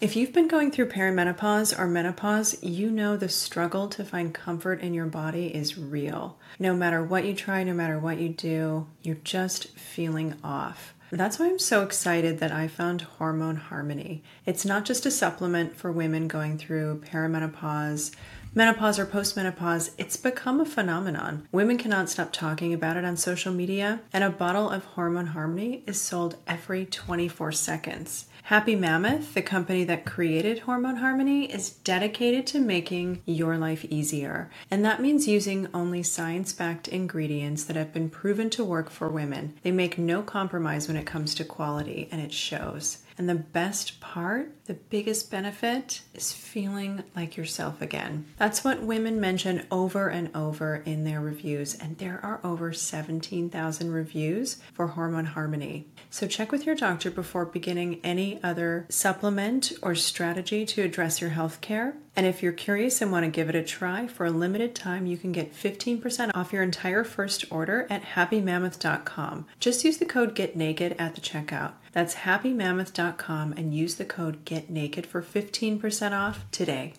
If 0.00 0.16
you've 0.16 0.32
been 0.32 0.48
going 0.48 0.72
through 0.72 0.88
perimenopause 0.88 1.78
or 1.78 1.86
menopause, 1.86 2.60
you 2.62 2.90
know 2.90 3.16
the 3.16 3.28
struggle 3.28 3.86
to 3.88 4.04
find 4.04 4.34
comfort 4.34 4.80
in 4.80 4.92
your 4.92 5.06
body 5.06 5.54
is 5.54 5.78
real. 5.78 6.36
No 6.58 6.74
matter 6.74 7.02
what 7.02 7.24
you 7.24 7.32
try, 7.32 7.62
no 7.62 7.74
matter 7.74 7.98
what 7.98 8.18
you 8.18 8.28
do, 8.28 8.88
you're 9.02 9.14
just 9.22 9.68
feeling 9.78 10.34
off. 10.42 10.94
That's 11.12 11.38
why 11.38 11.46
I'm 11.46 11.60
so 11.60 11.82
excited 11.82 12.40
that 12.40 12.50
I 12.50 12.66
found 12.66 13.02
Hormone 13.02 13.54
Harmony. 13.54 14.24
It's 14.44 14.64
not 14.64 14.84
just 14.84 15.06
a 15.06 15.12
supplement 15.12 15.76
for 15.76 15.92
women 15.92 16.26
going 16.26 16.58
through 16.58 17.02
perimenopause, 17.06 18.12
menopause, 18.52 18.98
or 18.98 19.06
postmenopause. 19.06 19.92
It's 19.96 20.16
become 20.16 20.60
a 20.60 20.66
phenomenon. 20.66 21.46
Women 21.52 21.78
cannot 21.78 22.10
stop 22.10 22.32
talking 22.32 22.74
about 22.74 22.96
it 22.96 23.04
on 23.04 23.16
social 23.16 23.52
media, 23.52 24.00
and 24.12 24.24
a 24.24 24.30
bottle 24.30 24.68
of 24.68 24.84
Hormone 24.84 25.28
Harmony 25.28 25.84
is 25.86 26.00
sold 26.00 26.36
every 26.48 26.84
24 26.84 27.52
seconds. 27.52 28.26
Happy 28.48 28.76
Mammoth, 28.76 29.32
the 29.32 29.40
company 29.40 29.84
that 29.84 30.04
created 30.04 30.58
Hormone 30.58 30.96
Harmony, 30.96 31.50
is 31.50 31.70
dedicated 31.70 32.46
to 32.48 32.60
making 32.60 33.22
your 33.24 33.56
life 33.56 33.86
easier. 33.86 34.50
And 34.70 34.84
that 34.84 35.00
means 35.00 35.26
using 35.26 35.66
only 35.72 36.02
science 36.02 36.52
backed 36.52 36.86
ingredients 36.86 37.64
that 37.64 37.76
have 37.76 37.94
been 37.94 38.10
proven 38.10 38.50
to 38.50 38.62
work 38.62 38.90
for 38.90 39.08
women. 39.08 39.54
They 39.62 39.72
make 39.72 39.96
no 39.96 40.20
compromise 40.20 40.88
when 40.88 40.98
it 40.98 41.06
comes 41.06 41.34
to 41.36 41.44
quality, 41.46 42.06
and 42.12 42.20
it 42.20 42.34
shows. 42.34 42.98
And 43.16 43.28
the 43.28 43.34
best 43.34 44.00
part, 44.00 44.52
the 44.66 44.74
biggest 44.74 45.30
benefit, 45.30 46.02
is 46.14 46.32
feeling 46.32 47.04
like 47.14 47.36
yourself 47.36 47.80
again. 47.80 48.26
That's 48.38 48.64
what 48.64 48.82
women 48.82 49.20
mention 49.20 49.66
over 49.70 50.08
and 50.08 50.34
over 50.34 50.76
in 50.76 51.04
their 51.04 51.20
reviews, 51.20 51.74
and 51.74 51.96
there 51.98 52.18
are 52.24 52.40
over 52.42 52.72
17,000 52.72 53.92
reviews 53.92 54.56
for 54.72 54.88
Hormone 54.88 55.26
Harmony. 55.26 55.86
So 56.10 56.26
check 56.26 56.50
with 56.50 56.66
your 56.66 56.74
doctor 56.74 57.10
before 57.10 57.44
beginning 57.44 58.00
any 58.02 58.42
other 58.42 58.86
supplement 58.88 59.72
or 59.80 59.94
strategy 59.94 60.66
to 60.66 60.82
address 60.82 61.20
your 61.20 61.30
health 61.30 61.60
care. 61.60 61.94
And 62.16 62.26
if 62.26 62.42
you're 62.42 62.52
curious 62.52 63.02
and 63.02 63.10
want 63.10 63.24
to 63.24 63.30
give 63.30 63.48
it 63.48 63.56
a 63.56 63.62
try, 63.62 64.06
for 64.06 64.26
a 64.26 64.30
limited 64.30 64.74
time, 64.74 65.06
you 65.06 65.16
can 65.16 65.32
get 65.32 65.54
15% 65.54 66.30
off 66.34 66.52
your 66.52 66.62
entire 66.62 67.02
first 67.02 67.44
order 67.50 67.86
at 67.90 68.02
happymammoth.com. 68.02 69.46
Just 69.58 69.84
use 69.84 69.98
the 69.98 70.04
code 70.04 70.36
GETNAKED 70.36 70.94
at 70.98 71.14
the 71.14 71.20
checkout. 71.20 71.72
That's 71.94 72.16
happymammoth.com 72.16 73.52
and 73.56 73.72
use 73.72 73.94
the 73.94 74.04
code 74.04 74.44
GETNAKED 74.44 75.06
for 75.06 75.22
15% 75.22 76.12
off 76.12 76.44
today. 76.50 76.94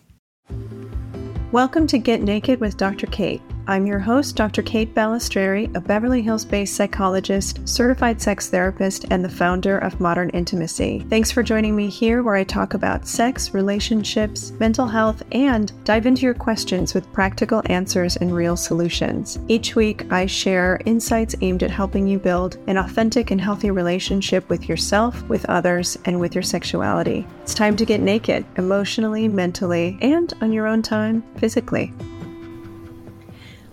Welcome 1.51 1.85
to 1.87 1.97
Get 1.97 2.21
Naked 2.21 2.61
with 2.61 2.77
Dr. 2.77 3.05
Kate. 3.07 3.41
I'm 3.67 3.87
your 3.87 3.97
host, 3.97 4.35
Dr. 4.35 4.61
Kate 4.61 4.93
Balistreri, 4.93 5.75
a 5.75 5.81
Beverly 5.81 6.21
Hills 6.21 6.45
based 6.45 6.75
psychologist, 6.75 7.67
certified 7.67 8.21
sex 8.21 8.47
therapist, 8.47 9.05
and 9.09 9.25
the 9.25 9.29
founder 9.29 9.79
of 9.79 9.99
Modern 9.99 10.29
Intimacy. 10.29 11.03
Thanks 11.09 11.31
for 11.31 11.41
joining 11.41 11.75
me 11.75 11.87
here, 11.89 12.21
where 12.21 12.35
I 12.35 12.43
talk 12.43 12.75
about 12.75 13.07
sex, 13.07 13.55
relationships, 13.55 14.51
mental 14.59 14.85
health, 14.85 15.23
and 15.31 15.71
dive 15.83 16.05
into 16.05 16.21
your 16.21 16.35
questions 16.35 16.93
with 16.93 17.11
practical 17.11 17.63
answers 17.65 18.17
and 18.17 18.35
real 18.35 18.55
solutions. 18.55 19.39
Each 19.47 19.75
week, 19.75 20.11
I 20.11 20.27
share 20.27 20.79
insights 20.85 21.35
aimed 21.41 21.63
at 21.63 21.71
helping 21.71 22.05
you 22.05 22.19
build 22.19 22.57
an 22.67 22.77
authentic 22.77 23.31
and 23.31 23.41
healthy 23.41 23.71
relationship 23.71 24.47
with 24.47 24.69
yourself, 24.69 25.23
with 25.23 25.43
others, 25.45 25.97
and 26.05 26.19
with 26.19 26.35
your 26.35 26.43
sexuality. 26.43 27.25
It's 27.41 27.55
time 27.55 27.75
to 27.77 27.85
get 27.85 27.99
naked, 27.99 28.45
emotionally, 28.57 29.27
mentally, 29.27 29.97
and 30.01 30.31
on 30.41 30.53
your 30.53 30.67
own 30.67 30.83
time, 30.83 31.23
physically. 31.37 31.91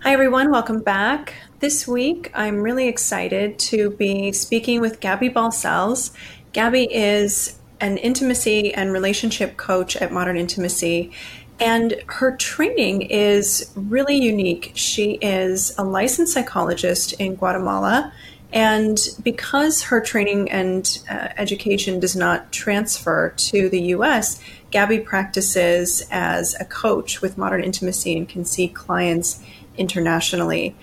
Hi, 0.04 0.12
everyone. 0.12 0.50
Welcome 0.50 0.80
back. 0.80 1.32
This 1.60 1.86
week, 1.86 2.32
I'm 2.34 2.60
really 2.60 2.88
excited 2.88 3.56
to 3.70 3.90
be 3.90 4.32
speaking 4.32 4.80
with 4.80 4.98
Gaby 4.98 5.30
Balsells. 5.30 6.10
Gaby 6.52 6.92
is 6.92 7.60
an 7.80 7.98
intimacy 7.98 8.74
and 8.74 8.92
relationship 8.92 9.56
coach 9.56 9.94
at 9.94 10.10
Modern 10.10 10.36
Intimacy, 10.36 11.12
and 11.60 11.94
her 12.08 12.36
training 12.36 13.02
is 13.02 13.70
really 13.76 14.16
unique. 14.16 14.72
She 14.74 15.18
is 15.22 15.72
a 15.78 15.84
licensed 15.84 16.34
psychologist 16.34 17.12
in 17.20 17.36
Guatemala. 17.36 18.12
And 18.52 18.98
because 19.22 19.84
her 19.84 20.00
training 20.00 20.50
and 20.50 20.98
uh, 21.08 21.28
education 21.36 22.00
does 22.00 22.16
not 22.16 22.50
transfer 22.50 23.30
to 23.36 23.69
the 23.69 23.80
US, 23.94 24.40
Gaby 24.72 25.00
practices 25.00 26.06
as 26.10 26.56
a 26.58 26.64
coach 26.64 27.20
with 27.20 27.38
Modern 27.38 27.62
Intimacy 27.62 28.16
and 28.16 28.28
can 28.28 28.44
see 28.44 28.68
clients 28.68 29.42
internationally. 29.76 30.74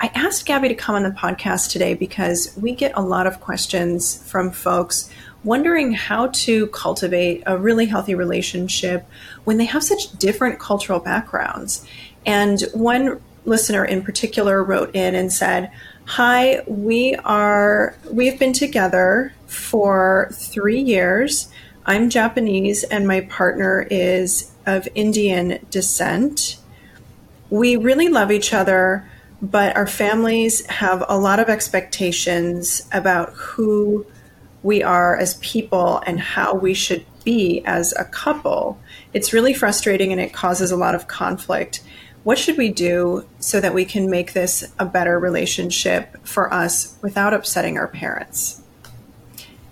I 0.00 0.10
asked 0.14 0.46
Gaby 0.46 0.68
to 0.68 0.74
come 0.74 0.96
on 0.96 1.02
the 1.04 1.10
podcast 1.10 1.70
today 1.70 1.94
because 1.94 2.56
we 2.60 2.74
get 2.74 2.92
a 2.96 3.02
lot 3.02 3.26
of 3.26 3.40
questions 3.40 4.22
from 4.28 4.50
folks 4.50 5.08
wondering 5.44 5.92
how 5.92 6.28
to 6.28 6.66
cultivate 6.68 7.42
a 7.46 7.56
really 7.56 7.86
healthy 7.86 8.14
relationship 8.14 9.06
when 9.44 9.58
they 9.58 9.66
have 9.66 9.84
such 9.84 10.18
different 10.18 10.58
cultural 10.58 10.98
backgrounds. 10.98 11.86
And 12.26 12.62
one 12.72 13.20
listener 13.44 13.84
in 13.84 14.02
particular 14.02 14.64
wrote 14.64 14.94
in 14.94 15.14
and 15.14 15.32
said, 15.32 15.70
Hi, 16.06 16.62
we 16.66 17.14
are, 17.24 17.96
we've 18.10 18.38
been 18.38 18.52
together 18.52 19.32
for 19.46 20.30
three 20.32 20.80
years. 20.80 21.48
I'm 21.86 22.10
Japanese 22.10 22.82
and 22.84 23.06
my 23.06 23.22
partner 23.22 23.86
is 23.90 24.50
of 24.66 24.88
Indian 24.94 25.64
descent 25.70 26.58
we 27.54 27.76
really 27.76 28.08
love 28.08 28.32
each 28.32 28.52
other, 28.52 29.08
but 29.40 29.76
our 29.76 29.86
families 29.86 30.66
have 30.66 31.04
a 31.08 31.16
lot 31.16 31.38
of 31.38 31.48
expectations 31.48 32.88
about 32.92 33.32
who 33.34 34.04
we 34.64 34.82
are 34.82 35.16
as 35.16 35.34
people 35.34 36.02
and 36.04 36.18
how 36.18 36.54
we 36.54 36.74
should 36.74 37.06
be 37.22 37.62
as 37.64 37.94
a 37.96 38.04
couple. 38.04 38.80
It's 39.12 39.32
really 39.32 39.54
frustrating 39.54 40.10
and 40.10 40.20
it 40.20 40.32
causes 40.32 40.72
a 40.72 40.76
lot 40.76 40.96
of 40.96 41.06
conflict. 41.06 41.82
What 42.24 42.38
should 42.38 42.56
we 42.56 42.70
do 42.70 43.24
so 43.38 43.60
that 43.60 43.72
we 43.72 43.84
can 43.84 44.10
make 44.10 44.32
this 44.32 44.72
a 44.78 44.84
better 44.84 45.16
relationship 45.18 46.26
for 46.26 46.52
us 46.52 46.96
without 47.02 47.34
upsetting 47.34 47.76
our 47.76 47.86
parents? 47.86 48.62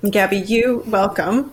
Gaby, 0.08 0.38
you 0.38 0.84
welcome. 0.86 1.52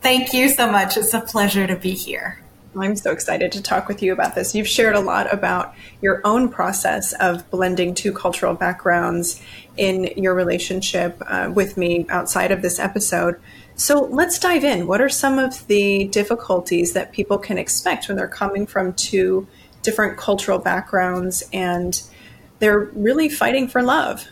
Thank 0.00 0.32
you 0.32 0.48
so 0.48 0.70
much. 0.70 0.96
It's 0.96 1.12
a 1.12 1.20
pleasure 1.20 1.66
to 1.66 1.76
be 1.76 1.92
here. 1.92 2.40
I'm 2.76 2.94
so 2.94 3.10
excited 3.10 3.50
to 3.52 3.62
talk 3.62 3.88
with 3.88 4.02
you 4.02 4.12
about 4.12 4.34
this. 4.34 4.54
You've 4.54 4.68
shared 4.68 4.94
a 4.94 5.00
lot 5.00 5.32
about 5.32 5.74
your 6.00 6.20
own 6.24 6.48
process 6.48 7.12
of 7.14 7.50
blending 7.50 7.94
two 7.94 8.12
cultural 8.12 8.54
backgrounds 8.54 9.42
in 9.76 10.04
your 10.16 10.34
relationship 10.34 11.20
uh, 11.26 11.50
with 11.52 11.76
me 11.76 12.06
outside 12.08 12.52
of 12.52 12.62
this 12.62 12.78
episode. 12.78 13.40
So 13.74 14.00
let's 14.04 14.38
dive 14.38 14.64
in. 14.64 14.86
What 14.86 15.00
are 15.00 15.08
some 15.08 15.38
of 15.38 15.66
the 15.66 16.06
difficulties 16.08 16.92
that 16.92 17.12
people 17.12 17.38
can 17.38 17.58
expect 17.58 18.08
when 18.08 18.16
they're 18.16 18.28
coming 18.28 18.66
from 18.66 18.92
two 18.92 19.48
different 19.82 20.16
cultural 20.16 20.58
backgrounds 20.58 21.42
and 21.52 22.00
they're 22.60 22.90
really 22.92 23.28
fighting 23.28 23.66
for 23.66 23.82
love? 23.82 24.26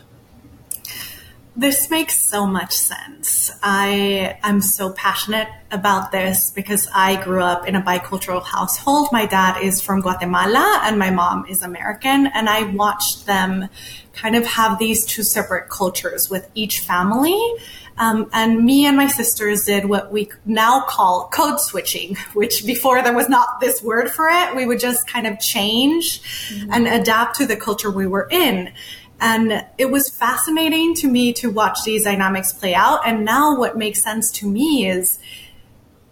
This 1.57 1.89
makes 1.89 2.15
so 2.15 2.45
much 2.45 2.71
sense. 2.71 3.49
I 3.63 4.37
am 4.43 4.61
so 4.61 4.91
passionate 4.91 5.47
about 5.71 6.11
this 6.11 6.51
because 6.51 6.87
I 6.93 7.19
grew 7.23 7.41
up 7.41 7.67
in 7.67 7.75
a 7.75 7.81
bicultural 7.81 8.43
household. 8.43 9.09
My 9.11 9.25
dad 9.25 9.63
is 9.63 9.81
from 9.81 10.01
Guatemala 10.01 10.81
and 10.83 10.99
my 10.99 11.09
mom 11.09 11.47
is 11.49 11.63
American, 11.63 12.27
and 12.27 12.47
I 12.47 12.61
watched 12.61 13.25
them 13.25 13.69
kind 14.13 14.35
of 14.35 14.45
have 14.45 14.77
these 14.77 15.03
two 15.03 15.23
separate 15.23 15.67
cultures 15.67 16.29
with 16.29 16.47
each 16.53 16.81
family. 16.81 17.55
Um, 17.97 18.29
and 18.33 18.63
me 18.63 18.85
and 18.85 18.95
my 18.95 19.07
sisters 19.07 19.65
did 19.65 19.85
what 19.85 20.11
we 20.11 20.29
now 20.45 20.81
call 20.87 21.27
code 21.33 21.59
switching, 21.59 22.15
which 22.33 22.67
before 22.67 23.01
there 23.01 23.15
was 23.15 23.29
not 23.29 23.59
this 23.59 23.81
word 23.81 24.11
for 24.11 24.27
it. 24.29 24.55
We 24.55 24.67
would 24.67 24.79
just 24.79 25.07
kind 25.07 25.25
of 25.25 25.39
change 25.39 26.21
mm-hmm. 26.49 26.71
and 26.71 26.87
adapt 26.87 27.37
to 27.37 27.47
the 27.47 27.55
culture 27.55 27.89
we 27.89 28.05
were 28.05 28.27
in. 28.29 28.73
And 29.19 29.65
it 29.77 29.89
was 29.89 30.09
fascinating 30.09 30.93
to 30.95 31.07
me 31.07 31.33
to 31.33 31.49
watch 31.49 31.79
these 31.83 32.03
dynamics 32.03 32.53
play 32.53 32.75
out. 32.75 33.01
And 33.05 33.25
now 33.25 33.57
what 33.57 33.77
makes 33.77 34.03
sense 34.03 34.31
to 34.33 34.49
me 34.49 34.87
is 34.87 35.17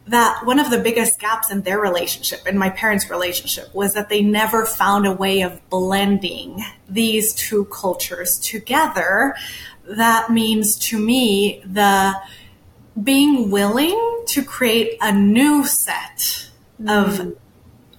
that 0.07 0.45
one 0.45 0.59
of 0.59 0.69
the 0.69 0.77
biggest 0.77 1.19
gaps 1.19 1.51
in 1.51 1.61
their 1.61 1.79
relationship, 1.79 2.47
in 2.47 2.57
my 2.57 2.69
parents' 2.69 3.09
relationship, 3.09 3.73
was 3.73 3.93
that 3.93 4.09
they 4.09 4.21
never 4.21 4.65
found 4.65 5.05
a 5.05 5.11
way 5.11 5.41
of 5.41 5.67
blending 5.69 6.63
these 6.87 7.33
two 7.33 7.65
cultures 7.65 8.37
together. 8.39 9.35
That 9.87 10.31
means 10.31 10.77
to 10.89 10.99
me 10.99 11.61
the 11.65 12.15
being 13.01 13.49
willing 13.49 14.23
to 14.27 14.43
create 14.43 14.97
a 15.01 15.11
new 15.11 15.65
set 15.65 16.49
mm. 16.81 16.89
of 16.89 17.35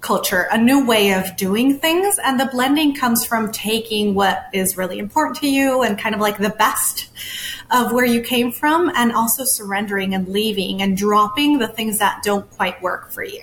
culture, 0.06 0.46
a 0.52 0.56
new 0.56 0.86
way 0.86 1.12
of 1.12 1.36
doing 1.36 1.80
things. 1.80 2.18
And 2.22 2.38
the 2.38 2.46
blending 2.46 2.94
comes 2.94 3.26
from 3.26 3.50
taking 3.50 4.14
what 4.14 4.46
is 4.52 4.76
really 4.76 5.00
important 5.00 5.38
to 5.38 5.48
you 5.48 5.82
and 5.82 5.98
kind 5.98 6.14
of 6.14 6.20
like 6.20 6.38
the 6.38 6.50
best 6.50 7.10
of 7.72 7.92
where 7.92 8.04
you 8.04 8.22
came 8.22 8.52
from 8.52 8.92
and 8.94 9.12
also 9.12 9.44
surrendering 9.44 10.14
and 10.14 10.28
leaving 10.28 10.80
and 10.80 10.96
dropping 10.96 11.58
the 11.58 11.66
things 11.66 11.98
that 11.98 12.22
don't 12.22 12.48
quite 12.50 12.80
work 12.80 13.10
for 13.10 13.24
you. 13.24 13.42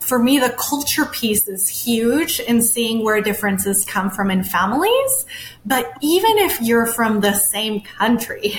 For 0.00 0.18
me, 0.18 0.38
the 0.38 0.50
culture 0.50 1.04
piece 1.04 1.48
is 1.48 1.68
huge 1.68 2.40
in 2.40 2.62
seeing 2.62 3.04
where 3.04 3.20
differences 3.20 3.84
come 3.84 4.10
from 4.10 4.30
in 4.30 4.42
families. 4.42 5.26
But 5.66 5.92
even 6.00 6.38
if 6.38 6.62
you're 6.62 6.86
from 6.86 7.20
the 7.20 7.34
same 7.34 7.82
country, 7.82 8.58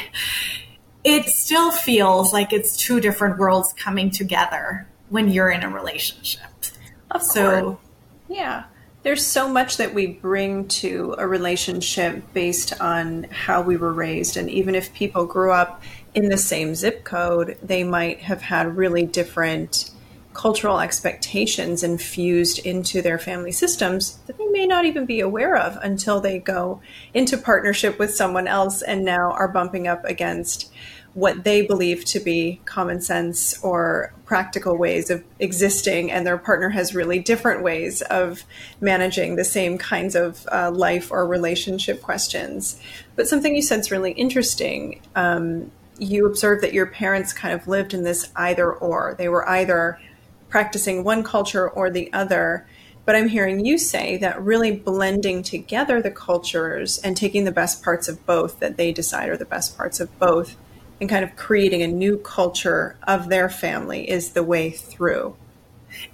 it 1.04 1.26
still 1.26 1.72
feels 1.72 2.34
like 2.34 2.54
it's 2.54 2.78
two 2.78 3.00
different 3.00 3.40
worlds 3.40 3.74
coming 3.74 4.12
together 4.12 4.88
when 5.10 5.32
you're 5.32 5.52
in 5.52 5.64
a 5.64 5.70
relationship. 5.70 6.55
Of 7.16 7.24
so, 7.24 7.62
course. 7.62 7.78
Yeah. 8.28 8.64
There's 9.04 9.26
so 9.26 9.48
much 9.48 9.78
that 9.78 9.94
we 9.94 10.08
bring 10.08 10.68
to 10.68 11.16
a 11.18 11.28
relationship 11.28 12.24
based 12.34 12.80
on 12.82 13.28
how 13.30 13.62
we 13.62 13.78
were 13.78 13.94
raised. 13.94 14.36
And 14.36 14.50
even 14.50 14.76
if 14.76 14.94
people 14.94 15.26
grew 15.26 15.52
up 15.52 15.84
in 16.14 16.30
the 16.30 16.38
same 16.38 16.74
zip 16.76 17.04
code, 17.04 17.58
they 17.62 17.84
might 17.84 18.20
have 18.22 18.42
had 18.42 18.76
really 18.76 19.06
different 19.06 19.92
cultural 20.34 20.80
expectations 20.82 21.82
infused 21.82 22.60
into 22.60 23.02
their 23.02 23.18
family 23.18 23.54
systems 23.54 24.18
that 24.28 24.38
they 24.38 24.48
may 24.48 24.68
not 24.68 24.86
even 24.86 25.06
be 25.06 25.22
aware 25.22 25.56
of 25.56 25.78
until 25.82 26.20
they 26.20 26.38
go 26.38 26.82
into 27.14 27.38
partnership 27.38 27.98
with 27.98 28.14
someone 28.14 28.48
else 28.48 28.82
and 28.82 29.06
now 29.06 29.32
are 29.32 29.48
bumping 29.48 29.88
up 29.88 30.04
against 30.04 30.72
what 31.16 31.46
they 31.46 31.62
believe 31.62 32.04
to 32.04 32.20
be 32.20 32.60
common 32.66 33.00
sense 33.00 33.58
or 33.64 34.14
practical 34.26 34.78
ways 34.78 35.10
of 35.10 35.24
existing, 35.40 36.12
and 36.12 36.28
their 36.28 36.38
partner 36.38 36.70
has 36.70 36.94
really 36.94 37.20
different 37.20 37.64
ways 37.64 38.02
of 38.04 38.44
managing 38.82 39.38
the 39.38 39.44
same 39.46 39.78
kinds 39.78 40.14
of 40.14 40.46
uh, 40.52 40.70
life 40.70 41.12
or 41.12 41.26
relationship 41.26 42.02
questions. 42.02 42.80
But 43.16 43.30
something 43.30 43.56
you 43.56 43.62
said 43.62 43.80
is 43.80 43.92
really 43.92 44.12
interesting. 44.12 45.02
Um, 45.16 45.72
you 45.98 46.26
observed 46.26 46.62
that 46.64 46.74
your 46.74 46.86
parents 46.86 47.32
kind 47.32 47.54
of 47.54 47.66
lived 47.66 47.94
in 47.94 48.04
this 48.04 48.30
either 48.36 48.70
or. 48.70 49.16
They 49.18 49.30
were 49.30 49.48
either 49.48 49.98
practicing 50.50 51.06
one 51.06 51.24
culture 51.24 51.70
or 51.70 51.90
the 51.90 52.12
other. 52.12 52.68
But 53.06 53.16
I'm 53.16 53.30
hearing 53.30 53.66
you 53.66 53.78
say 53.78 54.18
that 54.18 54.42
really 54.42 54.72
blending 54.72 55.44
together 55.44 56.02
the 56.02 56.12
cultures 56.12 56.98
and 56.98 57.16
taking 57.16 57.46
the 57.46 57.54
best 57.54 57.84
parts 57.84 58.10
of 58.10 58.26
both 58.26 58.60
that 58.60 58.76
they 58.76 58.92
decide 58.92 59.30
are 59.30 59.38
the 59.38 59.46
best 59.46 59.78
parts 59.78 60.02
of 60.02 60.20
both 60.20 60.58
and 61.00 61.10
kind 61.10 61.24
of 61.24 61.36
creating 61.36 61.82
a 61.82 61.88
new 61.88 62.18
culture 62.18 62.96
of 63.04 63.30
their 63.30 63.50
family 63.50 64.10
is 64.10 64.32
the 64.32 64.44
way 64.44 64.70
through. 64.70 65.36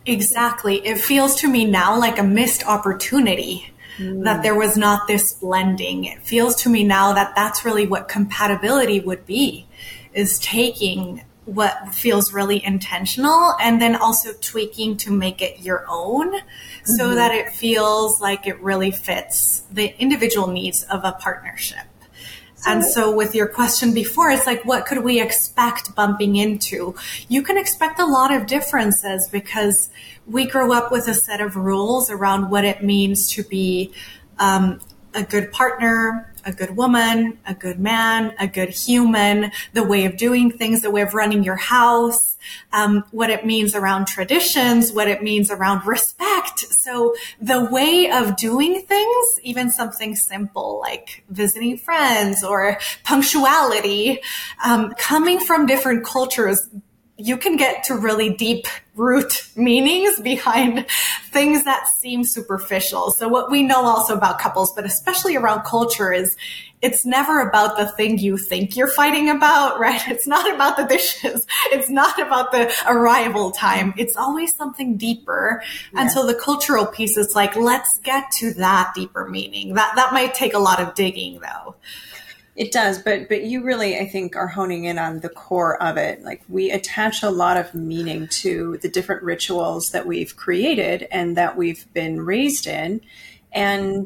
Exactly. 0.05 0.85
It 0.85 0.99
feels 0.99 1.35
to 1.37 1.49
me 1.49 1.65
now 1.65 1.99
like 1.99 2.19
a 2.19 2.23
missed 2.23 2.65
opportunity 2.65 3.71
mm. 3.97 4.23
that 4.23 4.43
there 4.43 4.55
was 4.55 4.77
not 4.77 5.07
this 5.07 5.33
blending. 5.33 6.05
It 6.05 6.21
feels 6.23 6.55
to 6.63 6.69
me 6.69 6.83
now 6.83 7.13
that 7.13 7.35
that's 7.35 7.65
really 7.65 7.87
what 7.87 8.07
compatibility 8.07 8.99
would 8.99 9.25
be 9.25 9.67
is 10.13 10.39
taking 10.39 11.23
what 11.45 11.93
feels 11.93 12.33
really 12.33 12.63
intentional 12.63 13.55
and 13.59 13.81
then 13.81 13.95
also 13.95 14.31
tweaking 14.41 14.95
to 14.95 15.11
make 15.11 15.41
it 15.41 15.59
your 15.59 15.85
own 15.89 16.31
so 16.83 17.05
mm-hmm. 17.05 17.15
that 17.15 17.33
it 17.33 17.51
feels 17.51 18.21
like 18.21 18.45
it 18.45 18.61
really 18.61 18.91
fits 18.91 19.63
the 19.71 19.99
individual 19.99 20.47
needs 20.47 20.83
of 20.83 21.03
a 21.03 21.11
partnership. 21.13 21.85
And 22.65 22.85
so 22.85 23.13
with 23.15 23.33
your 23.33 23.47
question 23.47 23.93
before, 23.93 24.29
it's 24.29 24.45
like, 24.45 24.63
what 24.65 24.85
could 24.85 25.03
we 25.03 25.19
expect 25.19 25.95
bumping 25.95 26.35
into? 26.35 26.95
You 27.27 27.41
can 27.41 27.57
expect 27.57 27.99
a 27.99 28.05
lot 28.05 28.33
of 28.33 28.45
differences 28.45 29.27
because 29.31 29.89
we 30.27 30.45
grow 30.45 30.71
up 30.71 30.91
with 30.91 31.07
a 31.07 31.13
set 31.13 31.41
of 31.41 31.55
rules 31.55 32.09
around 32.11 32.51
what 32.51 32.63
it 32.63 32.83
means 32.83 33.29
to 33.31 33.43
be 33.43 33.91
um, 34.39 34.79
a 35.13 35.23
good 35.23 35.51
partner, 35.51 36.30
a 36.45 36.51
good 36.51 36.75
woman, 36.75 37.37
a 37.45 37.53
good 37.53 37.79
man, 37.79 38.33
a 38.39 38.47
good 38.47 38.69
human, 38.69 39.51
the 39.73 39.83
way 39.83 40.05
of 40.05 40.17
doing 40.17 40.51
things, 40.51 40.81
the 40.81 40.91
way 40.91 41.01
of 41.01 41.13
running 41.13 41.43
your 41.43 41.55
house, 41.55 42.37
um, 42.73 43.03
what 43.11 43.29
it 43.29 43.45
means 43.45 43.75
around 43.75 44.07
traditions, 44.07 44.91
what 44.91 45.07
it 45.07 45.21
means 45.21 45.51
around 45.51 45.85
respect. 45.85 46.59
So 46.59 47.15
the 47.39 47.65
way 47.65 48.09
of 48.11 48.35
doing 48.35 48.81
things, 48.81 49.39
even 49.43 49.71
something 49.71 50.15
simple 50.15 50.79
like 50.79 51.23
visiting 51.29 51.77
friends 51.77 52.43
or 52.43 52.77
punctuality, 53.03 54.19
um, 54.63 54.93
coming 54.97 55.39
from 55.39 55.65
different 55.65 56.05
cultures 56.05 56.69
you 57.17 57.37
can 57.37 57.57
get 57.57 57.83
to 57.85 57.95
really 57.95 58.29
deep 58.29 58.65
root 58.95 59.47
meanings 59.55 60.19
behind 60.19 60.85
things 61.31 61.63
that 61.65 61.87
seem 61.87 62.23
superficial. 62.23 63.11
So 63.11 63.27
what 63.27 63.51
we 63.51 63.63
know 63.63 63.85
also 63.85 64.15
about 64.15 64.39
couples, 64.39 64.73
but 64.73 64.85
especially 64.85 65.35
around 65.35 65.63
culture 65.63 66.11
is 66.11 66.35
it's 66.81 67.05
never 67.05 67.41
about 67.41 67.77
the 67.77 67.87
thing 67.91 68.17
you 68.17 68.37
think 68.37 68.75
you're 68.75 68.87
fighting 68.87 69.29
about, 69.29 69.79
right? 69.79 70.01
It's 70.07 70.27
not 70.27 70.53
about 70.53 70.77
the 70.77 70.85
dishes. 70.85 71.45
It's 71.67 71.89
not 71.89 72.19
about 72.19 72.51
the 72.51 72.73
arrival 72.87 73.51
time. 73.51 73.93
It's 73.97 74.17
always 74.17 74.55
something 74.55 74.97
deeper. 74.97 75.63
And 75.93 76.11
so 76.11 76.25
the 76.25 76.33
cultural 76.33 76.85
piece 76.85 77.17
is 77.17 77.35
like, 77.35 77.55
let's 77.55 77.99
get 77.99 78.31
to 78.39 78.53
that 78.55 78.93
deeper 78.95 79.29
meaning. 79.29 79.75
That, 79.75 79.93
that 79.95 80.11
might 80.11 80.33
take 80.33 80.53
a 80.53 80.59
lot 80.59 80.79
of 80.81 80.95
digging 80.95 81.39
though. 81.39 81.75
It 82.61 82.71
does, 82.71 83.01
but 83.01 83.27
but 83.27 83.41
you 83.45 83.63
really, 83.63 83.97
I 83.97 84.07
think, 84.07 84.35
are 84.35 84.47
honing 84.47 84.83
in 84.83 84.99
on 84.99 85.21
the 85.21 85.29
core 85.29 85.81
of 85.81 85.97
it. 85.97 86.21
Like 86.21 86.43
we 86.47 86.69
attach 86.69 87.23
a 87.23 87.31
lot 87.31 87.57
of 87.57 87.73
meaning 87.73 88.27
to 88.43 88.77
the 88.83 88.87
different 88.87 89.23
rituals 89.23 89.89
that 89.93 90.05
we've 90.05 90.35
created 90.35 91.07
and 91.11 91.35
that 91.37 91.57
we've 91.57 91.91
been 91.95 92.21
raised 92.21 92.67
in, 92.67 93.01
and 93.51 94.05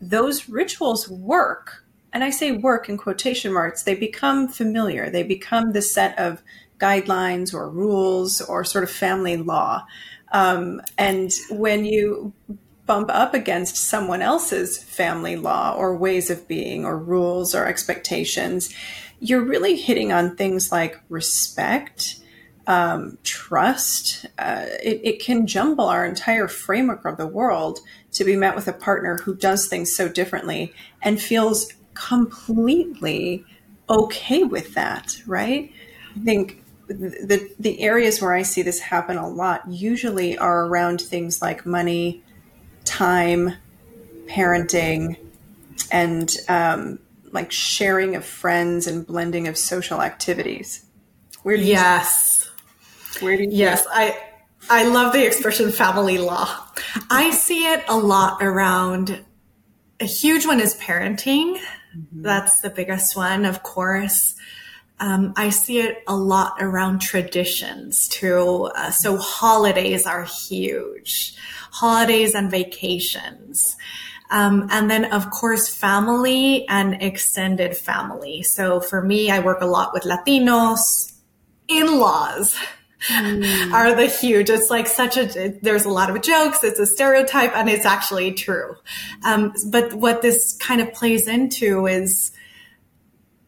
those 0.00 0.48
rituals 0.48 1.08
work. 1.08 1.82
And 2.12 2.22
I 2.22 2.30
say 2.30 2.52
work 2.52 2.88
in 2.88 2.96
quotation 2.96 3.52
marks. 3.52 3.82
They 3.82 3.96
become 3.96 4.46
familiar. 4.46 5.10
They 5.10 5.24
become 5.24 5.72
the 5.72 5.82
set 5.82 6.16
of 6.16 6.44
guidelines 6.78 7.52
or 7.52 7.68
rules 7.68 8.40
or 8.40 8.62
sort 8.62 8.84
of 8.84 8.90
family 8.90 9.36
law. 9.36 9.84
Um, 10.30 10.80
and 10.96 11.32
when 11.50 11.84
you 11.84 12.32
bump 12.86 13.10
up 13.10 13.34
against 13.34 13.76
someone 13.76 14.22
else's 14.22 14.82
family 14.82 15.36
law 15.36 15.74
or 15.76 15.96
ways 15.96 16.30
of 16.30 16.46
being 16.48 16.84
or 16.84 16.96
rules 16.96 17.54
or 17.54 17.66
expectations, 17.66 18.72
you're 19.18 19.42
really 19.42 19.76
hitting 19.76 20.12
on 20.12 20.36
things 20.36 20.70
like 20.70 21.00
respect, 21.08 22.20
um, 22.66 23.18
trust. 23.24 24.26
Uh, 24.38 24.66
it, 24.82 25.00
it, 25.04 25.20
can 25.20 25.46
jumble 25.46 25.86
our 25.86 26.04
entire 26.04 26.48
framework 26.48 27.04
of 27.04 27.16
the 27.16 27.26
world 27.26 27.80
to 28.12 28.24
be 28.24 28.36
met 28.36 28.54
with 28.56 28.68
a 28.68 28.72
partner 28.72 29.18
who 29.18 29.34
does 29.34 29.68
things 29.68 29.94
so 29.94 30.08
differently 30.08 30.72
and 31.02 31.20
feels 31.20 31.72
completely 31.94 33.44
okay 33.88 34.42
with 34.44 34.74
that, 34.74 35.20
right? 35.26 35.72
I 36.16 36.18
think 36.20 36.62
the 36.88 37.50
the 37.58 37.80
areas 37.80 38.22
where 38.22 38.32
I 38.32 38.42
see 38.42 38.62
this 38.62 38.78
happen 38.78 39.16
a 39.16 39.28
lot 39.28 39.68
usually 39.68 40.38
are 40.38 40.66
around 40.66 41.00
things 41.00 41.42
like 41.42 41.66
money, 41.66 42.22
time, 42.86 43.54
parenting, 44.26 45.18
and 45.90 46.34
um, 46.48 46.98
like 47.32 47.52
sharing 47.52 48.16
of 48.16 48.24
friends 48.24 48.86
and 48.86 49.06
blending 49.06 49.48
of 49.48 49.58
social 49.58 50.00
activities. 50.00 50.84
Where 51.42 51.56
do 51.56 51.62
you 51.62 51.68
yes, 51.68 52.50
where 53.20 53.36
do 53.36 53.44
you 53.44 53.50
yes 53.50 53.86
I 53.90 54.18
I 54.68 54.84
love 54.88 55.12
the 55.12 55.24
expression 55.24 55.70
family 55.70 56.18
law. 56.18 56.48
I 57.10 57.30
see 57.30 57.70
it 57.72 57.84
a 57.88 57.96
lot 57.96 58.42
around. 58.42 59.24
A 60.00 60.04
huge 60.04 60.46
one 60.46 60.60
is 60.60 60.74
parenting. 60.76 61.56
Mm-hmm. 61.96 62.22
That's 62.22 62.60
the 62.60 62.70
biggest 62.70 63.16
one, 63.16 63.44
of 63.44 63.62
course. 63.62 64.35
Um, 64.98 65.34
I 65.36 65.50
see 65.50 65.80
it 65.80 66.02
a 66.06 66.16
lot 66.16 66.54
around 66.60 67.00
traditions 67.00 68.08
too. 68.08 68.70
Uh, 68.74 68.90
so 68.90 69.16
holidays 69.16 70.06
are 70.06 70.24
huge 70.24 71.36
holidays 71.76 72.34
and 72.34 72.50
vacations. 72.50 73.76
Um, 74.30 74.68
and 74.70 74.90
then, 74.90 75.04
of 75.12 75.30
course, 75.30 75.68
family 75.68 76.66
and 76.68 77.00
extended 77.02 77.76
family. 77.76 78.42
So 78.42 78.80
for 78.80 79.02
me, 79.02 79.30
I 79.30 79.38
work 79.40 79.60
a 79.60 79.66
lot 79.66 79.92
with 79.92 80.02
Latinos. 80.02 81.12
In-laws 81.68 82.56
mm. 83.08 83.72
are 83.72 83.94
the 83.94 84.06
huge. 84.06 84.50
It's 84.50 84.70
like 84.70 84.86
such 84.86 85.16
a, 85.16 85.58
there's 85.62 85.84
a 85.84 85.90
lot 85.90 86.10
of 86.10 86.22
jokes. 86.22 86.64
It's 86.64 86.80
a 86.80 86.86
stereotype 86.86 87.54
and 87.54 87.68
it's 87.68 87.84
actually 87.84 88.32
true. 88.32 88.76
Um, 89.24 89.52
but 89.70 89.92
what 89.94 90.22
this 90.22 90.56
kind 90.56 90.80
of 90.80 90.92
plays 90.92 91.28
into 91.28 91.86
is 91.86 92.32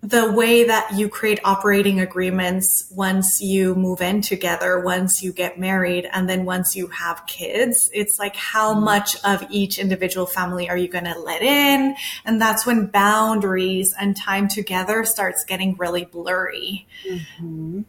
the 0.00 0.30
way 0.30 0.64
that 0.64 0.92
you 0.94 1.08
create 1.08 1.40
operating 1.44 2.00
agreements 2.00 2.86
once 2.92 3.42
you 3.42 3.74
move 3.74 4.00
in 4.00 4.20
together, 4.20 4.78
once 4.78 5.22
you 5.24 5.32
get 5.32 5.58
married, 5.58 6.08
and 6.12 6.28
then 6.28 6.44
once 6.44 6.76
you 6.76 6.86
have 6.86 7.26
kids, 7.26 7.90
it's 7.92 8.18
like 8.18 8.36
how 8.36 8.74
mm-hmm. 8.74 8.84
much 8.84 9.16
of 9.24 9.44
each 9.50 9.78
individual 9.78 10.24
family 10.24 10.68
are 10.70 10.76
you 10.76 10.86
going 10.86 11.04
to 11.04 11.18
let 11.18 11.42
in? 11.42 11.96
And 12.24 12.40
that's 12.40 12.64
when 12.64 12.86
boundaries 12.86 13.92
and 13.98 14.16
time 14.16 14.46
together 14.46 15.04
starts 15.04 15.44
getting 15.44 15.74
really 15.76 16.04
blurry. 16.04 16.86
Mm-hmm. 17.04 17.82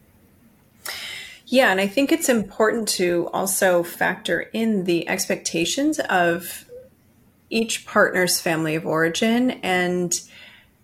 Yeah, 1.46 1.70
and 1.70 1.80
I 1.80 1.86
think 1.86 2.10
it's 2.10 2.28
important 2.28 2.88
to 2.90 3.28
also 3.32 3.82
factor 3.82 4.40
in 4.40 4.84
the 4.84 5.08
expectations 5.08 6.00
of 6.00 6.64
each 7.50 7.86
partner's 7.86 8.40
family 8.40 8.76
of 8.76 8.86
origin 8.86 9.50
and 9.62 10.20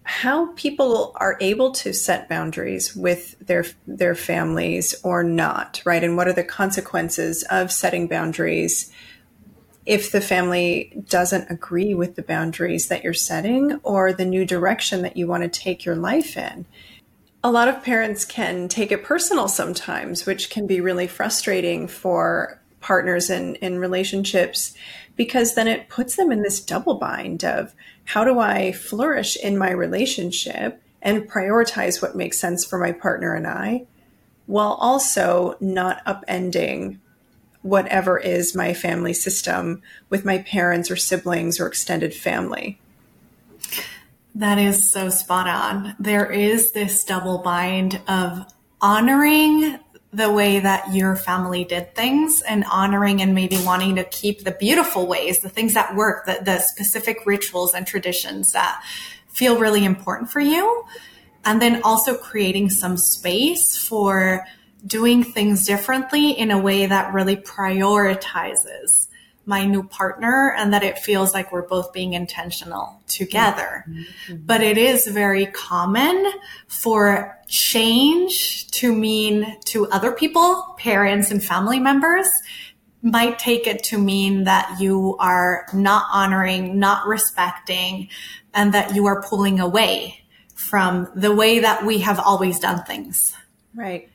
how 0.06 0.52
people 0.52 1.12
are 1.16 1.36
able 1.40 1.72
to 1.72 1.92
set 1.92 2.28
boundaries 2.28 2.94
with 2.94 3.36
their 3.40 3.64
their 3.88 4.14
families 4.14 4.94
or 5.02 5.24
not, 5.24 5.82
right? 5.84 6.02
And 6.02 6.16
what 6.16 6.28
are 6.28 6.32
the 6.32 6.44
consequences 6.44 7.44
of 7.50 7.72
setting 7.72 8.06
boundaries 8.06 8.92
if 9.84 10.12
the 10.12 10.20
family 10.20 11.02
doesn't 11.08 11.50
agree 11.50 11.92
with 11.92 12.14
the 12.14 12.22
boundaries 12.22 12.86
that 12.86 13.02
you're 13.02 13.14
setting 13.14 13.80
or 13.82 14.12
the 14.12 14.24
new 14.24 14.44
direction 14.44 15.02
that 15.02 15.16
you 15.16 15.26
want 15.26 15.42
to 15.42 15.48
take 15.48 15.84
your 15.84 15.96
life 15.96 16.36
in? 16.36 16.66
A 17.42 17.50
lot 17.50 17.66
of 17.66 17.82
parents 17.82 18.24
can 18.24 18.68
take 18.68 18.92
it 18.92 19.02
personal 19.02 19.48
sometimes, 19.48 20.24
which 20.24 20.50
can 20.50 20.68
be 20.68 20.80
really 20.80 21.08
frustrating 21.08 21.88
for 21.88 22.60
partners 22.80 23.28
in, 23.28 23.56
in 23.56 23.80
relationships 23.80 24.72
because 25.16 25.56
then 25.56 25.66
it 25.66 25.88
puts 25.88 26.14
them 26.14 26.30
in 26.30 26.42
this 26.42 26.60
double 26.60 26.94
bind 26.94 27.44
of 27.44 27.74
how 28.06 28.24
do 28.24 28.38
I 28.38 28.72
flourish 28.72 29.36
in 29.36 29.58
my 29.58 29.70
relationship 29.70 30.82
and 31.02 31.30
prioritize 31.30 32.00
what 32.00 32.16
makes 32.16 32.38
sense 32.38 32.64
for 32.64 32.78
my 32.78 32.92
partner 32.92 33.34
and 33.34 33.46
I, 33.46 33.86
while 34.46 34.72
also 34.80 35.56
not 35.60 36.04
upending 36.04 36.98
whatever 37.62 38.18
is 38.18 38.54
my 38.54 38.72
family 38.72 39.12
system 39.12 39.82
with 40.08 40.24
my 40.24 40.38
parents 40.38 40.90
or 40.90 40.96
siblings 40.96 41.58
or 41.58 41.66
extended 41.66 42.14
family. 42.14 42.78
That 44.36 44.58
is 44.58 44.90
so 44.90 45.08
spot 45.08 45.48
on. 45.48 45.96
There 45.98 46.30
is 46.30 46.72
this 46.72 47.02
double 47.04 47.38
bind 47.38 48.00
of 48.06 48.46
honoring 48.80 49.78
the 50.12 50.30
way 50.30 50.60
that 50.60 50.94
your 50.94 51.16
family 51.16 51.64
did 51.64 51.94
things 51.94 52.42
and 52.42 52.64
honoring 52.64 53.20
and 53.20 53.34
maybe 53.34 53.58
wanting 53.64 53.96
to 53.96 54.04
keep 54.04 54.44
the 54.44 54.52
beautiful 54.52 55.06
ways, 55.06 55.40
the 55.40 55.48
things 55.48 55.74
that 55.74 55.94
work, 55.94 56.26
the, 56.26 56.38
the 56.42 56.58
specific 56.58 57.18
rituals 57.26 57.74
and 57.74 57.86
traditions 57.86 58.52
that 58.52 58.82
feel 59.28 59.58
really 59.58 59.84
important 59.84 60.30
for 60.30 60.40
you. 60.40 60.84
And 61.44 61.60
then 61.60 61.82
also 61.82 62.16
creating 62.16 62.70
some 62.70 62.96
space 62.96 63.76
for 63.76 64.46
doing 64.86 65.22
things 65.22 65.66
differently 65.66 66.30
in 66.30 66.50
a 66.50 66.58
way 66.58 66.86
that 66.86 67.12
really 67.12 67.36
prioritizes 67.36 69.08
my 69.46 69.64
new 69.64 69.84
partner 69.84 70.52
and 70.58 70.72
that 70.72 70.82
it 70.82 70.98
feels 70.98 71.32
like 71.32 71.52
we're 71.52 71.66
both 71.66 71.92
being 71.92 72.12
intentional 72.14 73.00
together. 73.06 73.84
Mm-hmm. 73.88 74.36
But 74.44 74.60
it 74.60 74.76
is 74.76 75.06
very 75.06 75.46
common 75.46 76.32
for 76.66 77.38
change 77.46 78.68
to 78.72 78.92
mean 78.92 79.56
to 79.66 79.86
other 79.86 80.12
people, 80.12 80.74
parents 80.78 81.30
and 81.30 81.42
family 81.42 81.78
members 81.78 82.28
might 83.02 83.38
take 83.38 83.68
it 83.68 83.84
to 83.84 83.98
mean 83.98 84.44
that 84.44 84.80
you 84.80 85.16
are 85.20 85.66
not 85.72 86.06
honoring, 86.12 86.78
not 86.78 87.06
respecting, 87.06 88.08
and 88.52 88.74
that 88.74 88.96
you 88.96 89.06
are 89.06 89.22
pulling 89.22 89.60
away 89.60 90.24
from 90.54 91.08
the 91.14 91.32
way 91.32 91.60
that 91.60 91.86
we 91.86 91.98
have 91.98 92.18
always 92.18 92.58
done 92.58 92.82
things. 92.84 93.32
Right. 93.74 94.10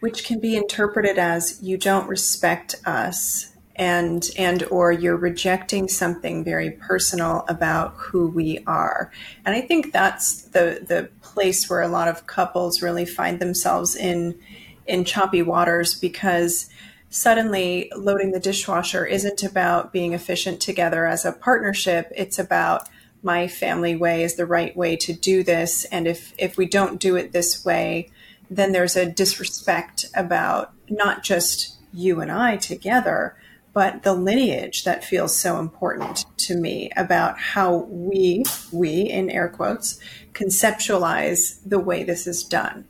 Which 0.00 0.24
can 0.24 0.38
be 0.38 0.54
interpreted 0.54 1.18
as 1.18 1.60
you 1.60 1.76
don't 1.76 2.06
respect 2.06 2.76
us 2.84 3.55
and 3.76 4.30
and 4.36 4.64
or 4.64 4.90
you're 4.90 5.16
rejecting 5.16 5.88
something 5.88 6.42
very 6.42 6.70
personal 6.70 7.44
about 7.48 7.94
who 7.96 8.28
we 8.28 8.62
are. 8.66 9.10
And 9.44 9.54
i 9.54 9.60
think 9.60 9.92
that's 9.92 10.42
the 10.42 10.84
the 10.86 11.08
place 11.22 11.70
where 11.70 11.82
a 11.82 11.88
lot 11.88 12.08
of 12.08 12.26
couples 12.26 12.82
really 12.82 13.06
find 13.06 13.38
themselves 13.38 13.94
in 13.94 14.38
in 14.86 15.04
choppy 15.04 15.42
waters 15.42 15.94
because 15.94 16.68
suddenly 17.10 17.90
loading 17.96 18.32
the 18.32 18.40
dishwasher 18.40 19.06
isn't 19.06 19.42
about 19.42 19.92
being 19.92 20.12
efficient 20.12 20.60
together 20.60 21.06
as 21.06 21.24
a 21.24 21.32
partnership. 21.32 22.12
It's 22.16 22.38
about 22.38 22.88
my 23.22 23.48
family 23.48 23.96
way 23.96 24.22
is 24.22 24.36
the 24.36 24.46
right 24.46 24.76
way 24.76 24.96
to 24.96 25.12
do 25.12 25.42
this. 25.42 25.84
And 25.86 26.06
if 26.06 26.34
if 26.38 26.56
we 26.56 26.66
don't 26.66 27.00
do 27.00 27.16
it 27.16 27.32
this 27.32 27.64
way 27.64 28.10
then 28.50 28.72
there's 28.72 28.96
a 28.96 29.10
disrespect 29.10 30.06
about 30.14 30.72
not 30.88 31.22
just 31.22 31.76
you 31.92 32.20
and 32.20 32.30
I 32.30 32.56
together 32.56 33.36
but 33.76 34.04
the 34.04 34.14
lineage 34.14 34.84
that 34.84 35.04
feels 35.04 35.36
so 35.38 35.58
important 35.58 36.24
to 36.38 36.56
me 36.56 36.90
about 36.96 37.38
how 37.38 37.76
we, 37.90 38.42
we 38.72 39.02
in 39.02 39.28
air 39.28 39.50
quotes, 39.50 40.00
conceptualize 40.32 41.58
the 41.62 41.78
way 41.78 42.02
this 42.02 42.26
is 42.26 42.42
done. 42.42 42.86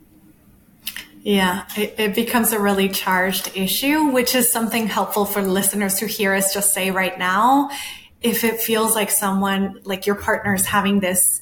Yeah, 1.23 1.65
it, 1.75 1.95
it, 1.97 2.15
becomes 2.15 2.53
a 2.53 2.59
really 2.61 2.87
charged 2.87 3.51
issue, 3.53 4.11
which 4.11 4.33
is 4.33 4.49
something 4.49 4.87
helpful 4.87 5.25
for 5.25 5.41
listeners 5.41 5.99
who 5.99 6.05
hear 6.05 6.33
us 6.33 6.53
just 6.53 6.73
say 6.73 6.89
right 6.89 7.19
now. 7.19 7.69
If 8.21 8.45
it 8.45 8.61
feels 8.61 8.95
like 8.95 9.11
someone, 9.11 9.81
like 9.83 10.05
your 10.05 10.15
partner 10.15 10.55
is 10.55 10.67
having 10.67 11.01
this, 11.01 11.41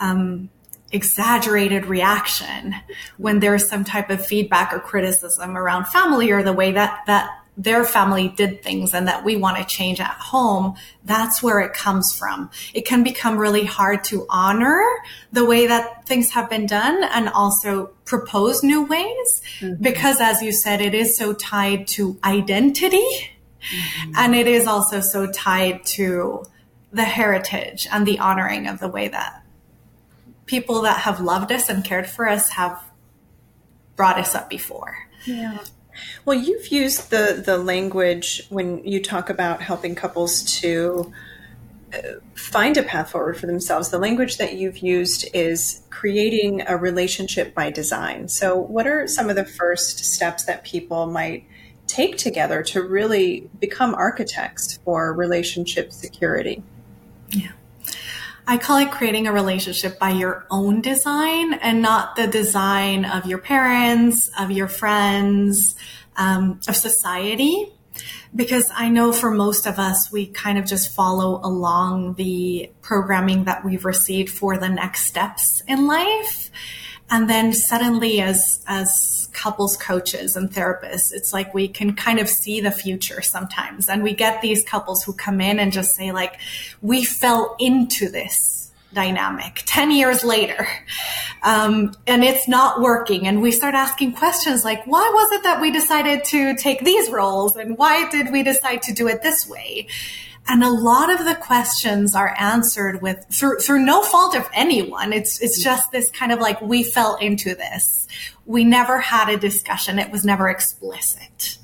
um, 0.00 0.50
exaggerated 0.94 1.86
reaction 1.86 2.74
when 3.16 3.40
there's 3.40 3.66
some 3.66 3.82
type 3.82 4.10
of 4.10 4.26
feedback 4.26 4.74
or 4.74 4.78
criticism 4.78 5.56
around 5.56 5.86
family 5.86 6.30
or 6.30 6.42
the 6.42 6.52
way 6.52 6.72
that 6.72 7.00
that 7.06 7.30
their 7.56 7.84
family 7.84 8.28
did 8.28 8.62
things 8.62 8.94
and 8.94 9.06
that 9.08 9.24
we 9.24 9.36
want 9.36 9.58
to 9.58 9.64
change 9.64 10.00
at 10.00 10.06
home, 10.06 10.74
that's 11.04 11.42
where 11.42 11.60
it 11.60 11.74
comes 11.74 12.16
from. 12.16 12.50
It 12.72 12.86
can 12.86 13.02
become 13.02 13.36
really 13.36 13.64
hard 13.64 14.04
to 14.04 14.26
honor 14.30 14.82
the 15.32 15.44
way 15.44 15.66
that 15.66 16.06
things 16.06 16.30
have 16.30 16.48
been 16.48 16.66
done 16.66 17.04
and 17.04 17.28
also 17.28 17.86
propose 18.06 18.62
new 18.62 18.84
ways 18.84 19.42
mm-hmm. 19.60 19.82
because 19.82 20.20
as 20.20 20.42
you 20.42 20.52
said, 20.52 20.80
it 20.80 20.94
is 20.94 21.16
so 21.16 21.34
tied 21.34 21.86
to 21.88 22.18
identity 22.24 23.06
mm-hmm. 23.60 24.12
and 24.16 24.34
it 24.34 24.46
is 24.46 24.66
also 24.66 25.00
so 25.00 25.26
tied 25.30 25.84
to 25.84 26.44
the 26.90 27.04
heritage 27.04 27.86
and 27.92 28.06
the 28.06 28.18
honoring 28.18 28.66
of 28.66 28.80
the 28.80 28.88
way 28.88 29.08
that 29.08 29.42
people 30.46 30.82
that 30.82 31.00
have 31.00 31.20
loved 31.20 31.52
us 31.52 31.68
and 31.68 31.84
cared 31.84 32.06
for 32.06 32.28
us 32.28 32.50
have 32.50 32.82
brought 33.96 34.18
us 34.18 34.34
up 34.34 34.48
before. 34.48 34.96
Yeah. 35.26 35.58
Well, 36.24 36.38
you've 36.38 36.68
used 36.68 37.10
the 37.10 37.42
the 37.44 37.58
language 37.58 38.42
when 38.48 38.84
you 38.84 39.02
talk 39.02 39.30
about 39.30 39.62
helping 39.62 39.94
couples 39.94 40.42
to 40.60 41.12
uh, 41.92 41.98
find 42.34 42.76
a 42.76 42.82
path 42.82 43.10
forward 43.10 43.36
for 43.36 43.46
themselves. 43.46 43.90
The 43.90 43.98
language 43.98 44.38
that 44.38 44.54
you've 44.54 44.78
used 44.78 45.28
is 45.34 45.82
creating 45.90 46.62
a 46.66 46.76
relationship 46.76 47.54
by 47.54 47.70
design. 47.70 48.28
So, 48.28 48.56
what 48.56 48.86
are 48.86 49.06
some 49.06 49.28
of 49.28 49.36
the 49.36 49.44
first 49.44 49.98
steps 50.04 50.44
that 50.44 50.64
people 50.64 51.06
might 51.06 51.44
take 51.86 52.16
together 52.16 52.62
to 52.62 52.82
really 52.82 53.50
become 53.60 53.94
architects 53.94 54.78
for 54.84 55.12
relationship 55.12 55.92
security? 55.92 56.62
Yeah. 57.28 57.52
I 58.46 58.58
call 58.58 58.78
it 58.78 58.90
creating 58.90 59.28
a 59.28 59.32
relationship 59.32 59.98
by 59.98 60.10
your 60.10 60.46
own 60.50 60.80
design 60.80 61.54
and 61.54 61.80
not 61.80 62.16
the 62.16 62.26
design 62.26 63.04
of 63.04 63.26
your 63.26 63.38
parents, 63.38 64.30
of 64.38 64.50
your 64.50 64.66
friends, 64.66 65.76
um, 66.22 66.60
of 66.68 66.76
society. 66.76 67.72
Because 68.34 68.70
I 68.74 68.88
know 68.88 69.12
for 69.12 69.30
most 69.30 69.66
of 69.66 69.78
us, 69.78 70.10
we 70.10 70.26
kind 70.26 70.56
of 70.56 70.64
just 70.64 70.94
follow 70.94 71.40
along 71.44 72.14
the 72.14 72.70
programming 72.80 73.44
that 73.44 73.64
we've 73.64 73.84
received 73.84 74.30
for 74.30 74.56
the 74.56 74.68
next 74.68 75.02
steps 75.02 75.62
in 75.68 75.86
life. 75.86 76.50
And 77.10 77.28
then 77.28 77.52
suddenly 77.52 78.22
as, 78.22 78.64
as 78.66 79.28
couples 79.34 79.76
coaches 79.76 80.34
and 80.34 80.50
therapists, 80.50 81.12
it's 81.12 81.34
like 81.34 81.52
we 81.52 81.68
can 81.68 81.94
kind 81.94 82.18
of 82.18 82.28
see 82.28 82.62
the 82.62 82.70
future 82.70 83.20
sometimes. 83.20 83.90
And 83.90 84.02
we 84.02 84.14
get 84.14 84.40
these 84.40 84.64
couples 84.64 85.04
who 85.04 85.12
come 85.12 85.42
in 85.42 85.58
and 85.58 85.70
just 85.70 85.94
say 85.94 86.12
like, 86.12 86.40
we 86.80 87.04
fell 87.04 87.54
into 87.58 88.08
this 88.08 88.61
dynamic 88.92 89.62
10 89.66 89.90
years 89.90 90.24
later. 90.24 90.66
Um, 91.42 91.94
and 92.06 92.22
it's 92.22 92.48
not 92.48 92.80
working. 92.80 93.26
And 93.26 93.42
we 93.42 93.52
start 93.52 93.74
asking 93.74 94.14
questions 94.14 94.64
like 94.64 94.84
why 94.86 95.10
was 95.12 95.32
it 95.32 95.42
that 95.42 95.60
we 95.60 95.70
decided 95.70 96.24
to 96.24 96.54
take 96.56 96.84
these 96.84 97.10
roles? 97.10 97.56
And 97.56 97.76
why 97.76 98.08
did 98.10 98.32
we 98.32 98.42
decide 98.42 98.82
to 98.82 98.92
do 98.92 99.08
it 99.08 99.22
this 99.22 99.48
way? 99.48 99.88
And 100.48 100.64
a 100.64 100.70
lot 100.70 101.10
of 101.12 101.24
the 101.24 101.36
questions 101.36 102.14
are 102.14 102.34
answered 102.36 103.00
with 103.00 103.24
through, 103.30 103.60
through 103.60 103.84
no 103.84 104.02
fault 104.02 104.34
of 104.34 104.48
anyone. 104.52 105.12
It's 105.12 105.40
it's 105.40 105.62
just 105.62 105.92
this 105.92 106.10
kind 106.10 106.32
of 106.32 106.40
like 106.40 106.60
we 106.60 106.82
fell 106.82 107.16
into 107.16 107.54
this. 107.54 108.08
We 108.44 108.64
never 108.64 108.98
had 108.98 109.28
a 109.28 109.36
discussion. 109.36 110.00
It 110.00 110.10
was 110.10 110.24
never 110.24 110.48
explicit. 110.48 111.58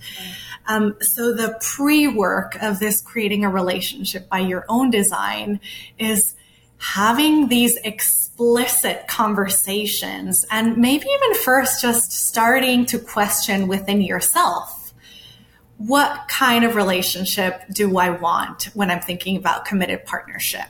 Um, 0.68 0.96
so 1.00 1.32
the 1.32 1.58
pre 1.60 2.06
work 2.06 2.56
of 2.62 2.78
this 2.78 3.00
creating 3.00 3.44
a 3.44 3.50
relationship 3.50 4.28
by 4.28 4.40
your 4.40 4.64
own 4.68 4.90
design 4.90 5.60
is 5.98 6.36
having 6.78 7.48
these 7.48 7.76
explicit 7.78 9.06
conversations 9.08 10.46
and 10.50 10.76
maybe 10.76 11.06
even 11.06 11.34
first 11.42 11.82
just 11.82 12.12
starting 12.12 12.86
to 12.86 12.98
question 12.98 13.68
within 13.68 14.00
yourself 14.00 14.78
what 15.78 16.26
kind 16.26 16.64
of 16.64 16.74
relationship 16.74 17.62
do 17.70 17.98
I 17.98 18.10
want 18.10 18.64
when 18.74 18.90
I'm 18.90 19.00
thinking 19.00 19.36
about 19.36 19.64
committed 19.64 20.04
partnership? 20.04 20.66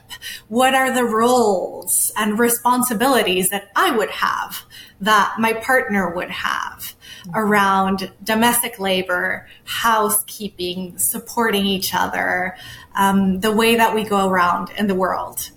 What 0.49 0.75
are 0.75 0.93
the 0.93 1.05
roles 1.05 2.12
and 2.15 2.38
responsibilities 2.38 3.49
that 3.49 3.71
I 3.75 3.91
would 3.91 4.11
have 4.11 4.65
that 5.00 5.37
my 5.38 5.55
partner 5.55 6.15
would 6.15 6.31
have 6.31 6.95
around 7.35 8.12
domestic 8.23 8.79
labor, 8.79 9.49
housekeeping, 9.65 10.99
supporting 10.99 11.65
each 11.65 11.95
other, 11.95 12.55
um, 12.95 13.41
the 13.41 13.53
way 13.53 13.77
that 13.77 13.95
we 13.95 14.05
go 14.05 14.29
around 14.29 14.71
in 14.77 14.88
the 14.88 14.95
world? 14.95 15.50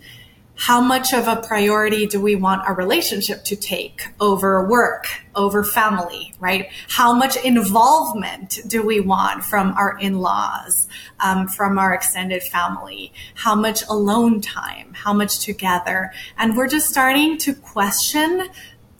How 0.61 0.79
much 0.79 1.11
of 1.11 1.27
a 1.27 1.37
priority 1.37 2.05
do 2.05 2.21
we 2.21 2.35
want 2.35 2.61
our 2.67 2.75
relationship 2.75 3.43
to 3.43 3.55
take 3.55 4.03
over 4.19 4.69
work, 4.69 5.07
over 5.35 5.63
family, 5.63 6.35
right? 6.39 6.69
How 6.87 7.13
much 7.13 7.35
involvement 7.35 8.59
do 8.67 8.85
we 8.85 8.99
want 8.99 9.43
from 9.43 9.73
our 9.73 9.97
in-laws, 9.97 10.87
um, 11.19 11.47
from 11.47 11.79
our 11.79 11.95
extended 11.95 12.43
family? 12.43 13.11
How 13.33 13.55
much 13.55 13.81
alone 13.89 14.39
time? 14.39 14.93
How 14.93 15.13
much 15.13 15.39
together? 15.39 16.13
And 16.37 16.55
we're 16.55 16.67
just 16.67 16.87
starting 16.87 17.39
to 17.39 17.55
question 17.55 18.47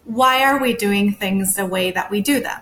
why 0.06 0.44
are 0.44 0.60
we 0.60 0.74
doing 0.74 1.14
things 1.14 1.58
the 1.58 1.68
way 1.68 1.92
that 1.92 2.10
we 2.10 2.22
do 2.22 2.40
them? 2.40 2.62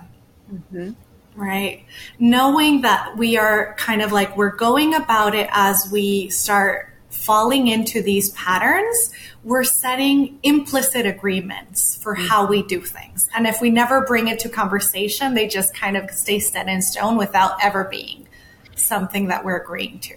Mm-hmm 0.54 0.92
right? 1.36 1.86
Knowing 2.20 2.82
that 2.82 3.16
we 3.16 3.38
are 3.38 3.74
kind 3.76 4.02
of 4.02 4.12
like 4.12 4.36
we're 4.36 4.54
going 4.54 4.94
about 4.94 5.34
it 5.34 5.48
as 5.54 5.88
we 5.90 6.28
start 6.30 6.90
falling 7.10 7.68
into 7.68 8.02
these 8.02 8.32
patterns, 8.32 9.12
we're 9.44 9.64
setting 9.64 10.40
implicit 10.44 11.06
agreements 11.06 11.96
for 11.96 12.16
mm-hmm. 12.16 12.28
how 12.28 12.46
we 12.46 12.64
do 12.64 12.82
things. 12.82 13.30
And 13.36 13.48
if 13.48 13.62
we 13.62 13.70
never 13.70 14.02
bring 14.02 14.28
it 14.28 14.40
to 14.40 14.50
conversation, 14.50 15.34
they 15.34 15.48
just 15.48 15.74
kind 15.74 15.98
of 15.98 16.10
stay 16.12 16.40
set 16.40 16.68
in 16.68 16.82
stone 16.82 17.18
without 17.18 17.64
ever 17.64 17.86
being 17.86 18.28
something 18.76 19.28
that 19.28 19.44
we're 19.44 19.58
agreeing 19.58 20.00
to. 20.00 20.16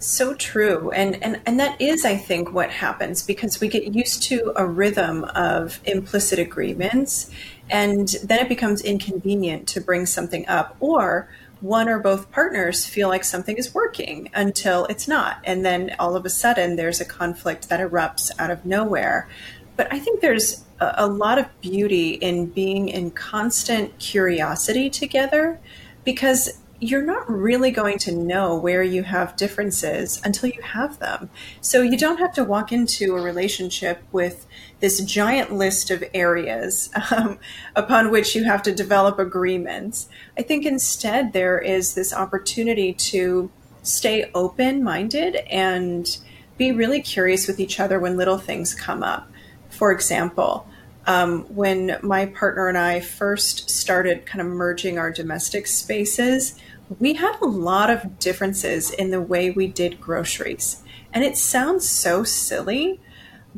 So 0.00 0.32
true. 0.34 0.92
And, 0.92 1.20
and 1.24 1.40
and 1.44 1.58
that 1.58 1.80
is 1.80 2.04
I 2.04 2.16
think 2.16 2.52
what 2.52 2.70
happens 2.70 3.22
because 3.22 3.60
we 3.60 3.66
get 3.66 3.94
used 3.94 4.22
to 4.24 4.52
a 4.54 4.64
rhythm 4.64 5.24
of 5.24 5.80
implicit 5.84 6.38
agreements 6.38 7.30
and 7.68 8.08
then 8.22 8.38
it 8.38 8.48
becomes 8.48 8.80
inconvenient 8.80 9.66
to 9.68 9.80
bring 9.80 10.06
something 10.06 10.46
up 10.46 10.76
or 10.78 11.28
one 11.60 11.88
or 11.88 11.98
both 11.98 12.30
partners 12.30 12.86
feel 12.86 13.08
like 13.08 13.24
something 13.24 13.56
is 13.56 13.74
working 13.74 14.30
until 14.34 14.84
it's 14.86 15.08
not. 15.08 15.40
And 15.44 15.64
then 15.64 15.94
all 15.98 16.16
of 16.16 16.24
a 16.24 16.30
sudden 16.30 16.76
there's 16.76 17.00
a 17.00 17.04
conflict 17.04 17.68
that 17.68 17.80
erupts 17.80 18.30
out 18.38 18.50
of 18.50 18.64
nowhere. 18.64 19.28
But 19.76 19.92
I 19.92 19.98
think 19.98 20.20
there's 20.20 20.64
a, 20.80 21.06
lot 21.06 21.38
of 21.38 21.46
beauty 21.60 22.10
in 22.10 22.46
being 22.46 22.88
in 22.88 23.10
constant 23.10 23.98
curiosity 23.98 24.90
together 24.90 25.60
because 26.04 26.58
you're 26.80 27.02
not 27.02 27.30
really 27.30 27.70
going 27.70 27.98
to 27.98 28.12
know 28.12 28.56
where 28.56 28.82
you 28.82 29.02
have 29.02 29.36
differences 29.36 30.20
until 30.24 30.48
you 30.48 30.62
have 30.62 30.98
them. 30.98 31.30
So 31.60 31.82
you 31.82 31.96
don't 31.96 32.18
have 32.18 32.32
to 32.34 32.44
walk 32.44 32.72
into 32.72 33.16
a 33.16 33.20
relationship 33.20 34.02
with 34.12 34.46
this 34.80 35.00
giant 35.00 35.52
list 35.52 35.90
of 35.90 36.04
areas 36.14 36.90
um, 37.10 37.38
upon 37.74 38.10
which 38.10 38.34
you 38.34 38.44
have 38.44 38.62
to 38.62 38.74
develop 38.74 39.18
agreements. 39.18 40.08
I 40.36 40.42
think 40.42 40.64
instead 40.64 41.32
there 41.32 41.58
is 41.58 41.94
this 41.94 42.12
opportunity 42.12 42.92
to 42.92 43.50
stay 43.82 44.30
open 44.34 44.82
minded 44.82 45.36
and 45.50 46.18
be 46.56 46.72
really 46.72 47.00
curious 47.00 47.46
with 47.46 47.60
each 47.60 47.80
other 47.80 47.98
when 47.98 48.16
little 48.16 48.38
things 48.38 48.74
come 48.74 49.02
up. 49.02 49.30
For 49.70 49.92
example, 49.92 50.66
um, 51.06 51.44
when 51.44 51.98
my 52.02 52.26
partner 52.26 52.68
and 52.68 52.76
I 52.76 53.00
first 53.00 53.70
started 53.70 54.26
kind 54.26 54.42
of 54.42 54.46
merging 54.48 54.98
our 54.98 55.10
domestic 55.10 55.66
spaces, 55.66 56.54
we 56.98 57.14
had 57.14 57.36
a 57.40 57.46
lot 57.46 57.90
of 57.90 58.18
differences 58.18 58.90
in 58.90 59.10
the 59.10 59.20
way 59.20 59.50
we 59.50 59.66
did 59.68 60.00
groceries. 60.00 60.82
And 61.12 61.24
it 61.24 61.36
sounds 61.36 61.88
so 61.88 62.24
silly, 62.24 63.00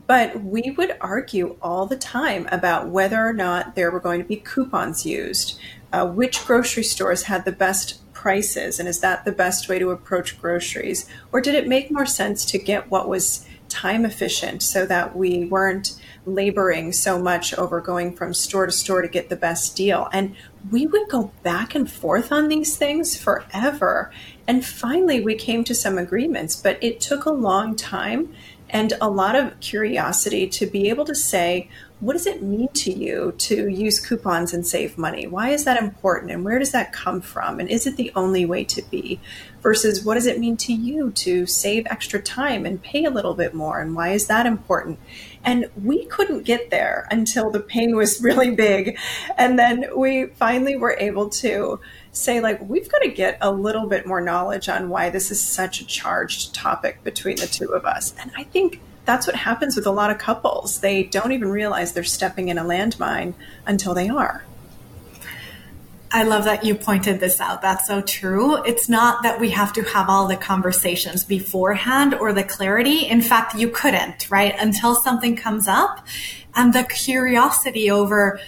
but 0.06 0.42
we 0.42 0.74
would 0.76 0.96
argue 1.00 1.56
all 1.60 1.86
the 1.86 1.96
time 1.96 2.48
about 2.50 2.88
whether 2.88 3.26
or 3.26 3.32
not 3.32 3.74
there 3.74 3.90
were 3.90 4.00
going 4.00 4.22
to 4.22 4.28
be 4.28 4.36
coupons 4.36 5.04
used, 5.04 5.58
uh, 5.92 6.06
which 6.06 6.44
grocery 6.46 6.84
stores 6.84 7.24
had 7.24 7.44
the 7.44 7.52
best 7.52 7.98
prices, 8.12 8.78
and 8.78 8.88
is 8.88 9.00
that 9.00 9.24
the 9.24 9.32
best 9.32 9.68
way 9.68 9.78
to 9.78 9.90
approach 9.90 10.40
groceries? 10.40 11.08
Or 11.32 11.40
did 11.40 11.54
it 11.54 11.66
make 11.66 11.90
more 11.90 12.06
sense 12.06 12.44
to 12.46 12.58
get 12.58 12.90
what 12.90 13.08
was 13.08 13.46
time 13.70 14.04
efficient 14.04 14.62
so 14.62 14.84
that 14.84 15.16
we 15.16 15.46
weren't 15.46 15.98
laboring 16.26 16.92
so 16.92 17.18
much 17.18 17.54
over 17.54 17.80
going 17.80 18.14
from 18.14 18.34
store 18.34 18.66
to 18.66 18.72
store 18.72 19.00
to 19.00 19.08
get 19.08 19.30
the 19.30 19.36
best 19.36 19.74
deal. 19.76 20.08
And 20.12 20.34
we 20.70 20.86
would 20.86 21.08
go 21.08 21.32
back 21.42 21.74
and 21.74 21.90
forth 21.90 22.30
on 22.30 22.48
these 22.48 22.76
things 22.76 23.16
forever. 23.16 24.12
And 24.46 24.64
finally, 24.64 25.20
we 25.20 25.34
came 25.34 25.64
to 25.64 25.74
some 25.74 25.96
agreements, 25.96 26.56
but 26.56 26.82
it 26.82 27.00
took 27.00 27.24
a 27.24 27.30
long 27.30 27.74
time 27.74 28.34
and 28.72 28.92
a 29.00 29.10
lot 29.10 29.36
of 29.36 29.58
curiosity 29.60 30.48
to 30.48 30.66
be 30.66 30.88
able 30.88 31.04
to 31.04 31.14
say, 31.14 31.68
what 32.00 32.14
does 32.14 32.26
it 32.26 32.42
mean 32.42 32.68
to 32.68 32.90
you 32.90 33.34
to 33.36 33.68
use 33.68 34.00
coupons 34.00 34.54
and 34.54 34.66
save 34.66 34.96
money? 34.96 35.26
Why 35.26 35.50
is 35.50 35.64
that 35.64 35.82
important? 35.82 36.32
And 36.32 36.44
where 36.44 36.58
does 36.58 36.72
that 36.72 36.94
come 36.94 37.20
from? 37.20 37.60
And 37.60 37.68
is 37.68 37.86
it 37.86 37.96
the 37.96 38.10
only 38.16 38.46
way 38.46 38.64
to 38.64 38.82
be? 38.90 39.20
Versus 39.60 40.02
what 40.02 40.14
does 40.14 40.24
it 40.24 40.38
mean 40.38 40.56
to 40.56 40.72
you 40.72 41.10
to 41.10 41.44
save 41.44 41.86
extra 41.86 42.20
time 42.22 42.64
and 42.64 42.82
pay 42.82 43.04
a 43.04 43.10
little 43.10 43.34
bit 43.34 43.52
more? 43.52 43.80
And 43.80 43.94
why 43.94 44.12
is 44.12 44.28
that 44.28 44.46
important? 44.46 44.98
And 45.44 45.66
we 45.82 46.06
couldn't 46.06 46.44
get 46.44 46.70
there 46.70 47.06
until 47.10 47.50
the 47.50 47.60
pain 47.60 47.94
was 47.94 48.20
really 48.22 48.50
big. 48.50 48.98
And 49.36 49.58
then 49.58 49.84
we 49.94 50.26
finally 50.26 50.76
were 50.76 50.96
able 50.98 51.28
to 51.28 51.80
say, 52.12 52.40
like, 52.40 52.66
we've 52.66 52.90
got 52.90 53.02
to 53.02 53.08
get 53.08 53.36
a 53.42 53.52
little 53.52 53.86
bit 53.86 54.06
more 54.06 54.22
knowledge 54.22 54.70
on 54.70 54.88
why 54.88 55.10
this 55.10 55.30
is 55.30 55.42
such 55.42 55.82
a 55.82 55.86
charged 55.86 56.54
topic 56.54 57.04
between 57.04 57.36
the 57.36 57.46
two 57.46 57.68
of 57.68 57.84
us. 57.84 58.14
And 58.18 58.32
I 58.36 58.44
think 58.44 58.80
that's 59.10 59.26
what 59.26 59.34
happens 59.34 59.74
with 59.74 59.88
a 59.88 59.90
lot 59.90 60.12
of 60.12 60.18
couples. 60.18 60.78
They 60.78 61.02
don't 61.02 61.32
even 61.32 61.48
realize 61.48 61.92
they're 61.92 62.04
stepping 62.04 62.48
in 62.48 62.58
a 62.58 62.62
landmine 62.62 63.34
until 63.66 63.92
they 63.92 64.08
are. 64.08 64.44
I 66.12 66.22
love 66.22 66.44
that 66.44 66.64
you 66.64 66.76
pointed 66.76 67.18
this 67.18 67.40
out. 67.40 67.60
That's 67.60 67.88
so 67.88 68.02
true. 68.02 68.62
It's 68.62 68.88
not 68.88 69.24
that 69.24 69.40
we 69.40 69.50
have 69.50 69.72
to 69.72 69.82
have 69.82 70.08
all 70.08 70.28
the 70.28 70.36
conversations 70.36 71.24
beforehand 71.24 72.14
or 72.14 72.32
the 72.32 72.44
clarity. 72.44 73.00
In 73.00 73.20
fact, 73.20 73.56
you 73.56 73.68
couldn't, 73.68 74.30
right? 74.30 74.54
Until 74.56 74.94
something 74.94 75.34
comes 75.34 75.66
up 75.66 76.06
and 76.54 76.72
the 76.72 76.84
curiosity 76.84 77.90
over 77.90 78.38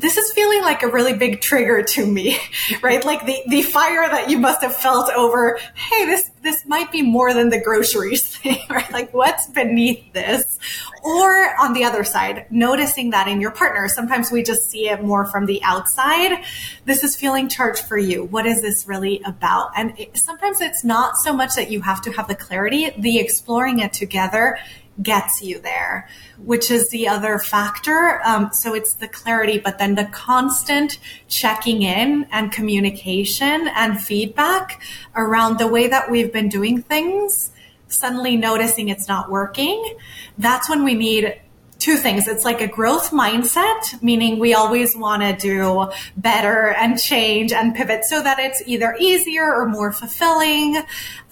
this 0.00 0.16
is 0.16 0.32
feeling 0.32 0.62
like 0.62 0.82
a 0.82 0.88
really 0.88 1.12
big 1.12 1.40
trigger 1.40 1.82
to 1.82 2.06
me, 2.06 2.38
right? 2.82 3.04
Like 3.04 3.26
the, 3.26 3.42
the 3.48 3.62
fire 3.62 4.08
that 4.08 4.30
you 4.30 4.38
must 4.38 4.62
have 4.62 4.74
felt 4.74 5.10
over, 5.12 5.58
hey, 5.74 6.06
this, 6.06 6.30
this 6.42 6.64
might 6.66 6.90
be 6.90 7.02
more 7.02 7.34
than 7.34 7.50
the 7.50 7.60
groceries 7.60 8.36
thing, 8.36 8.60
right? 8.70 8.90
Like 8.90 9.12
what's 9.12 9.46
beneath 9.48 10.12
this? 10.12 10.58
Or 11.02 11.54
on 11.60 11.72
the 11.72 11.84
other 11.84 12.04
side, 12.04 12.46
noticing 12.50 13.10
that 13.10 13.28
in 13.28 13.40
your 13.40 13.50
partner. 13.50 13.88
Sometimes 13.88 14.30
we 14.30 14.42
just 14.42 14.70
see 14.70 14.88
it 14.88 15.02
more 15.02 15.26
from 15.26 15.46
the 15.46 15.62
outside. 15.62 16.44
This 16.84 17.04
is 17.04 17.16
feeling 17.16 17.48
charged 17.48 17.84
for 17.84 17.98
you. 17.98 18.24
What 18.24 18.46
is 18.46 18.62
this 18.62 18.86
really 18.86 19.22
about? 19.24 19.70
And 19.76 19.98
it, 19.98 20.16
sometimes 20.16 20.60
it's 20.60 20.84
not 20.84 21.16
so 21.16 21.32
much 21.32 21.54
that 21.56 21.70
you 21.70 21.80
have 21.82 22.02
to 22.02 22.12
have 22.12 22.28
the 22.28 22.34
clarity, 22.34 22.90
the 22.98 23.18
exploring 23.18 23.78
it 23.80 23.92
together 23.92 24.58
gets 25.02 25.42
you 25.42 25.60
there, 25.60 26.08
which 26.38 26.70
is 26.70 26.90
the 26.90 27.08
other 27.08 27.38
factor. 27.38 28.20
Um, 28.24 28.50
so 28.52 28.74
it's 28.74 28.94
the 28.94 29.08
clarity, 29.08 29.58
but 29.58 29.78
then 29.78 29.94
the 29.94 30.06
constant 30.06 30.98
checking 31.28 31.82
in 31.82 32.26
and 32.30 32.52
communication 32.52 33.68
and 33.68 34.00
feedback 34.00 34.82
around 35.14 35.58
the 35.58 35.66
way 35.66 35.88
that 35.88 36.10
we've 36.10 36.32
been 36.32 36.48
doing 36.48 36.82
things, 36.82 37.52
suddenly 37.88 38.36
noticing 38.36 38.88
it's 38.88 39.08
not 39.08 39.30
working. 39.30 39.96
That's 40.38 40.68
when 40.68 40.84
we 40.84 40.94
need 40.94 41.40
two 41.80 41.96
things. 41.96 42.28
It's 42.28 42.44
like 42.44 42.60
a 42.60 42.66
growth 42.66 43.10
mindset, 43.10 44.00
meaning 44.02 44.38
we 44.38 44.54
always 44.54 44.96
want 44.96 45.22
to 45.22 45.34
do 45.34 45.90
better 46.16 46.68
and 46.68 47.00
change 47.00 47.52
and 47.52 47.74
pivot 47.74 48.04
so 48.04 48.22
that 48.22 48.38
it's 48.38 48.62
either 48.66 48.94
easier 49.00 49.52
or 49.52 49.66
more 49.66 49.90
fulfilling. 49.90 50.82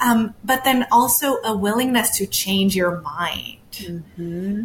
Um, 0.01 0.35
but 0.43 0.65
then 0.65 0.87
also 0.91 1.37
a 1.45 1.57
willingness 1.57 2.17
to 2.17 2.27
change 2.27 2.75
your 2.75 3.01
mind. 3.03 3.58
Mm-hmm. 3.79 4.64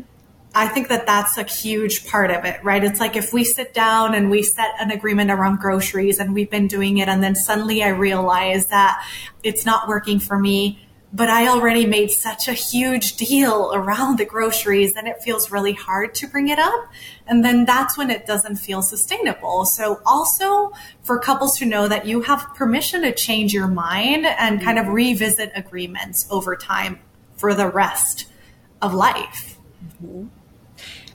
I 0.55 0.67
think 0.67 0.89
that 0.89 1.07
that's 1.07 1.37
a 1.37 1.43
huge 1.43 2.07
part 2.07 2.29
of 2.29 2.45
it, 2.45 2.63
right? 2.63 2.83
It's 2.83 2.99
like 2.99 3.15
if 3.15 3.33
we 3.33 3.43
sit 3.43 3.73
down 3.73 4.13
and 4.13 4.29
we 4.29 4.43
set 4.43 4.71
an 4.79 4.91
agreement 4.91 5.31
around 5.31 5.59
groceries 5.59 6.19
and 6.19 6.33
we've 6.33 6.49
been 6.49 6.67
doing 6.67 6.99
it 6.99 7.07
and 7.07 7.23
then 7.23 7.33
suddenly 7.33 7.83
I 7.83 7.89
realize 7.89 8.67
that 8.67 9.03
it's 9.41 9.65
not 9.65 9.87
working 9.87 10.19
for 10.19 10.37
me, 10.37 10.87
but 11.11 11.27
I 11.27 11.47
already 11.47 11.87
made 11.87 12.11
such 12.11 12.47
a 12.47 12.53
huge 12.53 13.15
deal 13.15 13.71
around 13.73 14.19
the 14.19 14.25
groceries 14.25 14.93
and 14.95 15.07
it 15.07 15.23
feels 15.23 15.49
really 15.49 15.73
hard 15.73 16.13
to 16.15 16.27
bring 16.27 16.49
it 16.49 16.59
up. 16.59 16.87
And 17.25 17.43
then 17.43 17.65
that's 17.65 17.97
when 17.97 18.11
it 18.11 18.27
doesn't 18.27 18.57
feel 18.57 18.83
sustainable. 18.83 19.65
So 19.65 20.01
also 20.05 20.71
for 21.01 21.17
couples 21.17 21.57
to 21.59 21.65
know 21.65 21.87
that 21.87 22.05
you 22.05 22.21
have 22.21 22.53
permission 22.53 23.01
to 23.01 23.11
change 23.11 23.53
your 23.53 23.67
mind 23.67 24.27
and 24.27 24.61
kind 24.61 24.77
of 24.77 24.87
revisit 24.87 25.51
agreements 25.55 26.27
over 26.29 26.55
time 26.55 26.99
for 27.37 27.55
the 27.55 27.67
rest 27.67 28.27
of 28.83 28.93
life. 28.93 29.57
Mm-hmm. 30.03 30.27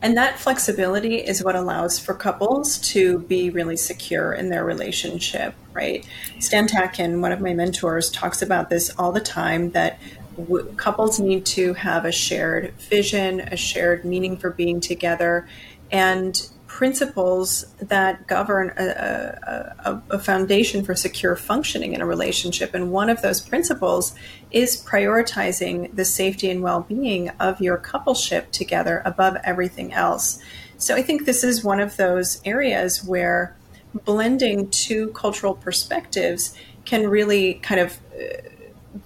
And 0.01 0.17
that 0.17 0.39
flexibility 0.39 1.17
is 1.17 1.43
what 1.43 1.57
allows 1.57 1.99
for 1.99 2.15
couples 2.15 2.79
to 2.93 3.19
be 3.21 3.51
really 3.51 3.77
secure 3.77 4.33
in 4.33 4.49
their 4.49 4.65
relationship, 4.65 5.55
right? 5.73 6.07
Stan 6.39 6.69
Tatkin, 6.69 7.21
one 7.21 7.33
of 7.33 7.41
my 7.41 7.53
mentors, 7.53 8.11
talks 8.11 8.41
about 8.41 8.71
this 8.71 8.91
all 8.97 9.11
the 9.11 9.21
time 9.21 9.73
that 9.73 9.99
w- 10.37 10.73
couples 10.77 11.19
need 11.19 11.45
to 11.47 11.75
have 11.75 12.05
a 12.05 12.13
shared 12.13 12.73
vision, 12.75 13.41
a 13.41 13.57
shared 13.57 14.05
meaning 14.05 14.37
for 14.37 14.51
being 14.51 14.81
together, 14.81 15.49
and 15.91 16.49
principles 16.79 17.67
that 17.81 18.25
govern 18.29 18.73
a, 18.79 19.75
a, 19.85 20.03
a, 20.11 20.19
foundation 20.21 20.85
for 20.85 20.95
secure 20.95 21.35
functioning 21.35 21.93
in 21.93 22.01
a 22.01 22.07
relationship. 22.07 22.73
And 22.73 22.93
one 22.93 23.11
of 23.11 23.21
those 23.21 23.41
principles 23.41 24.15
is 24.53 24.81
prioritizing 24.85 25.93
the 25.97 26.05
safety 26.05 26.49
and 26.49 26.63
well 26.63 26.83
being 26.83 27.31
of 27.41 27.61
your 27.61 27.79
coupleship 27.79 28.53
together 28.53 29.03
above 29.05 29.39
everything 29.43 29.93
else. 29.93 30.41
So 30.77 30.95
I 30.95 31.03
think 31.03 31.25
this 31.25 31.43
is 31.43 31.65
one 31.65 31.81
of 31.81 31.97
those 31.97 32.41
areas 32.45 33.03
where 33.03 33.57
blending 34.05 34.71
two 34.71 35.09
cultural 35.09 35.55
perspectives 35.55 36.55
can 36.85 37.09
really 37.09 37.55
kind 37.55 37.81
of 37.81 37.99
uh, 38.15 38.37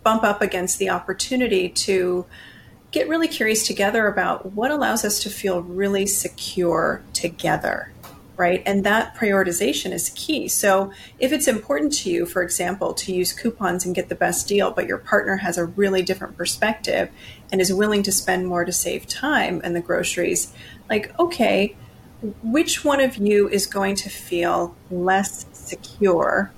bump 0.02 0.24
up 0.24 0.42
against 0.42 0.78
the 0.78 0.90
opportunity 0.90 1.70
to 1.70 2.26
get 2.92 3.08
really 3.08 3.28
curious 3.28 3.66
together 3.66 4.06
about 4.06 4.52
what 4.52 4.70
allows 4.70 5.04
us 5.04 5.20
to 5.20 5.30
feel 5.30 5.62
really 5.62 6.06
secure 6.06 7.02
together 7.12 7.92
right? 8.36 8.62
And 8.66 8.84
that 8.84 9.14
prioritization 9.14 9.92
is 9.92 10.10
key. 10.16 10.48
So 10.48 10.92
if 11.18 11.32
it's 11.32 11.46
important 11.46 11.92
to 11.98 12.10
you, 12.10 12.26
for 12.26 12.42
example, 12.42 12.94
to 12.94 13.12
use 13.12 13.32
coupons 13.32 13.84
and 13.84 13.94
get 13.94 14.08
the 14.08 14.14
best 14.14 14.48
deal, 14.48 14.70
but 14.70 14.86
your 14.86 14.98
partner 14.98 15.36
has 15.36 15.58
a 15.58 15.66
really 15.66 16.02
different 16.02 16.36
perspective 16.36 17.10
and 17.50 17.60
is 17.60 17.72
willing 17.72 18.02
to 18.04 18.10
spend 18.10 18.46
more 18.46 18.64
to 18.64 18.72
save 18.72 19.06
time 19.06 19.60
and 19.62 19.76
the 19.76 19.80
groceries, 19.80 20.52
like, 20.88 21.16
okay, 21.20 21.76
which 22.42 22.84
one 22.84 23.00
of 23.00 23.16
you 23.16 23.48
is 23.48 23.66
going 23.66 23.96
to 23.96 24.08
feel 24.08 24.74
less 24.90 25.46
secure, 25.52 26.50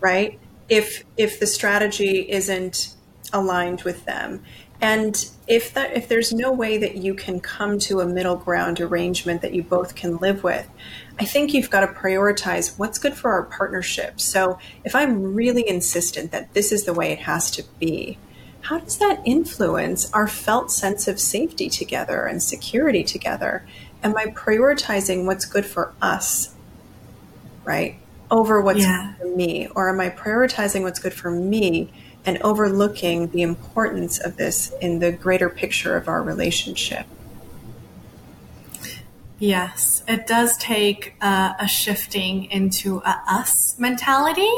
right? 0.00 0.38
If 0.68 1.04
if 1.16 1.40
the 1.40 1.46
strategy 1.46 2.28
isn't 2.28 2.94
aligned 3.32 3.82
with 3.82 4.04
them 4.06 4.42
and 4.80 5.30
if 5.46 5.74
that 5.74 5.96
if 5.96 6.08
there's 6.08 6.32
no 6.32 6.52
way 6.52 6.78
that 6.78 6.96
you 6.96 7.14
can 7.14 7.40
come 7.40 7.78
to 7.80 8.00
a 8.00 8.06
middle 8.06 8.36
ground 8.36 8.80
arrangement 8.80 9.42
that 9.42 9.54
you 9.54 9.62
both 9.62 9.94
can 9.94 10.16
live 10.18 10.42
with, 10.42 10.68
I 11.18 11.24
think 11.24 11.54
you've 11.54 11.70
got 11.70 11.80
to 11.80 11.86
prioritize 11.86 12.78
what's 12.78 12.98
good 12.98 13.14
for 13.14 13.30
our 13.30 13.44
partnership. 13.44 14.20
So 14.20 14.58
if 14.84 14.94
I'm 14.94 15.34
really 15.34 15.68
insistent 15.68 16.32
that 16.32 16.54
this 16.54 16.72
is 16.72 16.84
the 16.84 16.94
way 16.94 17.12
it 17.12 17.20
has 17.20 17.50
to 17.52 17.64
be, 17.78 18.18
how 18.62 18.78
does 18.78 18.98
that 18.98 19.20
influence 19.24 20.10
our 20.12 20.26
felt 20.26 20.72
sense 20.72 21.06
of 21.06 21.20
safety 21.20 21.68
together 21.68 22.24
and 22.24 22.42
security 22.42 23.04
together? 23.04 23.66
Am 24.02 24.16
I 24.16 24.26
prioritizing 24.26 25.26
what's 25.26 25.44
good 25.44 25.66
for 25.66 25.94
us, 26.00 26.54
right, 27.64 27.98
over 28.30 28.60
what's 28.60 28.80
yeah. 28.80 29.14
good 29.18 29.30
for 29.30 29.36
me? 29.36 29.68
Or 29.74 29.90
am 29.90 30.00
I 30.00 30.08
prioritizing 30.08 30.82
what's 30.82 30.98
good 30.98 31.14
for 31.14 31.30
me 31.30 31.92
and 32.26 32.40
overlooking 32.42 33.28
the 33.30 33.42
importance 33.42 34.18
of 34.18 34.36
this 34.36 34.72
in 34.80 34.98
the 34.98 35.12
greater 35.12 35.48
picture 35.48 35.96
of 35.96 36.08
our 36.08 36.22
relationship. 36.22 37.06
Yes, 39.38 40.02
it 40.08 40.26
does 40.26 40.56
take 40.56 41.16
uh, 41.20 41.54
a 41.58 41.68
shifting 41.68 42.44
into 42.46 42.98
a 42.98 43.22
us 43.28 43.78
mentality. 43.78 44.50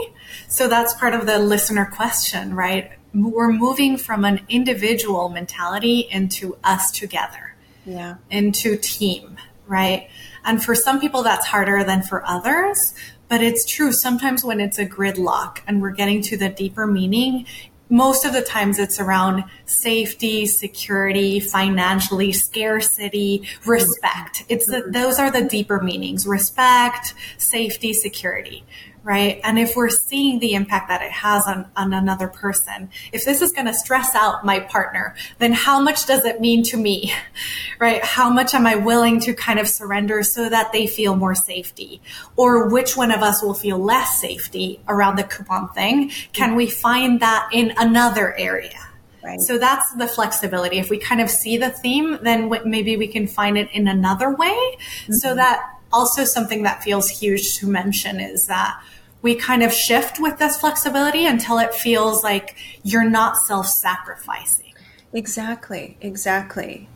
So 0.48 0.68
that's 0.68 0.94
part 0.94 1.14
of 1.14 1.26
the 1.26 1.38
listener 1.38 1.86
question, 1.86 2.54
right? 2.54 2.92
We're 3.14 3.50
moving 3.50 3.96
from 3.96 4.24
an 4.24 4.42
individual 4.48 5.28
mentality 5.28 6.06
into 6.10 6.56
us 6.62 6.90
together. 6.90 7.54
Yeah. 7.86 8.16
Into 8.30 8.76
team, 8.76 9.38
right? 9.66 10.08
And 10.44 10.62
for 10.62 10.74
some 10.74 11.00
people 11.00 11.22
that's 11.22 11.46
harder 11.46 11.82
than 11.82 12.02
for 12.02 12.24
others. 12.26 12.94
But 13.28 13.42
it's 13.42 13.64
true. 13.64 13.92
Sometimes 13.92 14.44
when 14.44 14.60
it's 14.60 14.78
a 14.78 14.86
gridlock 14.86 15.58
and 15.66 15.82
we're 15.82 15.90
getting 15.90 16.22
to 16.22 16.36
the 16.36 16.48
deeper 16.48 16.86
meaning, 16.86 17.46
most 17.88 18.24
of 18.24 18.32
the 18.32 18.42
times 18.42 18.78
it's 18.78 18.98
around 18.98 19.44
safety, 19.64 20.46
security, 20.46 21.38
financially, 21.40 22.32
scarcity, 22.32 23.48
respect. 23.64 24.44
It's 24.48 24.66
the, 24.66 24.78
mm-hmm. 24.78 24.92
those 24.92 25.18
are 25.18 25.30
the 25.30 25.42
deeper 25.42 25.80
meanings, 25.80 26.26
respect, 26.26 27.14
safety, 27.38 27.92
security 27.92 28.64
right? 29.06 29.40
And 29.44 29.56
if 29.56 29.76
we're 29.76 29.88
seeing 29.88 30.40
the 30.40 30.54
impact 30.54 30.88
that 30.88 31.00
it 31.00 31.12
has 31.12 31.46
on, 31.46 31.70
on 31.76 31.92
another 31.92 32.26
person, 32.26 32.90
if 33.12 33.24
this 33.24 33.40
is 33.40 33.52
going 33.52 33.66
to 33.66 33.72
stress 33.72 34.16
out 34.16 34.44
my 34.44 34.58
partner, 34.58 35.14
then 35.38 35.52
how 35.52 35.80
much 35.80 36.06
does 36.06 36.24
it 36.24 36.40
mean 36.40 36.64
to 36.64 36.76
me, 36.76 37.14
right? 37.78 38.04
How 38.04 38.28
much 38.28 38.52
am 38.52 38.66
I 38.66 38.74
willing 38.74 39.20
to 39.20 39.32
kind 39.32 39.60
of 39.60 39.68
surrender 39.68 40.24
so 40.24 40.48
that 40.48 40.72
they 40.72 40.88
feel 40.88 41.14
more 41.14 41.36
safety? 41.36 42.02
Or 42.34 42.68
which 42.68 42.96
one 42.96 43.12
of 43.12 43.22
us 43.22 43.44
will 43.44 43.54
feel 43.54 43.78
less 43.78 44.20
safety 44.20 44.80
around 44.88 45.16
the 45.16 45.24
coupon 45.24 45.68
thing? 45.68 46.10
Can 46.32 46.56
we 46.56 46.66
find 46.66 47.20
that 47.20 47.48
in 47.52 47.74
another 47.78 48.36
area? 48.36 48.80
Right. 49.22 49.40
So 49.40 49.56
that's 49.56 49.92
the 49.94 50.08
flexibility. 50.08 50.78
If 50.78 50.90
we 50.90 50.98
kind 50.98 51.20
of 51.20 51.30
see 51.30 51.56
the 51.58 51.70
theme, 51.70 52.18
then 52.22 52.50
maybe 52.64 52.96
we 52.96 53.06
can 53.06 53.26
find 53.28 53.56
it 53.56 53.68
in 53.72 53.86
another 53.88 54.30
way. 54.30 54.48
Mm-hmm. 54.48 55.12
So 55.14 55.34
that 55.34 55.75
also 55.96 56.24
something 56.24 56.62
that 56.64 56.82
feels 56.82 57.08
huge 57.08 57.56
to 57.56 57.66
mention 57.66 58.20
is 58.20 58.46
that 58.48 58.78
we 59.22 59.34
kind 59.34 59.62
of 59.62 59.72
shift 59.72 60.20
with 60.20 60.38
this 60.38 60.60
flexibility 60.60 61.26
until 61.26 61.58
it 61.58 61.74
feels 61.74 62.22
like 62.22 62.54
you're 62.82 63.08
not 63.08 63.38
self 63.38 63.66
sacrificing. 63.66 64.74
Exactly, 65.12 65.96
exactly. 66.02 66.88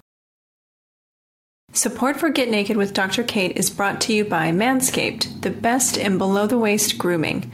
Support 1.73 2.19
for 2.19 2.29
Get 2.29 2.51
Naked 2.51 2.77
with 2.77 2.93
Dr. 2.93 3.23
Kate 3.23 3.57
is 3.57 3.71
brought 3.71 4.01
to 4.03 4.13
you 4.13 4.25
by 4.25 4.51
Manscaped, 4.51 5.41
the 5.43 5.51
best 5.51 5.97
in 5.97 6.19
below 6.19 6.47
the 6.47 6.59
waist 6.59 6.99
grooming. 6.99 7.51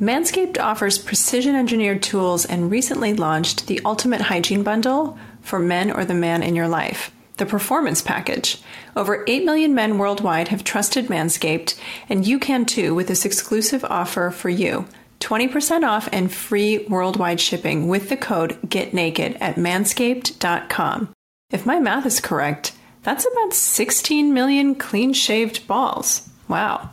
Manscaped 0.00 0.58
offers 0.58 0.98
precision 0.98 1.54
engineered 1.54 2.02
tools 2.02 2.44
and 2.46 2.70
recently 2.70 3.14
launched 3.14 3.66
the 3.66 3.80
Ultimate 3.84 4.22
Hygiene 4.22 4.62
Bundle 4.62 5.18
for 5.42 5.58
men 5.58 5.92
or 5.92 6.04
the 6.04 6.14
man 6.14 6.42
in 6.42 6.56
your 6.56 6.68
life 6.68 7.12
the 7.40 7.46
Performance 7.46 8.02
Package. 8.02 8.58
Over 8.94 9.24
8 9.26 9.44
million 9.44 9.74
men 9.74 9.98
worldwide 9.98 10.48
have 10.48 10.62
trusted 10.62 11.06
Manscaped, 11.06 11.76
and 12.08 12.24
you 12.24 12.38
can 12.38 12.66
too 12.66 12.94
with 12.94 13.08
this 13.08 13.24
exclusive 13.24 13.84
offer 13.84 14.30
for 14.30 14.50
you. 14.50 14.86
20% 15.20 15.82
off 15.82 16.08
and 16.12 16.32
free 16.32 16.86
worldwide 16.86 17.40
shipping 17.40 17.88
with 17.88 18.10
the 18.10 18.16
code 18.16 18.58
GETNAKED 18.68 19.38
at 19.40 19.56
manscaped.com. 19.56 21.12
If 21.50 21.66
my 21.66 21.80
math 21.80 22.06
is 22.06 22.20
correct, 22.20 22.72
that's 23.02 23.26
about 23.26 23.54
16 23.54 24.32
million 24.34 24.74
clean 24.74 25.14
shaved 25.14 25.66
balls. 25.66 26.28
Wow. 26.46 26.90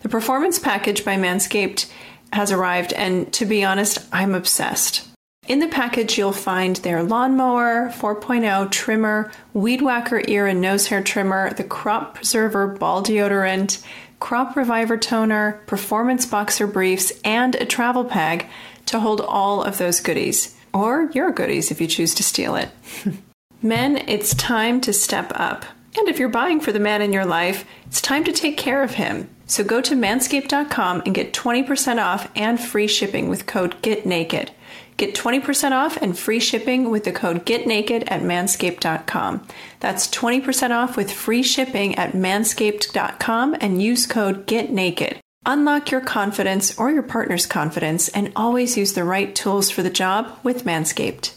The 0.00 0.10
Performance 0.10 0.58
Package 0.58 1.06
by 1.06 1.16
Manscaped 1.16 1.90
has 2.34 2.52
arrived, 2.52 2.92
and 2.92 3.32
to 3.32 3.46
be 3.46 3.64
honest, 3.64 3.98
I'm 4.12 4.34
obsessed. 4.34 5.08
In 5.48 5.60
the 5.60 5.68
package, 5.68 6.18
you'll 6.18 6.32
find 6.32 6.74
their 6.76 7.04
lawnmower 7.04 7.90
4.0 7.90 8.68
trimmer, 8.72 9.30
weed 9.52 9.80
whacker 9.80 10.20
ear 10.26 10.48
and 10.48 10.60
nose 10.60 10.88
hair 10.88 11.00
trimmer, 11.00 11.52
the 11.52 11.62
crop 11.62 12.16
preserver 12.16 12.66
ball 12.66 13.00
deodorant, 13.00 13.80
crop 14.18 14.56
reviver 14.56 14.96
toner, 14.96 15.60
performance 15.66 16.26
boxer 16.26 16.66
briefs, 16.66 17.12
and 17.22 17.54
a 17.54 17.64
travel 17.64 18.02
bag 18.02 18.46
to 18.86 18.98
hold 18.98 19.20
all 19.20 19.62
of 19.62 19.78
those 19.78 20.00
goodies. 20.00 20.56
Or 20.74 21.10
your 21.12 21.30
goodies 21.30 21.70
if 21.70 21.80
you 21.80 21.86
choose 21.86 22.14
to 22.16 22.24
steal 22.24 22.56
it. 22.56 22.70
Men, 23.62 23.96
it's 24.08 24.34
time 24.34 24.80
to 24.80 24.92
step 24.92 25.30
up. 25.34 25.64
And 25.96 26.08
if 26.08 26.18
you're 26.18 26.28
buying 26.28 26.58
for 26.60 26.72
the 26.72 26.80
man 26.80 27.02
in 27.02 27.12
your 27.12 27.24
life, 27.24 27.64
it's 27.86 28.02
time 28.02 28.24
to 28.24 28.32
take 28.32 28.56
care 28.56 28.82
of 28.82 28.94
him. 28.94 29.30
So 29.46 29.62
go 29.62 29.80
to 29.80 29.94
manscaped.com 29.94 31.02
and 31.06 31.14
get 31.14 31.32
20% 31.32 32.04
off 32.04 32.30
and 32.34 32.60
free 32.60 32.88
shipping 32.88 33.28
with 33.28 33.46
code 33.46 33.80
GETNAKED. 33.82 34.50
Get 34.96 35.14
20% 35.14 35.72
off 35.72 35.96
and 35.98 36.18
free 36.18 36.40
shipping 36.40 36.90
with 36.90 37.04
the 37.04 37.12
code 37.12 37.44
GETNAKED 37.44 38.04
at 38.08 38.22
manscaped.com. 38.22 39.46
That's 39.80 40.08
20% 40.08 40.70
off 40.70 40.96
with 40.96 41.12
free 41.12 41.42
shipping 41.42 41.94
at 41.96 42.12
manscaped.com 42.12 43.56
and 43.60 43.82
use 43.82 44.06
code 44.06 44.46
GETNAKED. 44.46 45.18
Unlock 45.44 45.92
your 45.92 46.00
confidence 46.00 46.76
or 46.76 46.90
your 46.90 47.04
partner's 47.04 47.46
confidence 47.46 48.08
and 48.08 48.32
always 48.34 48.76
use 48.76 48.94
the 48.94 49.04
right 49.04 49.32
tools 49.32 49.70
for 49.70 49.84
the 49.84 49.90
job 49.90 50.36
with 50.42 50.64
Manscaped. 50.64 51.35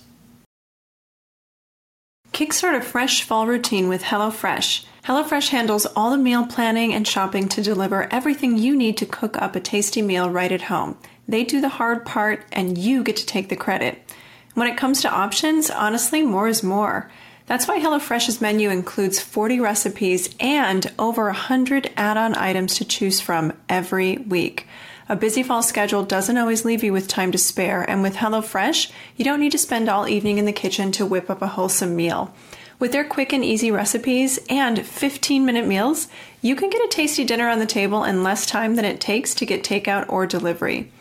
Kickstart 2.39 2.77
a 2.77 2.81
fresh 2.81 3.23
fall 3.23 3.47
routine 3.47 3.89
with 3.89 4.01
HelloFresh. 4.01 4.85
HelloFresh 5.03 5.49
handles 5.49 5.85
all 5.87 6.09
the 6.09 6.17
meal 6.17 6.47
planning 6.47 6.93
and 6.93 7.05
shopping 7.05 7.49
to 7.49 7.61
deliver 7.61 8.07
everything 8.13 8.57
you 8.57 8.77
need 8.77 8.95
to 8.95 9.05
cook 9.05 9.35
up 9.41 9.57
a 9.57 9.59
tasty 9.59 10.01
meal 10.01 10.29
right 10.29 10.53
at 10.53 10.61
home. 10.61 10.97
They 11.27 11.43
do 11.43 11.59
the 11.59 11.67
hard 11.67 12.05
part, 12.05 12.45
and 12.53 12.77
you 12.77 13.03
get 13.03 13.17
to 13.17 13.25
take 13.25 13.49
the 13.49 13.57
credit. 13.57 14.01
When 14.53 14.69
it 14.69 14.77
comes 14.77 15.01
to 15.01 15.11
options, 15.11 15.69
honestly, 15.69 16.21
more 16.21 16.47
is 16.47 16.63
more. 16.63 17.11
That's 17.47 17.67
why 17.67 17.81
HelloFresh's 17.81 18.39
menu 18.39 18.69
includes 18.69 19.19
40 19.19 19.59
recipes 19.59 20.33
and 20.39 20.89
over 20.97 21.25
100 21.25 21.91
add 21.97 22.15
on 22.15 22.35
items 22.35 22.75
to 22.75 22.85
choose 22.85 23.19
from 23.19 23.51
every 23.67 24.17
week. 24.17 24.65
A 25.11 25.15
busy 25.15 25.41
fall 25.41 25.63
schedule 25.63 26.03
doesn't 26.03 26.37
always 26.37 26.65
leave 26.65 26.83
you 26.83 26.93
with 26.93 27.07
time 27.07 27.31
to 27.31 27.37
spare, 27.39 27.81
and 27.81 28.03
with 28.03 28.17
HelloFresh, 28.17 28.91
you 29.17 29.25
don't 29.25 29.39
need 29.39 29.51
to 29.53 29.57
spend 29.57 29.89
all 29.89 30.07
evening 30.07 30.37
in 30.37 30.45
the 30.45 30.53
kitchen 30.53 30.91
to 30.91 31.05
whip 31.05 31.31
up 31.31 31.41
a 31.41 31.47
wholesome 31.47 31.95
meal. 31.95 32.31
With 32.77 32.91
their 32.91 33.03
quick 33.03 33.33
and 33.33 33.43
easy 33.43 33.71
recipes 33.71 34.37
and 34.51 34.85
15 34.85 35.43
minute 35.43 35.65
meals, 35.65 36.09
you 36.43 36.55
can 36.55 36.69
get 36.69 36.85
a 36.85 36.87
tasty 36.89 37.23
dinner 37.23 37.49
on 37.49 37.57
the 37.57 37.65
table 37.65 38.03
in 38.03 38.21
less 38.21 38.45
time 38.45 38.75
than 38.75 38.85
it 38.85 39.01
takes 39.01 39.33
to 39.33 39.47
get 39.47 39.63
takeout 39.63 40.07
or 40.09 40.27
delivery. 40.27 40.91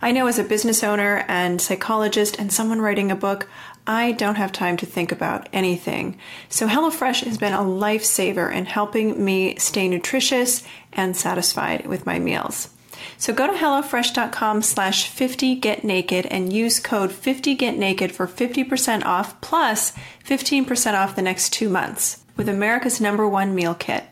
I 0.00 0.12
know 0.12 0.28
as 0.28 0.38
a 0.38 0.44
business 0.44 0.84
owner 0.84 1.24
and 1.26 1.60
psychologist 1.60 2.38
and 2.38 2.52
someone 2.52 2.80
writing 2.80 3.10
a 3.10 3.16
book, 3.16 3.48
I 3.88 4.12
don't 4.12 4.36
have 4.36 4.52
time 4.52 4.76
to 4.76 4.86
think 4.86 5.10
about 5.10 5.48
anything. 5.52 6.16
So 6.48 6.68
HelloFresh 6.68 7.24
has 7.24 7.38
been 7.38 7.54
a 7.54 7.58
lifesaver 7.58 8.54
in 8.54 8.66
helping 8.66 9.24
me 9.24 9.56
stay 9.56 9.88
nutritious 9.88 10.62
and 10.92 11.16
satisfied 11.16 11.88
with 11.88 12.06
my 12.06 12.20
meals. 12.20 12.68
So 13.16 13.32
go 13.32 13.46
to 13.46 13.52
HelloFresh.com 13.52 14.62
slash 14.62 15.10
50GetNaked 15.10 16.26
and 16.30 16.52
use 16.52 16.80
code 16.80 17.10
50GetNaked 17.10 18.12
for 18.12 18.26
50% 18.26 19.04
off 19.04 19.40
plus 19.40 19.92
15% 20.24 20.94
off 20.94 21.16
the 21.16 21.22
next 21.22 21.52
two 21.52 21.68
months 21.68 22.24
with 22.36 22.48
America's 22.48 23.00
number 23.00 23.28
one 23.28 23.54
meal 23.54 23.74
kit. 23.74 24.04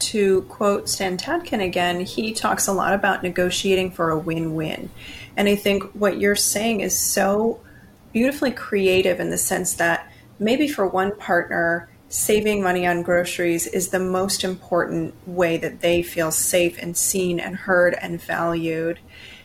To 0.00 0.42
quote 0.42 0.88
Stan 0.88 1.16
Tatkin 1.16 1.62
again, 1.62 2.00
he 2.00 2.32
talks 2.32 2.66
a 2.66 2.72
lot 2.72 2.94
about 2.94 3.22
negotiating 3.22 3.92
for 3.92 4.10
a 4.10 4.18
win 4.18 4.54
win. 4.54 4.90
And 5.36 5.48
I 5.48 5.54
think 5.56 5.84
what 5.92 6.18
you're 6.18 6.36
saying 6.36 6.80
is 6.80 6.98
so 6.98 7.60
beautifully 8.12 8.50
creative 8.50 9.20
in 9.20 9.30
the 9.30 9.38
sense 9.38 9.74
that 9.74 10.10
maybe 10.38 10.68
for 10.68 10.86
one 10.86 11.16
partner, 11.16 11.88
saving 12.14 12.62
money 12.62 12.86
on 12.86 13.02
groceries 13.02 13.66
is 13.66 13.88
the 13.88 13.98
most 13.98 14.44
important 14.44 15.12
way 15.26 15.56
that 15.56 15.80
they 15.80 16.00
feel 16.00 16.30
safe 16.30 16.78
and 16.80 16.96
seen 16.96 17.40
and 17.40 17.56
heard 17.56 17.92
and 18.00 18.22
valued. 18.22 19.00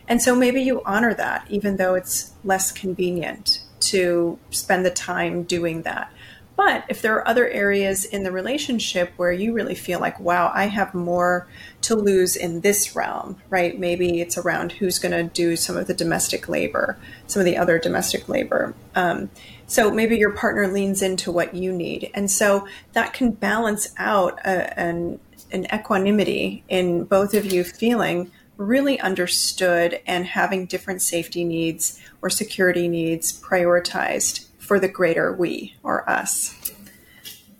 And 0.07 0.21
so 0.21 0.35
maybe 0.35 0.61
you 0.61 0.83
honor 0.85 1.15
that, 1.15 1.47
even 1.49 1.77
though 1.77 1.95
it's 1.95 2.31
less 2.43 2.71
convenient 2.71 3.61
to 3.79 4.37
spend 4.51 4.85
the 4.85 4.91
time 4.91 5.43
doing 5.43 5.81
that. 5.81 6.13
But 6.55 6.83
if 6.89 7.01
there 7.01 7.15
are 7.15 7.27
other 7.27 7.49
areas 7.49 8.05
in 8.05 8.21
the 8.21 8.31
relationship 8.31 9.13
where 9.17 9.31
you 9.31 9.51
really 9.51 9.73
feel 9.73 9.99
like, 9.99 10.19
wow, 10.19 10.51
I 10.53 10.65
have 10.65 10.93
more 10.93 11.47
to 11.81 11.95
lose 11.95 12.35
in 12.35 12.61
this 12.61 12.95
realm, 12.95 13.37
right? 13.49 13.79
Maybe 13.79 14.21
it's 14.21 14.37
around 14.37 14.73
who's 14.73 14.99
going 14.99 15.13
to 15.13 15.23
do 15.23 15.55
some 15.55 15.75
of 15.75 15.87
the 15.87 15.93
domestic 15.95 16.47
labor, 16.47 16.99
some 17.25 17.39
of 17.39 17.45
the 17.45 17.57
other 17.57 17.79
domestic 17.79 18.29
labor. 18.29 18.75
Um, 18.93 19.31
so 19.69 19.91
maybe 19.91 20.17
your 20.17 20.31
partner 20.31 20.67
leans 20.67 21.03
into 21.03 21.31
what 21.31 21.53
you 21.53 21.71
need. 21.71 22.09
And 22.15 22.29
so 22.29 22.67
that 22.93 23.13
can 23.13 23.31
balance 23.31 23.93
out 23.97 24.39
a, 24.39 24.79
an, 24.79 25.19
an 25.51 25.67
equanimity 25.71 26.63
in 26.67 27.03
both 27.03 27.35
of 27.35 27.45
you 27.45 27.63
feeling 27.63 28.31
really 28.57 28.99
understood 28.99 30.01
and 30.07 30.25
having 30.25 30.65
different 30.65 31.03
safety 31.03 31.43
needs 31.43 32.01
or 32.21 32.31
security 32.31 32.87
needs 32.87 33.39
prioritized 33.41 34.47
for 34.57 34.79
the 34.79 34.89
greater 34.89 35.31
we 35.31 35.75
or 35.83 36.09
us. 36.09 36.58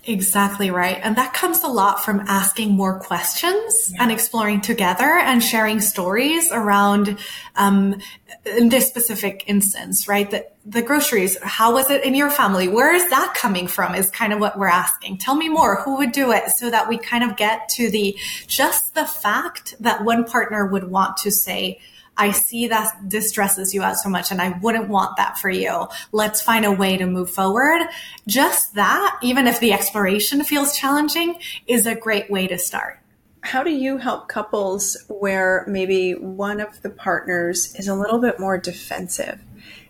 Exactly 0.10 0.72
right. 0.72 1.00
And 1.04 1.16
that 1.18 1.36
comes 1.36 1.64
a 1.64 1.68
lot 1.68 2.04
from 2.04 2.22
asking 2.22 2.72
more 2.72 3.00
questions 3.00 3.92
yeah. 3.94 4.02
and 4.02 4.12
exploring 4.12 4.60
together 4.60 5.04
and 5.04 5.44
sharing 5.44 5.82
stories 5.82 6.52
around, 6.52 7.20
um, 7.56 8.02
in 8.44 8.70
this 8.70 8.88
specific 8.88 9.44
instance, 9.46 10.08
right? 10.08 10.32
The, 10.32 10.48
the 10.66 10.82
groceries. 10.82 11.38
How 11.44 11.74
was 11.74 11.92
it 11.92 12.04
in 12.04 12.16
your 12.16 12.32
family? 12.32 12.68
Where 12.68 12.92
is 12.92 13.08
that 13.12 13.36
coming 13.38 13.68
from 13.68 13.94
is 13.94 14.10
kind 14.10 14.34
of 14.34 14.40
what 14.40 14.58
we're 14.58 14.68
asking. 14.68 15.20
Tell 15.20 15.36
me 15.36 15.48
more. 15.48 15.84
Who 15.84 15.98
would 15.98 16.12
do 16.12 16.32
it 16.32 16.50
so 16.50 16.72
that 16.72 16.90
we 16.90 16.98
kind 16.98 17.24
of 17.24 17.38
get 17.38 17.70
to 17.76 17.92
the, 17.92 18.18
just 18.48 18.96
the 18.96 19.06
fact 19.06 19.76
that 19.80 20.04
one 20.04 20.26
partner 20.26 20.66
would 20.66 20.86
want 20.86 21.18
to 21.18 21.30
say, 21.30 21.80
I 22.20 22.32
see 22.32 22.68
that 22.68 22.92
this 23.02 23.30
stresses 23.30 23.74
you 23.74 23.82
out 23.82 23.96
so 23.96 24.10
much 24.10 24.30
and 24.30 24.42
I 24.42 24.50
wouldn't 24.60 24.90
want 24.90 25.16
that 25.16 25.38
for 25.38 25.50
you. 25.50 25.88
Let's 26.12 26.42
find 26.42 26.66
a 26.66 26.72
way 26.72 26.98
to 26.98 27.06
move 27.06 27.32
forward. 27.32 27.88
Just 28.28 28.76
that, 28.76 29.18
even 29.24 29.48
if 29.48 29.62
the 29.62 29.72
exploration 29.72 30.44
feels 30.44 30.78
challenging, 30.78 31.38
is 31.66 31.88
a 31.88 31.96
great 31.96 32.30
way 32.30 32.46
to 32.48 32.58
start. 32.58 33.00
How 33.42 33.64
do 33.64 33.72
you 33.72 33.98
help 33.98 34.28
couples 34.28 34.98
where 35.08 35.64
maybe 35.66 36.12
one 36.12 36.60
of 36.60 36.82
the 36.82 36.90
partners 36.90 37.74
is 37.76 37.88
a 37.88 37.96
little 37.96 38.20
bit 38.20 38.38
more 38.38 38.58
defensive 38.58 39.40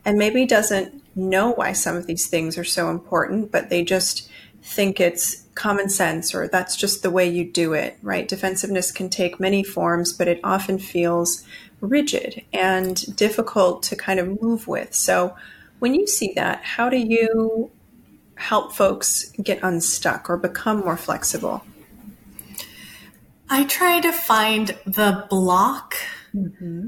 and 0.06 0.20
maybe 0.20 0.46
doesn't 0.46 1.02
know 1.16 1.52
why 1.52 1.74
some 1.74 1.96
of 1.96 2.06
these 2.06 2.28
things 2.28 2.60
are 2.60 2.64
so 2.64 2.92
important, 2.92 3.52
but 3.52 3.70
they 3.70 3.84
just 3.84 4.30
think 4.62 5.00
it's 5.00 5.46
common 5.56 5.90
sense 5.90 6.36
or 6.36 6.48
that's 6.48 6.76
just 6.76 7.02
the 7.02 7.10
way 7.10 7.28
you 7.28 7.44
do 7.44 7.74
it, 7.74 7.98
right? 8.04 8.28
Defensiveness 8.28 8.92
can 8.92 9.10
take 9.10 9.40
many 9.40 9.64
forms, 9.64 10.14
but 10.14 10.28
it 10.28 10.40
often 10.44 10.78
feels 10.78 11.44
rigid 11.82 12.44
and 12.54 13.16
difficult 13.16 13.84
to 13.84 13.96
kind 13.96 14.20
of 14.20 14.42
move 14.42 14.68
with. 14.68 14.94
So, 14.94 15.36
when 15.80 15.96
you 15.96 16.08
see 16.08 16.34
that, 16.36 16.64
how 16.64 16.90
do 16.90 16.98
you 16.98 17.72
help 18.36 18.74
folks 18.74 19.32
get 19.44 19.64
unstuck 19.64 20.30
or 20.30 20.38
become 20.38 20.80
more 20.80 20.98
flexible? 20.98 21.64
I 23.50 23.64
try 23.66 24.00
to 24.02 24.12
find 24.12 24.78
the 24.86 25.26
block 25.30 25.96
mm-hmm. 26.36 26.88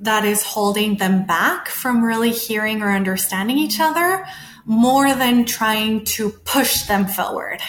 that 0.00 0.24
is 0.24 0.42
holding 0.42 0.96
them 0.96 1.26
back 1.26 1.68
from 1.68 2.04
really 2.04 2.30
hearing 2.30 2.82
or 2.82 2.92
understanding 2.92 3.58
each 3.58 3.80
other 3.80 4.26
more 4.64 5.14
than 5.14 5.44
trying 5.44 6.04
to 6.04 6.30
push 6.30 6.82
them 6.82 7.06
forward. 7.06 7.60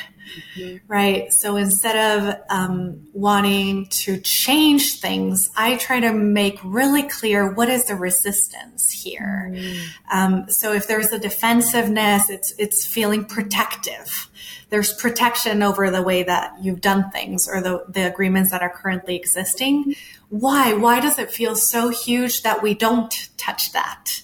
Mm-hmm. 0.56 0.78
Right. 0.88 1.34
So 1.34 1.56
instead 1.56 1.96
of 1.96 2.36
um, 2.50 3.08
wanting 3.14 3.88
to 3.88 4.20
change 4.20 5.00
things, 5.00 5.50
I 5.56 5.78
try 5.78 6.00
to 6.00 6.14
make 6.14 6.60
really 6.64 7.04
clear 7.04 7.52
what 7.52 7.70
is 7.70 7.86
the 7.86 7.96
resistance 7.96 8.92
here. 8.92 9.52
Mm-hmm. 9.54 10.18
Um, 10.18 10.50
so 10.50 10.74
if 10.74 10.88
there's 10.88 11.12
a 11.12 11.20
defensiveness, 11.20 12.30
it's 12.30 12.54
it's 12.58 12.86
feeling 12.86 13.26
protective. 13.26 14.30
There's 14.70 14.94
protection 14.94 15.64
over 15.64 15.90
the 15.90 16.02
way 16.02 16.24
that 16.24 16.56
you've 16.62 16.82
done 16.82 17.10
things 17.12 17.48
or 17.48 17.62
the, 17.62 17.86
the 17.88 18.02
agreements 18.02 18.52
that 18.52 18.62
are 18.62 18.70
currently 18.70 19.16
existing. 19.16 19.96
Why? 20.30 20.74
Why 20.74 21.00
does 21.00 21.18
it 21.18 21.32
feel 21.32 21.56
so 21.56 21.90
huge 21.90 22.44
that 22.44 22.62
we 22.62 22.74
don't 22.74 23.30
touch 23.38 23.72
that? 23.72 24.22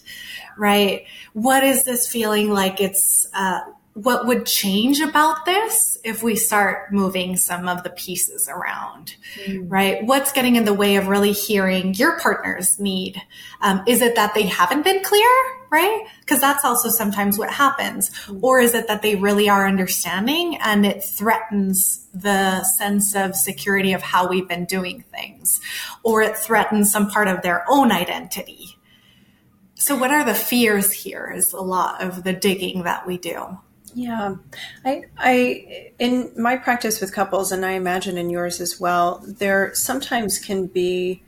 Right? 0.58 1.06
What 1.32 1.64
is 1.64 1.86
this 1.86 2.08
feeling 2.08 2.52
like 2.52 2.82
it's 2.82 3.26
uh, 3.34 3.62
what 3.94 4.26
would 4.26 4.46
change 4.46 5.00
about 5.02 5.46
this 5.46 6.00
if 6.04 6.24
we 6.24 6.36
start 6.36 6.92
moving 6.92 7.38
some 7.38 7.70
of 7.70 7.84
the 7.84 7.92
pieces 7.92 8.50
around, 8.50 9.16
mm. 9.46 9.64
right? 9.70 10.04
What's 10.04 10.32
getting 10.32 10.56
in 10.56 10.66
the 10.66 10.74
way 10.74 10.96
of 10.96 11.08
really 11.08 11.32
hearing 11.32 11.94
your 11.94 12.20
partner's 12.20 12.80
need? 12.80 13.22
Um, 13.62 13.84
is 13.88 14.02
it 14.02 14.16
that 14.16 14.34
they 14.34 14.44
haven't 14.44 14.84
been 14.84 15.04
clear, 15.04 15.30
right? 15.70 16.08
Because 16.22 16.42
that's 16.42 16.66
also 16.66 16.90
sometimes 16.90 17.38
what 17.38 17.52
happens. 17.52 18.10
Mm. 18.26 18.40
Or 18.42 18.60
is 18.60 18.74
it 18.74 18.88
that 18.88 19.04
they 19.04 19.16
really 19.16 19.48
are 19.48 19.68
understanding 19.68 20.58
and 20.58 20.88
it 20.88 21.04
threatens 21.04 22.08
the 22.16 22.64
sense 22.64 23.16
of 23.16 23.36
security 23.36 23.94
of 23.94 24.02
how 24.02 24.28
we've 24.28 24.48
been 24.48 24.66
doing 24.66 25.04
things? 25.12 25.62
Or 26.02 26.24
it 26.24 26.36
threatens 26.36 26.92
some 26.92 27.12
part 27.12 27.28
of 27.28 27.44
their 27.44 27.64
own 27.70 27.92
identity. 27.92 28.80
So 29.76 29.96
what 29.96 30.12
are 30.12 30.24
the 30.24 30.34
fears 30.34 30.92
here 30.92 31.32
is 31.36 31.54
a 31.54 31.62
lot 31.62 32.02
of 32.02 32.24
the 32.24 32.34
digging 32.34 32.84
that 32.84 33.06
we 33.06 33.20
do. 33.20 33.60
Yeah. 33.94 34.36
I 34.86 35.04
I 35.18 35.92
in 36.00 36.32
my 36.38 36.58
practice 36.58 37.00
with 37.00 37.14
couples 37.14 37.52
and 37.52 37.66
I 37.66 37.72
imagine 37.72 38.18
in 38.18 38.30
yours 38.30 38.60
as 38.60 38.80
well, 38.80 39.24
there 39.26 39.74
sometimes 39.74 40.40
can 40.40 40.68
be 40.68 41.22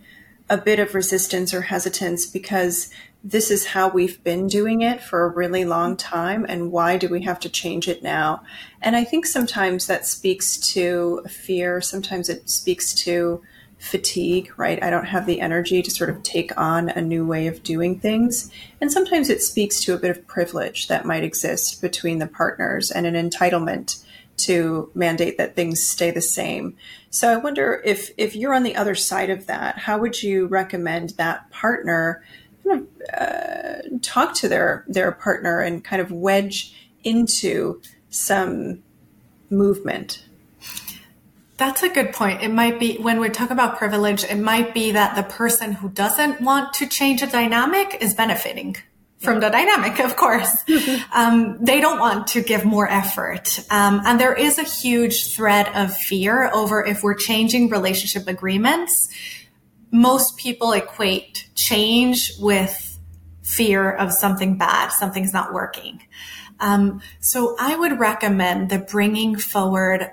a 0.49 0.57
bit 0.57 0.79
of 0.79 0.93
resistance 0.93 1.53
or 1.53 1.61
hesitance 1.61 2.25
because 2.25 2.89
this 3.23 3.49
is 3.49 3.65
how 3.65 3.89
we've 3.89 4.23
been 4.23 4.47
doing 4.47 4.81
it 4.81 5.01
for 5.01 5.25
a 5.25 5.29
really 5.29 5.65
long 5.65 5.97
time 5.97 6.45
and 6.47 6.71
why 6.71 6.95
do 6.95 7.09
we 7.09 7.23
have 7.23 7.39
to 7.39 7.49
change 7.49 7.87
it 7.87 8.03
now? 8.03 8.43
And 8.81 8.95
I 8.95 9.03
think 9.03 9.25
sometimes 9.25 9.87
that 9.87 10.05
speaks 10.05 10.57
to 10.73 11.23
fear, 11.27 11.81
sometimes 11.81 12.29
it 12.29 12.49
speaks 12.49 12.93
to 13.05 13.41
fatigue, 13.85 14.51
right? 14.57 14.81
I 14.81 14.89
don't 14.89 15.05
have 15.05 15.25
the 15.25 15.39
energy 15.39 15.81
to 15.81 15.91
sort 15.91 16.09
of 16.09 16.23
take 16.23 16.57
on 16.57 16.89
a 16.89 17.01
new 17.01 17.25
way 17.25 17.47
of 17.47 17.61
doing 17.61 17.99
things. 17.99 18.51
And 18.81 18.91
sometimes 18.91 19.29
it 19.29 19.41
speaks 19.41 19.79
to 19.83 19.93
a 19.93 19.99
bit 19.99 20.09
of 20.09 20.25
privilege 20.27 20.87
that 20.87 21.05
might 21.05 21.23
exist 21.23 21.81
between 21.81 22.17
the 22.17 22.27
partners 22.27 22.89
and 22.89 23.05
an 23.05 23.13
entitlement 23.13 24.03
to 24.37 24.91
mandate 24.95 25.37
that 25.37 25.55
things 25.55 25.83
stay 25.83 26.11
the 26.11 26.21
same. 26.21 26.75
So 27.09 27.31
I 27.31 27.37
wonder 27.37 27.81
if 27.85 28.11
if 28.17 28.35
you're 28.35 28.53
on 28.53 28.63
the 28.63 28.75
other 28.75 28.95
side 28.95 29.29
of 29.29 29.45
that, 29.45 29.77
how 29.77 29.99
would 29.99 30.21
you 30.21 30.47
recommend 30.47 31.11
that 31.11 31.49
partner 31.51 32.23
kind 32.67 32.81
of 32.81 33.21
uh, 33.21 33.97
talk 34.01 34.33
to 34.35 34.49
their 34.49 34.83
their 34.87 35.11
partner 35.11 35.61
and 35.61 35.83
kind 35.83 36.01
of 36.01 36.11
wedge 36.11 36.75
into 37.03 37.81
some 38.09 38.83
movement 39.49 40.25
that's 41.57 41.83
a 41.83 41.89
good 41.89 42.13
point. 42.13 42.41
It 42.41 42.51
might 42.51 42.79
be 42.79 42.97
when 42.97 43.19
we 43.19 43.29
talk 43.29 43.49
about 43.49 43.77
privilege, 43.77 44.23
it 44.23 44.37
might 44.37 44.73
be 44.73 44.91
that 44.91 45.15
the 45.15 45.23
person 45.23 45.71
who 45.71 45.89
doesn't 45.89 46.41
want 46.41 46.73
to 46.75 46.87
change 46.87 47.21
a 47.21 47.27
dynamic 47.27 47.97
is 48.01 48.13
benefiting 48.13 48.75
from 49.19 49.39
the 49.39 49.49
dynamic, 49.49 49.99
of 49.99 50.15
course. 50.15 50.63
um, 51.13 51.57
they 51.61 51.81
don't 51.81 51.99
want 51.99 52.27
to 52.27 52.41
give 52.41 52.65
more 52.65 52.89
effort. 52.89 53.59
Um, 53.69 54.01
and 54.05 54.19
there 54.19 54.33
is 54.33 54.57
a 54.57 54.63
huge 54.63 55.33
thread 55.33 55.67
of 55.73 55.95
fear 55.95 56.49
over 56.53 56.85
if 56.85 57.03
we're 57.03 57.15
changing 57.15 57.69
relationship 57.69 58.27
agreements. 58.27 59.09
Most 59.91 60.37
people 60.37 60.73
equate 60.73 61.49
change 61.55 62.33
with 62.39 62.99
fear 63.43 63.91
of 63.91 64.11
something 64.11 64.57
bad, 64.57 64.89
something's 64.89 65.31
not 65.31 65.53
working. 65.53 66.01
Um, 66.59 67.01
so 67.19 67.55
I 67.59 67.75
would 67.75 67.99
recommend 67.99 68.69
the 68.69 68.79
bringing 68.79 69.35
forward, 69.35 70.09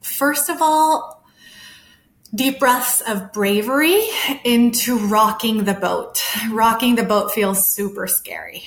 first 0.00 0.48
of 0.48 0.60
all, 0.60 1.24
deep 2.34 2.60
breaths 2.60 3.00
of 3.00 3.32
bravery 3.32 4.00
into 4.44 4.98
rocking 5.08 5.64
the 5.64 5.74
boat. 5.74 6.22
Rocking 6.50 6.94
the 6.94 7.02
boat 7.02 7.32
feels 7.32 7.74
super 7.74 8.06
scary. 8.06 8.62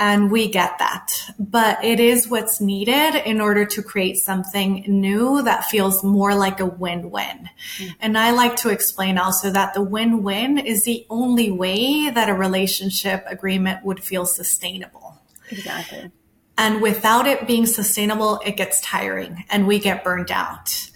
And 0.00 0.30
we 0.30 0.48
get 0.48 0.78
that, 0.78 1.08
but 1.40 1.84
it 1.84 1.98
is 1.98 2.28
what's 2.28 2.60
needed 2.60 3.16
in 3.26 3.40
order 3.40 3.64
to 3.64 3.82
create 3.82 4.16
something 4.16 4.84
new 4.86 5.42
that 5.42 5.64
feels 5.64 6.04
more 6.04 6.36
like 6.36 6.60
a 6.60 6.66
win-win. 6.66 7.50
Mm. 7.78 7.94
And 7.98 8.16
I 8.16 8.30
like 8.30 8.54
to 8.56 8.68
explain 8.68 9.18
also 9.18 9.50
that 9.50 9.74
the 9.74 9.82
win-win 9.82 10.56
is 10.58 10.84
the 10.84 11.04
only 11.10 11.50
way 11.50 12.10
that 12.10 12.28
a 12.28 12.34
relationship 12.34 13.24
agreement 13.26 13.84
would 13.84 13.98
feel 13.98 14.24
sustainable. 14.24 15.20
Exactly. 15.50 16.12
And 16.58 16.82
without 16.82 17.26
it 17.26 17.46
being 17.46 17.64
sustainable, 17.64 18.40
it 18.44 18.56
gets 18.56 18.80
tiring 18.80 19.44
and 19.48 19.66
we 19.66 19.78
get 19.78 20.04
burned 20.04 20.30
out. 20.30 20.90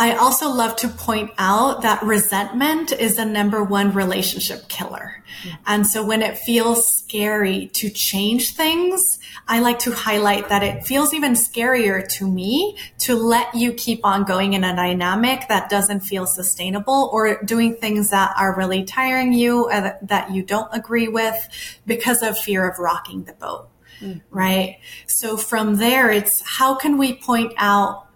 I 0.00 0.14
also 0.14 0.48
love 0.48 0.76
to 0.76 0.88
point 0.88 1.32
out 1.38 1.82
that 1.82 2.02
resentment 2.04 2.92
is 2.92 3.16
the 3.16 3.24
number 3.24 3.64
one 3.64 3.92
relationship 3.92 4.68
killer. 4.68 5.24
Mm-hmm. 5.42 5.56
And 5.66 5.86
so 5.88 6.06
when 6.06 6.22
it 6.22 6.38
feels 6.38 6.88
scary 6.88 7.66
to 7.74 7.90
change 7.90 8.54
things, 8.54 9.18
I 9.48 9.58
like 9.58 9.80
to 9.80 9.90
highlight 9.90 10.50
that 10.50 10.62
it 10.62 10.86
feels 10.86 11.12
even 11.12 11.32
scarier 11.32 12.06
to 12.12 12.30
me 12.30 12.78
to 12.98 13.16
let 13.16 13.52
you 13.56 13.72
keep 13.72 14.06
on 14.06 14.22
going 14.22 14.52
in 14.52 14.62
a 14.62 14.74
dynamic 14.74 15.48
that 15.48 15.68
doesn't 15.68 16.00
feel 16.00 16.26
sustainable 16.26 17.10
or 17.12 17.42
doing 17.42 17.74
things 17.74 18.10
that 18.10 18.32
are 18.38 18.56
really 18.56 18.84
tiring 18.84 19.32
you 19.32 19.68
that 20.02 20.30
you 20.30 20.44
don't 20.44 20.72
agree 20.72 21.08
with 21.08 21.36
because 21.86 22.22
of 22.22 22.38
fear 22.38 22.70
of 22.70 22.78
rocking 22.78 23.24
the 23.24 23.32
boat. 23.32 23.68
Mm-hmm. 24.00 24.18
Right. 24.30 24.78
So 25.06 25.36
from 25.36 25.76
there, 25.76 26.10
it's 26.10 26.42
how 26.42 26.74
can 26.74 26.98
we 26.98 27.14
point 27.14 27.52
out 27.56 28.08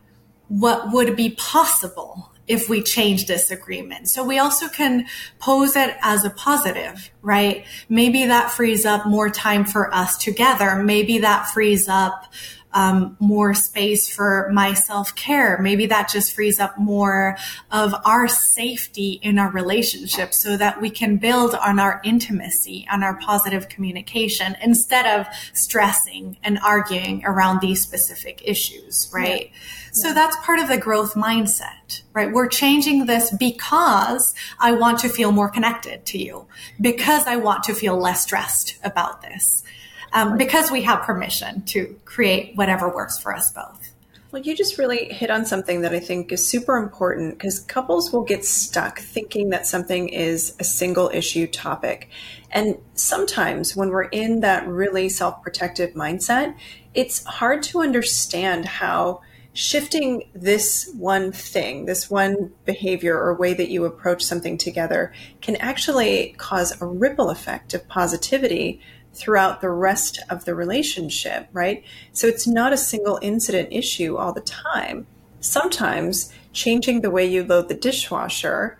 what 0.48 0.92
would 0.92 1.16
be 1.16 1.30
possible 1.30 2.32
if 2.48 2.68
we 2.68 2.82
change 2.82 3.26
this 3.26 3.50
agreement. 3.50 4.08
So 4.08 4.24
we 4.24 4.38
also 4.38 4.68
can 4.68 5.06
pose 5.38 5.76
it 5.76 5.96
as 6.02 6.24
a 6.24 6.30
positive, 6.30 7.10
right? 7.22 7.64
Maybe 7.88 8.26
that 8.26 8.50
frees 8.50 8.84
up 8.84 9.06
more 9.06 9.30
time 9.30 9.64
for 9.64 9.94
us 9.94 10.18
together. 10.18 10.82
Maybe 10.82 11.18
that 11.18 11.48
frees 11.48 11.88
up 11.88 12.32
um, 12.74 13.16
more 13.20 13.54
space 13.54 14.14
for 14.14 14.50
my 14.52 14.74
self 14.74 15.14
care. 15.14 15.58
Maybe 15.60 15.86
that 15.86 16.08
just 16.08 16.34
frees 16.34 16.58
up 16.58 16.78
more 16.78 17.36
of 17.70 17.94
our 18.04 18.28
safety 18.28 19.20
in 19.22 19.38
our 19.38 19.50
relationship 19.50 20.34
so 20.34 20.56
that 20.56 20.80
we 20.80 20.90
can 20.90 21.16
build 21.16 21.54
on 21.54 21.78
our 21.78 22.00
intimacy, 22.04 22.86
on 22.90 23.02
our 23.02 23.16
positive 23.18 23.68
communication 23.68 24.56
instead 24.62 25.06
of 25.06 25.26
stressing 25.52 26.36
and 26.42 26.58
arguing 26.60 27.24
around 27.24 27.60
these 27.60 27.82
specific 27.82 28.42
issues, 28.44 29.10
right? 29.12 29.50
Yeah. 29.52 29.58
So 29.92 30.14
that's 30.14 30.36
part 30.38 30.58
of 30.58 30.68
the 30.68 30.78
growth 30.78 31.14
mindset, 31.14 32.02
right? 32.14 32.32
We're 32.32 32.48
changing 32.48 33.06
this 33.06 33.30
because 33.30 34.34
I 34.58 34.72
want 34.72 35.00
to 35.00 35.08
feel 35.08 35.32
more 35.32 35.50
connected 35.50 36.06
to 36.06 36.18
you, 36.18 36.46
because 36.80 37.26
I 37.26 37.36
want 37.36 37.64
to 37.64 37.74
feel 37.74 37.98
less 37.98 38.22
stressed 38.22 38.78
about 38.82 39.20
this 39.20 39.62
um, 40.12 40.36
because 40.36 40.70
we 40.70 40.82
have 40.82 41.02
permission 41.02 41.62
to 41.66 41.98
create 42.04 42.56
whatever 42.56 42.88
works 42.88 43.18
for 43.18 43.34
us 43.34 43.50
both. 43.52 43.92
Well, 44.32 44.40
you 44.40 44.56
just 44.56 44.78
really 44.78 45.12
hit 45.12 45.30
on 45.30 45.44
something 45.44 45.82
that 45.82 45.92
I 45.92 46.00
think 46.00 46.32
is 46.32 46.48
super 46.48 46.78
important 46.78 47.34
because 47.34 47.60
couples 47.60 48.12
will 48.12 48.22
get 48.22 48.46
stuck 48.46 48.98
thinking 48.98 49.50
that 49.50 49.66
something 49.66 50.08
is 50.08 50.56
a 50.58 50.64
single 50.64 51.10
issue 51.12 51.46
topic. 51.46 52.08
And 52.50 52.78
sometimes 52.94 53.76
when 53.76 53.90
we're 53.90 54.04
in 54.04 54.40
that 54.40 54.66
really 54.66 55.10
self 55.10 55.42
protective 55.42 55.92
mindset, 55.92 56.54
it's 56.94 57.22
hard 57.24 57.62
to 57.64 57.82
understand 57.82 58.64
how 58.64 59.20
shifting 59.52 60.30
this 60.34 60.90
one 60.96 61.30
thing, 61.30 61.84
this 61.84 62.10
one 62.10 62.52
behavior 62.64 63.18
or 63.18 63.34
way 63.34 63.52
that 63.52 63.68
you 63.68 63.84
approach 63.84 64.22
something 64.22 64.56
together 64.56 65.12
can 65.42 65.56
actually 65.56 66.34
cause 66.38 66.80
a 66.80 66.86
ripple 66.86 67.28
effect 67.28 67.74
of 67.74 67.86
positivity 67.86 68.80
throughout 69.14 69.60
the 69.60 69.70
rest 69.70 70.18
of 70.30 70.44
the 70.44 70.54
relationship, 70.54 71.48
right? 71.52 71.84
So 72.12 72.26
it's 72.26 72.46
not 72.46 72.72
a 72.72 72.78
single 72.78 73.18
incident 73.22 73.68
issue 73.72 74.16
all 74.16 74.32
the 74.32 74.40
time. 74.40 75.06
Sometimes 75.40 76.32
changing 76.52 77.00
the 77.00 77.10
way 77.10 77.26
you 77.26 77.44
load 77.44 77.68
the 77.68 77.74
dishwasher 77.74 78.78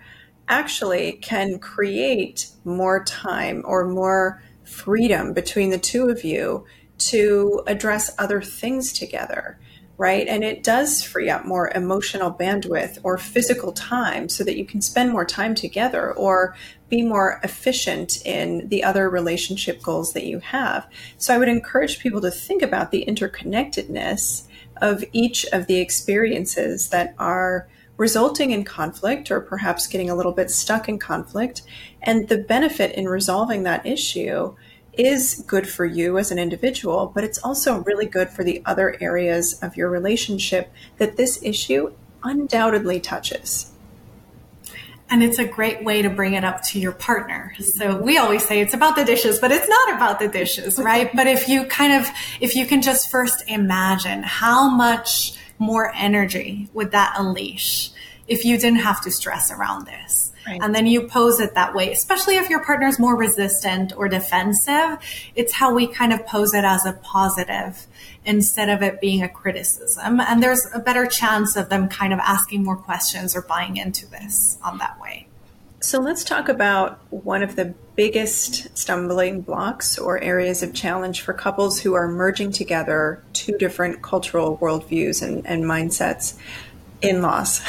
actually 0.48 1.12
can 1.12 1.58
create 1.58 2.50
more 2.64 3.04
time 3.04 3.62
or 3.64 3.86
more 3.86 4.42
freedom 4.64 5.32
between 5.32 5.70
the 5.70 5.78
two 5.78 6.08
of 6.08 6.24
you 6.24 6.64
to 6.98 7.62
address 7.66 8.14
other 8.18 8.40
things 8.40 8.92
together 8.92 9.58
right? 10.02 10.26
And 10.26 10.42
it 10.42 10.64
does 10.64 11.00
free 11.00 11.30
up 11.30 11.44
more 11.44 11.70
emotional 11.76 12.34
bandwidth 12.34 12.98
or 13.04 13.16
physical 13.16 13.70
time 13.70 14.28
so 14.28 14.42
that 14.42 14.58
you 14.58 14.64
can 14.66 14.80
spend 14.80 15.12
more 15.12 15.24
time 15.24 15.54
together 15.54 16.12
or 16.14 16.56
be 16.88 17.02
more 17.02 17.38
efficient 17.44 18.20
in 18.26 18.68
the 18.68 18.82
other 18.82 19.08
relationship 19.08 19.80
goals 19.80 20.12
that 20.14 20.24
you 20.24 20.40
have. 20.40 20.88
So 21.18 21.32
I 21.32 21.38
would 21.38 21.48
encourage 21.48 22.00
people 22.00 22.20
to 22.22 22.32
think 22.32 22.62
about 22.62 22.90
the 22.90 23.04
interconnectedness 23.06 24.48
of 24.78 25.04
each 25.12 25.44
of 25.52 25.68
the 25.68 25.78
experiences 25.78 26.88
that 26.88 27.14
are 27.20 27.68
resulting 27.96 28.50
in 28.50 28.64
conflict 28.64 29.30
or 29.30 29.40
perhaps 29.40 29.86
getting 29.86 30.10
a 30.10 30.16
little 30.16 30.32
bit 30.32 30.50
stuck 30.50 30.88
in 30.88 30.98
conflict 30.98 31.62
and 32.02 32.28
the 32.28 32.38
benefit 32.38 32.92
in 32.96 33.08
resolving 33.08 33.62
that 33.62 33.86
issue 33.86 34.52
is 34.92 35.42
good 35.46 35.68
for 35.68 35.84
you 35.84 36.18
as 36.18 36.30
an 36.30 36.38
individual, 36.38 37.10
but 37.14 37.24
it's 37.24 37.38
also 37.38 37.78
really 37.80 38.06
good 38.06 38.28
for 38.28 38.44
the 38.44 38.62
other 38.64 38.96
areas 39.00 39.58
of 39.62 39.76
your 39.76 39.88
relationship 39.88 40.70
that 40.98 41.16
this 41.16 41.42
issue 41.42 41.92
undoubtedly 42.22 43.00
touches. 43.00 43.70
And 45.08 45.22
it's 45.22 45.38
a 45.38 45.44
great 45.44 45.84
way 45.84 46.00
to 46.00 46.08
bring 46.08 46.34
it 46.34 46.44
up 46.44 46.62
to 46.68 46.80
your 46.80 46.92
partner. 46.92 47.54
So 47.58 48.00
we 48.00 48.16
always 48.16 48.46
say 48.46 48.60
it's 48.60 48.72
about 48.72 48.96
the 48.96 49.04
dishes, 49.04 49.38
but 49.40 49.50
it's 49.50 49.68
not 49.68 49.94
about 49.94 50.18
the 50.18 50.28
dishes, 50.28 50.78
right? 50.78 51.10
but 51.14 51.26
if 51.26 51.48
you 51.48 51.64
kind 51.64 51.92
of, 51.92 52.08
if 52.40 52.54
you 52.54 52.64
can 52.66 52.80
just 52.80 53.10
first 53.10 53.44
imagine 53.46 54.22
how 54.22 54.70
much 54.70 55.34
more 55.58 55.92
energy 55.94 56.68
would 56.72 56.92
that 56.92 57.14
unleash 57.18 57.90
if 58.26 58.44
you 58.44 58.56
didn't 58.56 58.80
have 58.80 59.02
to 59.02 59.10
stress 59.10 59.50
around 59.50 59.86
this 59.86 60.21
Right. 60.46 60.60
And 60.62 60.74
then 60.74 60.86
you 60.86 61.06
pose 61.06 61.40
it 61.40 61.54
that 61.54 61.74
way, 61.74 61.92
especially 61.92 62.36
if 62.36 62.50
your 62.50 62.64
partner 62.64 62.88
is 62.88 62.98
more 62.98 63.16
resistant 63.16 63.92
or 63.96 64.08
defensive. 64.08 64.98
It's 65.34 65.52
how 65.52 65.72
we 65.72 65.86
kind 65.86 66.12
of 66.12 66.26
pose 66.26 66.54
it 66.54 66.64
as 66.64 66.84
a 66.84 66.94
positive 66.94 67.86
instead 68.24 68.68
of 68.68 68.82
it 68.82 69.00
being 69.00 69.22
a 69.22 69.28
criticism. 69.28 70.20
And 70.20 70.42
there's 70.42 70.66
a 70.74 70.78
better 70.78 71.06
chance 71.06 71.56
of 71.56 71.68
them 71.68 71.88
kind 71.88 72.12
of 72.12 72.18
asking 72.20 72.64
more 72.64 72.76
questions 72.76 73.36
or 73.36 73.42
buying 73.42 73.76
into 73.76 74.06
this 74.06 74.58
on 74.62 74.78
that 74.78 75.00
way. 75.00 75.26
So 75.80 75.98
let's 75.98 76.22
talk 76.22 76.48
about 76.48 77.00
one 77.10 77.42
of 77.42 77.56
the 77.56 77.74
biggest 77.96 78.76
stumbling 78.78 79.40
blocks 79.40 79.98
or 79.98 80.20
areas 80.20 80.62
of 80.62 80.72
challenge 80.72 81.22
for 81.22 81.32
couples 81.32 81.80
who 81.80 81.94
are 81.94 82.06
merging 82.06 82.52
together 82.52 83.22
two 83.32 83.58
different 83.58 84.00
cultural 84.00 84.56
worldviews 84.58 85.22
and, 85.22 85.44
and 85.44 85.64
mindsets 85.64 86.38
in 87.02 87.20
laws. 87.20 87.62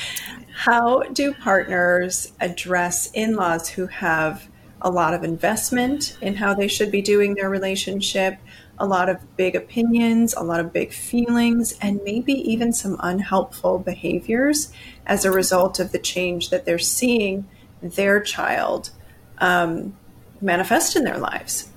How 0.60 1.04
do 1.04 1.32
partners 1.32 2.34
address 2.38 3.10
in 3.14 3.34
laws 3.34 3.66
who 3.66 3.86
have 3.86 4.46
a 4.82 4.90
lot 4.90 5.14
of 5.14 5.24
investment 5.24 6.18
in 6.20 6.34
how 6.34 6.52
they 6.52 6.68
should 6.68 6.90
be 6.90 7.00
doing 7.00 7.34
their 7.34 7.48
relationship, 7.48 8.36
a 8.78 8.84
lot 8.84 9.08
of 9.08 9.38
big 9.38 9.56
opinions, 9.56 10.34
a 10.34 10.42
lot 10.42 10.60
of 10.60 10.70
big 10.70 10.92
feelings, 10.92 11.78
and 11.80 11.98
maybe 12.04 12.34
even 12.34 12.74
some 12.74 12.98
unhelpful 13.00 13.78
behaviors 13.78 14.70
as 15.06 15.24
a 15.24 15.30
result 15.30 15.80
of 15.80 15.92
the 15.92 15.98
change 15.98 16.50
that 16.50 16.66
they're 16.66 16.78
seeing 16.78 17.48
their 17.80 18.20
child 18.20 18.90
um, 19.38 19.96
manifest 20.42 20.94
in 20.94 21.04
their 21.04 21.16
lives? 21.16 21.70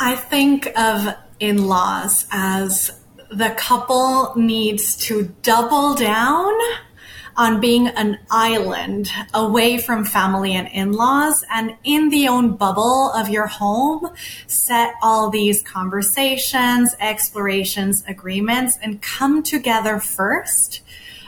I 0.00 0.16
think 0.16 0.72
of 0.74 1.14
in 1.38 1.66
laws 1.66 2.26
as 2.30 2.98
the 3.30 3.50
couple 3.50 4.32
needs 4.36 4.96
to 5.08 5.34
double 5.42 5.94
down 5.94 6.54
on 7.36 7.60
being 7.60 7.88
an 7.88 8.18
island 8.30 9.10
away 9.32 9.78
from 9.78 10.04
family 10.04 10.54
and 10.54 10.68
in-laws 10.68 11.44
and 11.50 11.74
in 11.84 12.08
the 12.10 12.28
own 12.28 12.56
bubble 12.56 13.10
of 13.12 13.28
your 13.28 13.46
home, 13.46 14.08
set 14.46 14.94
all 15.02 15.30
these 15.30 15.62
conversations, 15.62 16.94
explorations, 17.00 18.04
agreements, 18.06 18.78
and 18.82 19.02
come 19.02 19.42
together 19.42 19.98
first 19.98 20.82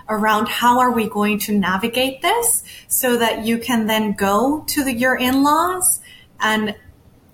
around 0.09 0.49
how 0.49 0.79
are 0.79 0.93
we 0.93 1.09
going 1.09 1.39
to 1.39 1.53
navigate 1.53 2.23
this 2.23 2.63
so 2.87 3.17
that 3.17 3.45
you 3.45 3.59
can 3.59 3.87
then 3.87 4.13
go 4.13 4.65
to 4.69 4.85
the, 4.85 4.95
your 4.95 5.17
in-laws 5.17 6.01
and 6.41 6.75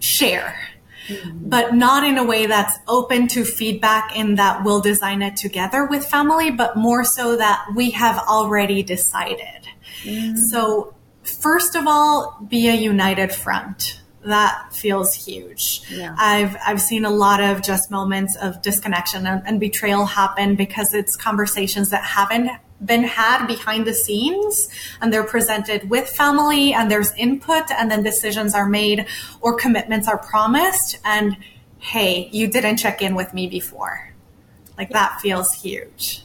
share. 0.01 0.72
Mm-hmm. 1.09 1.49
But 1.49 1.75
not 1.75 2.05
in 2.05 2.19
a 2.19 2.25
way 2.25 2.47
that's 2.47 2.79
open 2.87 3.29
to 3.29 3.45
feedback 3.45 4.17
in 4.17 4.37
that 4.37 4.65
we'll 4.65 4.81
design 4.81 5.23
it 5.23 5.37
together 5.37 5.87
with 5.87 6.07
family, 6.07 6.51
but 6.51 6.77
more 6.77 7.05
so 7.05 7.37
that 7.37 7.67
we 7.75 7.91
have 7.91 8.19
already 8.19 8.83
decided. 8.83 9.69
Mm-hmm. 10.05 10.37
So 10.51 10.95
first 11.23 11.75
of 11.75 11.87
all, 11.87 12.39
be 12.49 12.69
a 12.69 12.75
united 12.75 13.33
front 13.33 14.01
that 14.25 14.73
feels 14.73 15.15
huge. 15.15 15.83
Yeah. 15.91 16.15
I've 16.19 16.57
I've 16.65 16.81
seen 16.81 17.05
a 17.05 17.11
lot 17.11 17.41
of 17.43 17.63
just 17.63 17.91
moments 17.91 18.37
of 18.37 18.63
disconnection 18.63 19.27
and, 19.27 19.43
and, 19.47 19.59
betrayal 19.59 20.07
happen 20.07 20.55
because 20.55 20.95
it's 20.95 21.17
conversations 21.17 21.91
that 21.91 22.05
haven't 22.05 22.51
been 22.85 23.05
had 23.05 23.47
behind 23.47 23.87
the 23.87 23.95
scenes 23.95 24.69
and 25.01 25.13
they're 25.13 25.25
presented 25.25 25.89
with 25.89 26.09
family 26.09 26.73
and 26.73 26.91
there's 26.91 27.13
input 27.15 27.71
and 27.71 27.91
then 27.91 28.03
decisions 28.03 28.55
are 28.55 28.69
made 28.69 29.07
or 29.41 29.57
commitments 29.57 30.09
are 30.09 30.19
promised 30.19 30.99
and 31.05 31.37
hey, 31.79 32.29
you 32.33 32.47
didn't 32.47 32.77
check 32.77 33.03
in 33.03 33.15
with 33.15 33.35
me 33.35 33.47
before. 33.49 34.13
Like 34.79 34.91
that 34.91 35.21
feels 35.21 35.53
huge. 35.55 36.25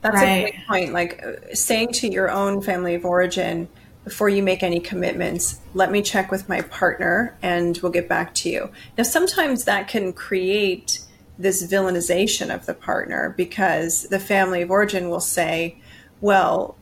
That's 0.00 0.16
right? 0.16 0.24
a 0.24 0.42
great 0.42 0.66
point. 0.66 0.92
Like 0.92 1.24
saying 1.52 1.92
to 1.94 2.08
your 2.08 2.30
own 2.30 2.62
family 2.62 2.94
of 2.94 3.04
origin, 3.04 3.68
before 4.04 4.28
you 4.28 4.42
make 4.42 4.62
any 4.62 4.80
commitments, 4.80 5.60
let 5.72 5.90
me 5.90 6.02
check 6.02 6.30
with 6.30 6.48
my 6.48 6.60
partner 6.60 7.36
and 7.42 7.78
we'll 7.82 7.90
get 7.90 8.08
back 8.08 8.34
to 8.34 8.50
you. 8.50 8.70
Now, 8.98 9.04
sometimes 9.04 9.64
that 9.64 9.88
can 9.88 10.12
create 10.12 11.00
this 11.38 11.66
villainization 11.66 12.54
of 12.54 12.66
the 12.66 12.74
partner 12.74 13.34
because 13.36 14.02
the 14.04 14.20
family 14.20 14.62
of 14.62 14.70
origin 14.70 15.08
will 15.08 15.20
say, 15.20 15.78
well, 16.20 16.76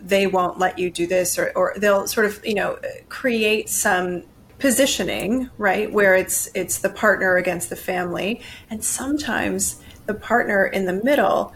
they 0.00 0.26
won't 0.26 0.58
let 0.58 0.78
you 0.78 0.90
do 0.90 1.06
this, 1.06 1.38
or, 1.38 1.52
or 1.56 1.74
they'll 1.76 2.06
sort 2.06 2.26
of, 2.26 2.44
you 2.44 2.54
know, 2.54 2.78
create 3.08 3.68
some 3.68 4.22
positioning, 4.58 5.50
right, 5.58 5.92
where 5.92 6.14
it's 6.14 6.48
it's 6.54 6.78
the 6.78 6.90
partner 6.90 7.36
against 7.36 7.70
the 7.70 7.76
family, 7.76 8.40
and 8.70 8.84
sometimes 8.84 9.80
the 10.06 10.14
partner 10.14 10.66
in 10.66 10.86
the 10.86 10.92
middle 10.92 11.52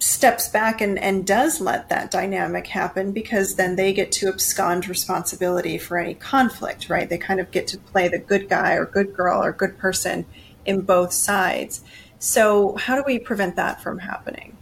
steps 0.00 0.48
back 0.48 0.80
and, 0.80 0.98
and 0.98 1.26
does 1.26 1.60
let 1.60 1.90
that 1.90 2.10
dynamic 2.10 2.66
happen 2.66 3.12
because 3.12 3.56
then 3.56 3.76
they 3.76 3.92
get 3.92 4.10
to 4.10 4.28
abscond 4.28 4.88
responsibility 4.88 5.76
for 5.76 5.98
any 5.98 6.14
conflict, 6.14 6.88
right? 6.88 7.10
They 7.10 7.18
kind 7.18 7.38
of 7.38 7.50
get 7.50 7.66
to 7.68 7.78
play 7.78 8.08
the 8.08 8.18
good 8.18 8.48
guy 8.48 8.72
or 8.74 8.86
good 8.86 9.14
girl 9.14 9.44
or 9.44 9.52
good 9.52 9.76
person 9.76 10.24
in 10.64 10.80
both 10.80 11.12
sides. 11.12 11.82
So, 12.18 12.76
how 12.76 12.96
do 12.96 13.02
we 13.06 13.18
prevent 13.18 13.56
that 13.56 13.82
from 13.82 13.98
happening? 13.98 14.56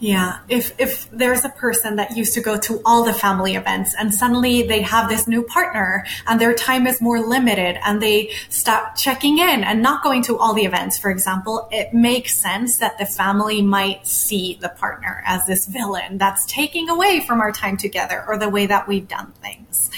Yeah. 0.00 0.38
If, 0.48 0.78
if 0.78 1.10
there's 1.10 1.44
a 1.44 1.48
person 1.48 1.96
that 1.96 2.16
used 2.16 2.34
to 2.34 2.40
go 2.40 2.56
to 2.58 2.80
all 2.84 3.02
the 3.02 3.12
family 3.12 3.56
events 3.56 3.94
and 3.98 4.14
suddenly 4.14 4.62
they 4.62 4.82
have 4.82 5.08
this 5.08 5.26
new 5.26 5.42
partner 5.42 6.06
and 6.26 6.40
their 6.40 6.54
time 6.54 6.86
is 6.86 7.00
more 7.00 7.20
limited 7.20 7.78
and 7.84 8.00
they 8.00 8.30
stop 8.48 8.96
checking 8.96 9.38
in 9.38 9.64
and 9.64 9.82
not 9.82 10.04
going 10.04 10.22
to 10.24 10.38
all 10.38 10.54
the 10.54 10.64
events, 10.64 10.98
for 10.98 11.10
example, 11.10 11.68
it 11.72 11.92
makes 11.92 12.36
sense 12.36 12.78
that 12.78 12.96
the 12.98 13.06
family 13.06 13.60
might 13.60 14.06
see 14.06 14.56
the 14.60 14.68
partner 14.68 15.22
as 15.26 15.44
this 15.46 15.66
villain 15.66 16.18
that's 16.18 16.46
taking 16.46 16.88
away 16.88 17.20
from 17.26 17.40
our 17.40 17.50
time 17.50 17.76
together 17.76 18.24
or 18.28 18.38
the 18.38 18.48
way 18.48 18.66
that 18.66 18.86
we've 18.86 19.08
done 19.08 19.32
things. 19.42 19.90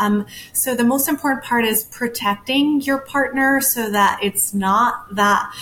Um, 0.00 0.26
so 0.52 0.74
the 0.74 0.84
most 0.84 1.08
important 1.08 1.44
part 1.44 1.64
is 1.64 1.84
protecting 1.84 2.80
your 2.80 2.98
partner 2.98 3.60
so 3.60 3.90
that 3.90 4.18
it's 4.22 4.52
not 4.52 5.14
that 5.14 5.52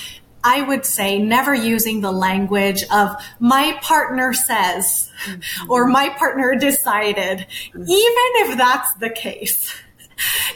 I 0.45 0.63
would 0.63 0.85
say 0.85 1.19
never 1.19 1.55
using 1.55 2.01
the 2.01 2.13
language 2.13 2.83
of 2.93 3.15
my 3.39 3.79
partner 3.83 4.33
says 4.33 5.11
mm-hmm. 5.25 5.71
or 5.71 5.87
my 5.87 6.09
partner 6.11 6.55
decided, 6.55 7.39
mm-hmm. 7.39 7.83
even 7.83 8.51
if 8.51 8.59
that's 8.59 8.93
the 8.95 9.11
case. 9.11 9.75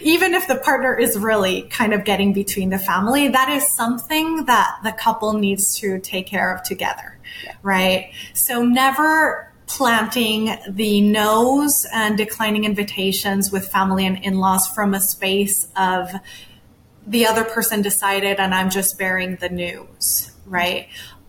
Even 0.01 0.35
if 0.35 0.47
the 0.47 0.57
partner 0.57 0.97
is 0.97 1.19
really 1.19 1.63
kind 1.63 1.93
of 1.93 2.05
getting 2.05 2.33
between 2.33 2.71
the 2.71 2.79
family, 2.79 3.29
that 3.29 3.49
is 3.49 3.67
something 3.67 4.45
that 4.45 4.79
the 4.85 4.93
couple 4.93 5.33
needs 5.33 5.77
to 5.81 5.99
take 5.99 6.27
care 6.29 6.55
of 6.55 6.63
together, 6.63 7.19
yeah. 7.43 7.55
right? 7.63 8.13
So 8.33 8.63
never 8.63 9.53
planting 9.67 10.57
the 10.69 11.01
no's 11.01 11.87
and 11.93 12.17
declining 12.17 12.65
invitations 12.65 13.51
with 13.51 13.69
family 13.69 14.07
and 14.07 14.23
in-laws 14.25 14.69
from 14.69 14.95
a 14.95 15.01
space 15.01 15.67
of 15.77 16.11
the 17.07 17.27
other 17.27 17.45
person 17.45 17.83
decided 17.83 18.39
and 18.41 18.55
I'm 18.55 18.71
just 18.71 18.99
bearing 18.99 19.37
the 19.37 19.49
news, 19.49 20.33
right? 20.45 20.89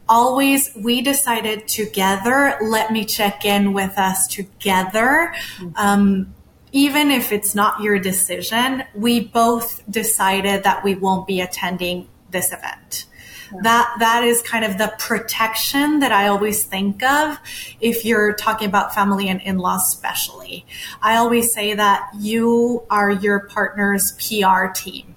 Always, 0.10 0.74
we 0.76 1.02
decided 1.02 1.68
together, 1.68 2.58
let 2.62 2.92
me 2.92 3.06
check 3.06 3.46
in 3.46 3.74
with 3.74 3.98
us 3.98 4.28
together. 4.28 5.34
Um, 5.76 6.34
even 6.72 7.12
if 7.12 7.32
it's 7.32 7.54
not 7.54 7.82
your 7.82 8.00
decision, 8.00 8.84
we 8.96 9.20
both 9.20 9.84
decided 9.90 10.64
that 10.64 10.84
we 10.84 10.96
won't 10.96 11.28
be 11.28 11.42
attending 11.42 12.08
this 12.32 12.52
event. 12.52 13.06
That 13.62 13.96
that 14.00 14.24
is 14.24 14.42
kind 14.42 14.66
of 14.66 14.78
the 14.78 14.94
protection 14.98 16.00
that 16.00 16.12
I 16.12 16.28
always 16.28 16.64
think 16.64 17.04
of 17.04 17.38
if 17.80 18.06
you're 18.06 18.34
talking 18.34 18.68
about 18.68 18.94
family 18.94 19.30
and 19.30 19.42
in-laws 19.42 19.94
especially. 19.94 20.66
I 21.02 21.16
always 21.18 21.54
say 21.54 21.74
that 21.74 22.10
you 22.18 22.84
are 22.90 23.12
your 23.12 23.42
partner's 23.42 24.14
PR 24.14 24.68
team 24.74 25.16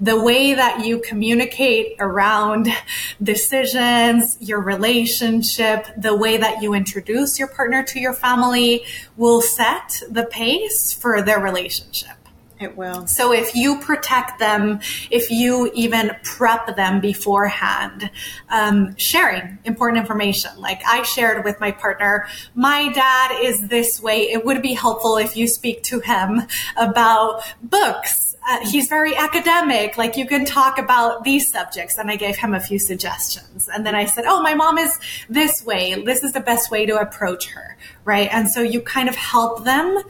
the 0.00 0.20
way 0.20 0.54
that 0.54 0.84
you 0.84 1.00
communicate 1.00 1.96
around 1.98 2.68
decisions, 3.22 4.36
your 4.40 4.60
relationship, 4.60 5.86
the 5.96 6.16
way 6.16 6.36
that 6.36 6.62
you 6.62 6.74
introduce 6.74 7.38
your 7.38 7.48
partner 7.48 7.82
to 7.82 8.00
your 8.00 8.14
family 8.14 8.84
will 9.16 9.40
set 9.40 10.02
the 10.08 10.24
pace 10.24 10.92
for 10.92 11.22
their 11.22 11.40
relationship. 11.40 12.19
It 12.60 12.76
will. 12.76 13.06
So 13.06 13.32
if 13.32 13.54
you 13.54 13.80
protect 13.80 14.38
them, 14.38 14.80
if 15.10 15.30
you 15.30 15.70
even 15.74 16.12
prep 16.22 16.76
them 16.76 17.00
beforehand, 17.00 18.10
um, 18.50 18.94
sharing 18.96 19.58
important 19.64 19.98
information. 19.98 20.50
Like 20.58 20.82
I 20.86 21.02
shared 21.02 21.44
with 21.44 21.58
my 21.58 21.72
partner, 21.72 22.26
my 22.54 22.92
dad 22.92 23.38
is 23.42 23.68
this 23.68 24.02
way. 24.02 24.30
It 24.30 24.44
would 24.44 24.60
be 24.60 24.74
helpful 24.74 25.16
if 25.16 25.36
you 25.36 25.46
speak 25.46 25.82
to 25.84 26.00
him 26.00 26.42
about 26.76 27.42
books 27.62 28.30
uh, 28.48 28.66
he's 28.66 28.88
very 28.88 29.14
academic. 29.14 29.98
Like 29.98 30.16
you 30.16 30.26
can 30.26 30.44
talk 30.44 30.78
about 30.78 31.24
these 31.24 31.50
subjects. 31.50 31.98
And 31.98 32.10
I 32.10 32.16
gave 32.16 32.36
him 32.36 32.54
a 32.54 32.60
few 32.60 32.78
suggestions. 32.78 33.68
And 33.68 33.84
then 33.84 33.94
I 33.94 34.06
said, 34.06 34.24
Oh, 34.26 34.42
my 34.42 34.54
mom 34.54 34.78
is 34.78 34.98
this 35.28 35.64
way. 35.64 36.02
This 36.02 36.22
is 36.22 36.32
the 36.32 36.40
best 36.40 36.70
way 36.70 36.86
to 36.86 36.96
approach 36.96 37.50
her. 37.50 37.76
Right. 38.04 38.28
And 38.32 38.50
so 38.50 38.62
you 38.62 38.80
kind 38.80 39.08
of 39.08 39.16
help 39.16 39.64
them 39.64 40.02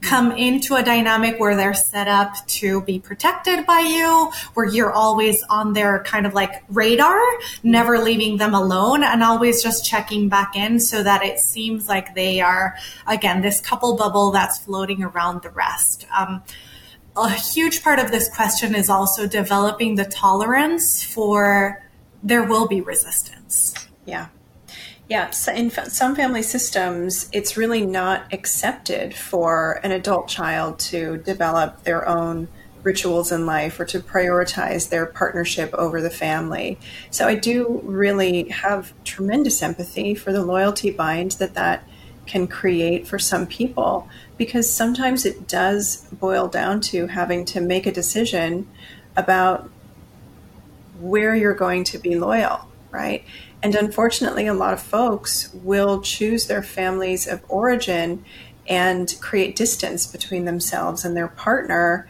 come 0.00 0.32
into 0.32 0.74
a 0.74 0.82
dynamic 0.82 1.38
where 1.38 1.56
they're 1.56 1.74
set 1.74 2.08
up 2.08 2.34
to 2.46 2.82
be 2.82 2.98
protected 2.98 3.66
by 3.66 3.80
you, 3.80 4.30
where 4.54 4.66
you're 4.66 4.92
always 4.92 5.42
on 5.50 5.72
their 5.72 6.02
kind 6.04 6.26
of 6.26 6.34
like 6.34 6.62
radar, 6.68 7.20
never 7.62 7.98
leaving 7.98 8.36
them 8.36 8.54
alone 8.54 9.02
and 9.02 9.22
always 9.22 9.62
just 9.62 9.84
checking 9.84 10.28
back 10.28 10.56
in 10.56 10.78
so 10.78 11.02
that 11.02 11.24
it 11.24 11.38
seems 11.38 11.88
like 11.88 12.14
they 12.14 12.40
are, 12.40 12.76
again, 13.06 13.42
this 13.42 13.60
couple 13.60 13.96
bubble 13.96 14.30
that's 14.30 14.58
floating 14.58 15.02
around 15.02 15.42
the 15.42 15.50
rest. 15.50 16.06
Um, 16.16 16.42
a 17.16 17.30
huge 17.30 17.82
part 17.82 17.98
of 17.98 18.10
this 18.10 18.28
question 18.28 18.74
is 18.74 18.88
also 18.88 19.26
developing 19.26 19.96
the 19.96 20.04
tolerance 20.04 21.02
for 21.02 21.82
there 22.22 22.44
will 22.44 22.68
be 22.68 22.80
resistance. 22.80 23.74
Yeah. 24.04 24.28
Yeah, 25.08 25.30
so 25.30 25.52
in 25.54 25.70
some 25.70 26.14
family 26.14 26.42
systems, 26.42 27.30
it's 27.32 27.56
really 27.56 27.86
not 27.86 28.30
accepted 28.30 29.14
for 29.14 29.80
an 29.82 29.90
adult 29.90 30.28
child 30.28 30.78
to 30.80 31.16
develop 31.16 31.84
their 31.84 32.06
own 32.06 32.48
rituals 32.82 33.32
in 33.32 33.46
life 33.46 33.80
or 33.80 33.86
to 33.86 34.00
prioritize 34.00 34.90
their 34.90 35.06
partnership 35.06 35.72
over 35.74 36.02
the 36.02 36.10
family. 36.10 36.78
So 37.10 37.26
I 37.26 37.36
do 37.36 37.80
really 37.84 38.50
have 38.50 38.92
tremendous 39.04 39.62
empathy 39.62 40.14
for 40.14 40.32
the 40.32 40.44
loyalty 40.44 40.90
bind 40.90 41.32
that 41.32 41.54
that 41.54 41.84
can 42.26 42.46
create 42.46 43.08
for 43.08 43.18
some 43.18 43.46
people 43.46 44.06
because 44.36 44.70
sometimes 44.70 45.24
it 45.24 45.48
does 45.48 46.04
boil 46.12 46.48
down 46.48 46.80
to 46.82 47.06
having 47.06 47.46
to 47.46 47.60
make 47.60 47.86
a 47.86 47.92
decision 47.92 48.68
about 49.16 49.70
where 51.00 51.34
you're 51.34 51.54
going 51.54 51.84
to 51.84 51.98
be 51.98 52.18
loyal, 52.18 52.68
right? 52.90 53.24
And 53.62 53.74
unfortunately, 53.74 54.46
a 54.46 54.54
lot 54.54 54.72
of 54.72 54.80
folks 54.80 55.52
will 55.52 56.00
choose 56.00 56.46
their 56.46 56.62
families 56.62 57.26
of 57.26 57.42
origin 57.48 58.24
and 58.68 59.16
create 59.20 59.56
distance 59.56 60.06
between 60.06 60.44
themselves 60.44 61.04
and 61.04 61.16
their 61.16 61.28
partner. 61.28 62.08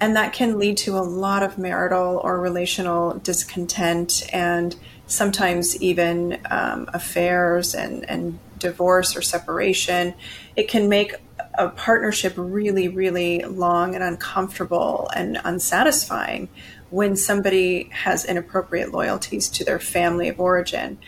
And 0.00 0.16
that 0.16 0.32
can 0.32 0.58
lead 0.58 0.76
to 0.78 0.98
a 0.98 1.00
lot 1.00 1.42
of 1.42 1.56
marital 1.56 2.20
or 2.22 2.40
relational 2.40 3.14
discontent 3.18 4.24
and 4.32 4.76
sometimes 5.06 5.80
even 5.80 6.38
um, 6.50 6.88
affairs 6.92 7.74
and, 7.74 8.08
and 8.08 8.38
divorce 8.58 9.16
or 9.16 9.22
separation. 9.22 10.14
It 10.56 10.68
can 10.68 10.88
make 10.88 11.14
a 11.54 11.68
partnership 11.68 12.34
really, 12.36 12.88
really 12.88 13.40
long 13.42 13.94
and 13.94 14.04
uncomfortable 14.04 15.10
and 15.14 15.40
unsatisfying 15.44 16.48
when 16.90 17.16
somebody 17.16 17.88
has 17.92 18.24
inappropriate 18.24 18.92
loyalties 18.92 19.48
to 19.48 19.64
their 19.64 19.78
family 19.78 20.28
of 20.28 20.40
origin. 20.40 20.98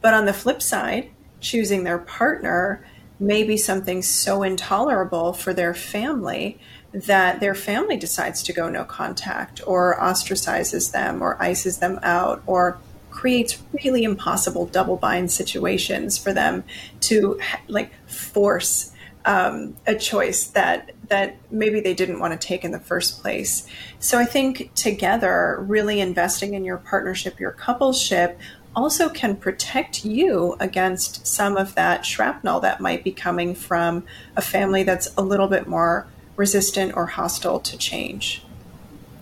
But 0.00 0.14
on 0.14 0.24
the 0.24 0.32
flip 0.32 0.62
side, 0.62 1.10
choosing 1.40 1.84
their 1.84 1.98
partner 1.98 2.84
may 3.18 3.42
be 3.44 3.56
something 3.56 4.02
so 4.02 4.42
intolerable 4.42 5.32
for 5.32 5.52
their 5.52 5.74
family 5.74 6.58
that 6.92 7.40
their 7.40 7.54
family 7.54 7.96
decides 7.96 8.42
to 8.42 8.52
go 8.52 8.68
no 8.68 8.84
contact 8.84 9.60
or 9.66 9.98
ostracizes 9.98 10.92
them 10.92 11.22
or 11.22 11.40
ices 11.42 11.78
them 11.78 11.98
out 12.02 12.42
or 12.46 12.78
creates 13.10 13.62
really 13.72 14.04
impossible 14.04 14.66
double 14.66 14.96
bind 14.96 15.30
situations 15.30 16.18
for 16.18 16.32
them 16.32 16.64
to 17.00 17.38
like 17.68 17.92
force 18.08 18.91
um, 19.24 19.76
a 19.86 19.94
choice 19.94 20.46
that 20.48 20.92
that 21.08 21.36
maybe 21.50 21.80
they 21.80 21.94
didn't 21.94 22.18
want 22.18 22.38
to 22.38 22.46
take 22.46 22.64
in 22.64 22.70
the 22.70 22.80
first 22.80 23.20
place. 23.20 23.66
So 23.98 24.18
I 24.18 24.24
think 24.24 24.74
together, 24.74 25.58
really 25.60 26.00
investing 26.00 26.54
in 26.54 26.64
your 26.64 26.78
partnership, 26.78 27.38
your 27.38 27.52
coupleship, 27.52 28.36
also 28.74 29.08
can 29.08 29.36
protect 29.36 30.04
you 30.04 30.56
against 30.58 31.26
some 31.26 31.56
of 31.56 31.74
that 31.74 32.06
shrapnel 32.06 32.60
that 32.60 32.80
might 32.80 33.04
be 33.04 33.12
coming 33.12 33.54
from 33.54 34.04
a 34.36 34.42
family 34.42 34.82
that's 34.82 35.12
a 35.16 35.22
little 35.22 35.48
bit 35.48 35.66
more 35.66 36.06
resistant 36.36 36.96
or 36.96 37.06
hostile 37.06 37.60
to 37.60 37.76
change. 37.76 38.42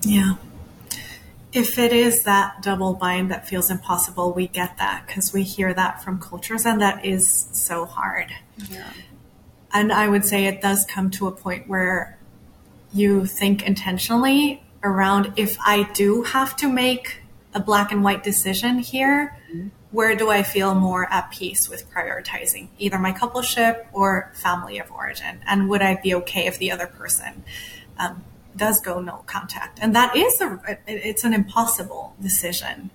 Yeah. 0.03 0.35
If 1.53 1.79
it 1.79 1.93
is 1.93 2.23
that 2.23 2.63
double 2.63 2.95
bind 2.95 3.31
that 3.33 3.49
feels 3.49 3.71
impossible, 3.71 4.33
we 4.33 4.47
get 4.47 4.79
that 4.79 5.05
because 5.07 5.33
we 5.33 5.43
hear 5.43 5.75
that 5.75 6.03
from 6.03 6.21
cultures, 6.21 6.65
and 6.65 6.81
that 6.81 7.05
is 7.05 7.49
so 7.53 7.87
hard. 7.87 8.31
Yeah. 8.71 8.93
And 9.73 9.93
I 9.93 10.09
would 10.09 10.25
say 10.25 10.47
it 10.47 10.61
does 10.61 10.85
come 10.85 11.11
to 11.13 11.27
a 11.27 11.33
point 11.33 11.69
where 11.69 12.19
you 12.93 13.27
think 13.27 13.63
intentionally 13.63 14.63
around 14.83 15.33
if 15.37 15.59
I 15.65 15.91
do 15.93 16.23
have 16.23 16.57
to 16.57 16.69
make 16.69 17.19
a 17.55 17.61
black 17.61 17.93
and 17.93 18.03
white 18.03 18.23
decision 18.23 18.79
here, 18.79 19.37
mm-hmm. 19.53 19.69
where 19.91 20.15
do 20.15 20.31
I 20.31 20.43
feel 20.43 20.75
more 20.75 21.13
at 21.13 21.31
peace 21.31 21.69
with 21.69 21.91
prioritizing 21.91 22.69
either 22.79 22.99
my 22.99 23.13
coupleship 23.13 23.87
or 23.93 24.33
family 24.35 24.79
of 24.79 24.91
origin? 24.91 25.41
And 25.47 25.69
would 25.69 25.83
I 25.83 25.97
be 25.97 26.15
okay 26.15 26.47
if 26.47 26.59
the 26.59 26.71
other 26.71 26.87
person 26.87 27.45
um, 27.99 28.25
does 28.57 28.81
go 28.81 29.01
no 29.01 29.23
contact? 29.27 29.79
And 29.83 29.95
that 29.95 30.17
is 30.17 30.41
a, 30.41 30.79
it's 30.87 31.25
an 31.25 31.35
impossible 31.35 32.15
decision, 32.21 32.91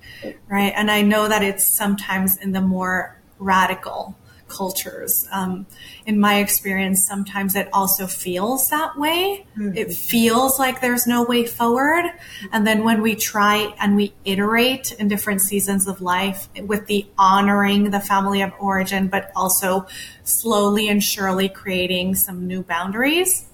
right? 0.47 0.73
And 0.75 0.89
I 0.89 1.01
know 1.01 1.27
that 1.27 1.43
it's 1.43 1.65
sometimes 1.65 2.37
in 2.37 2.51
the 2.51 2.61
more 2.61 3.17
radical 3.39 4.15
cultures. 4.47 5.27
Um, 5.31 5.65
in 6.05 6.19
my 6.19 6.39
experience, 6.39 7.05
sometimes 7.07 7.55
it 7.55 7.67
also 7.73 8.07
feels 8.07 8.69
that 8.69 8.97
way. 8.97 9.45
Mm-hmm. 9.57 9.77
It 9.77 9.93
feels 9.93 10.59
like 10.59 10.81
there's 10.81 11.07
no 11.07 11.23
way 11.23 11.45
forward. 11.45 12.05
And 12.51 12.65
then 12.65 12.83
when 12.83 13.01
we 13.01 13.15
try 13.15 13.73
and 13.79 13.95
we 13.95 14.13
iterate 14.23 14.91
in 14.93 15.07
different 15.07 15.41
seasons 15.41 15.87
of 15.87 16.01
life 16.01 16.47
with 16.61 16.85
the 16.87 17.07
honoring 17.17 17.89
the 17.91 17.99
family 17.99 18.41
of 18.41 18.53
origin, 18.59 19.07
but 19.07 19.31
also 19.35 19.87
slowly 20.23 20.89
and 20.89 21.03
surely 21.03 21.49
creating 21.49 22.15
some 22.15 22.47
new 22.47 22.61
boundaries, 22.63 23.45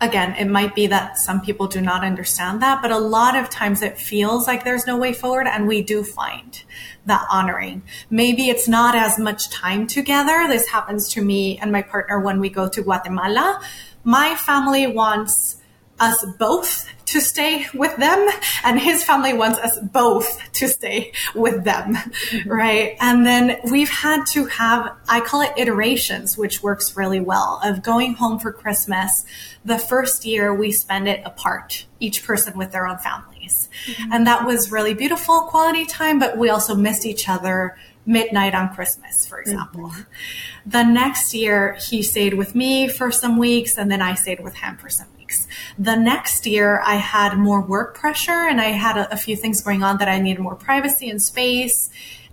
again, 0.00 0.34
it 0.36 0.46
might 0.46 0.74
be 0.74 0.86
that 0.86 1.18
some 1.18 1.40
people 1.40 1.66
do 1.66 1.80
not 1.80 2.04
understand 2.04 2.62
that, 2.62 2.80
but 2.82 2.90
a 2.90 2.98
lot 2.98 3.36
of 3.36 3.50
times 3.50 3.82
it 3.82 3.98
feels 3.98 4.46
like 4.46 4.64
there's 4.64 4.86
no 4.86 4.96
way 4.96 5.12
forward, 5.12 5.46
and 5.46 5.66
we 5.66 5.82
do 5.82 6.04
find 6.04 6.62
that 7.06 7.26
honoring. 7.30 7.82
Maybe 8.10 8.48
it's 8.48 8.68
not 8.68 8.94
as 8.94 9.18
much 9.18 9.50
time 9.50 9.86
together. 9.86 10.46
This 10.48 10.68
happens 10.68 11.08
to 11.14 11.22
me 11.22 11.58
and 11.58 11.72
my 11.72 11.82
partner 11.82 12.20
when 12.20 12.38
we 12.38 12.48
go 12.50 12.68
to 12.68 12.82
Guatemala. 12.82 13.60
My 14.04 14.34
family 14.36 14.86
wants 14.86 15.56
us 15.98 16.24
both 16.38 16.88
to 17.08 17.22
stay 17.22 17.66
with 17.72 17.96
them 17.96 18.28
and 18.64 18.78
his 18.78 19.02
family 19.02 19.32
wants 19.32 19.58
us 19.60 19.78
both 19.80 20.40
to 20.52 20.68
stay 20.68 21.10
with 21.34 21.64
them 21.64 21.94
mm-hmm. 21.94 22.48
right 22.48 22.96
and 23.00 23.24
then 23.24 23.58
we've 23.70 23.88
had 23.88 24.24
to 24.26 24.44
have 24.44 24.94
i 25.08 25.18
call 25.18 25.40
it 25.40 25.50
iterations 25.56 26.36
which 26.36 26.62
works 26.62 26.96
really 26.96 27.20
well 27.20 27.60
of 27.64 27.82
going 27.82 28.12
home 28.14 28.38
for 28.38 28.52
christmas 28.52 29.24
the 29.64 29.78
first 29.78 30.26
year 30.26 30.54
we 30.54 30.70
spend 30.70 31.08
it 31.08 31.22
apart 31.24 31.86
each 31.98 32.24
person 32.24 32.56
with 32.58 32.72
their 32.72 32.86
own 32.86 32.98
families 32.98 33.70
mm-hmm. 33.86 34.12
and 34.12 34.26
that 34.26 34.44
was 34.44 34.70
really 34.70 34.92
beautiful 34.92 35.42
quality 35.42 35.86
time 35.86 36.18
but 36.18 36.36
we 36.36 36.50
also 36.50 36.74
missed 36.74 37.06
each 37.06 37.26
other 37.28 37.76
midnight 38.06 38.54
on 38.54 38.74
Christmas, 38.74 39.26
for 39.26 39.38
example. 39.38 39.90
Mm-hmm. 39.90 40.70
The 40.70 40.82
next 40.82 41.34
year, 41.34 41.74
he 41.74 42.02
stayed 42.02 42.32
with 42.32 42.54
me 42.54 42.88
for 42.88 43.10
some 43.10 43.36
weeks, 43.36 43.76
and 43.76 43.90
then 43.90 44.00
I 44.00 44.14
stayed 44.14 44.40
with 44.40 44.54
him 44.54 44.78
for 44.78 44.88
some 44.88 45.08
weeks. 45.28 45.46
The 45.78 45.96
next 45.96 46.46
year, 46.46 46.80
I 46.84 46.96
had 46.96 47.36
more 47.36 47.60
work 47.60 47.94
pressure 47.94 48.46
and 48.48 48.60
I 48.60 48.68
had 48.68 48.96
a, 48.96 49.12
a 49.12 49.16
few 49.16 49.36
things 49.36 49.60
going 49.60 49.82
on 49.82 49.98
that 49.98 50.08
I 50.08 50.18
needed 50.20 50.40
more 50.40 50.54
privacy 50.54 51.10
and 51.10 51.20
space. 51.20 51.90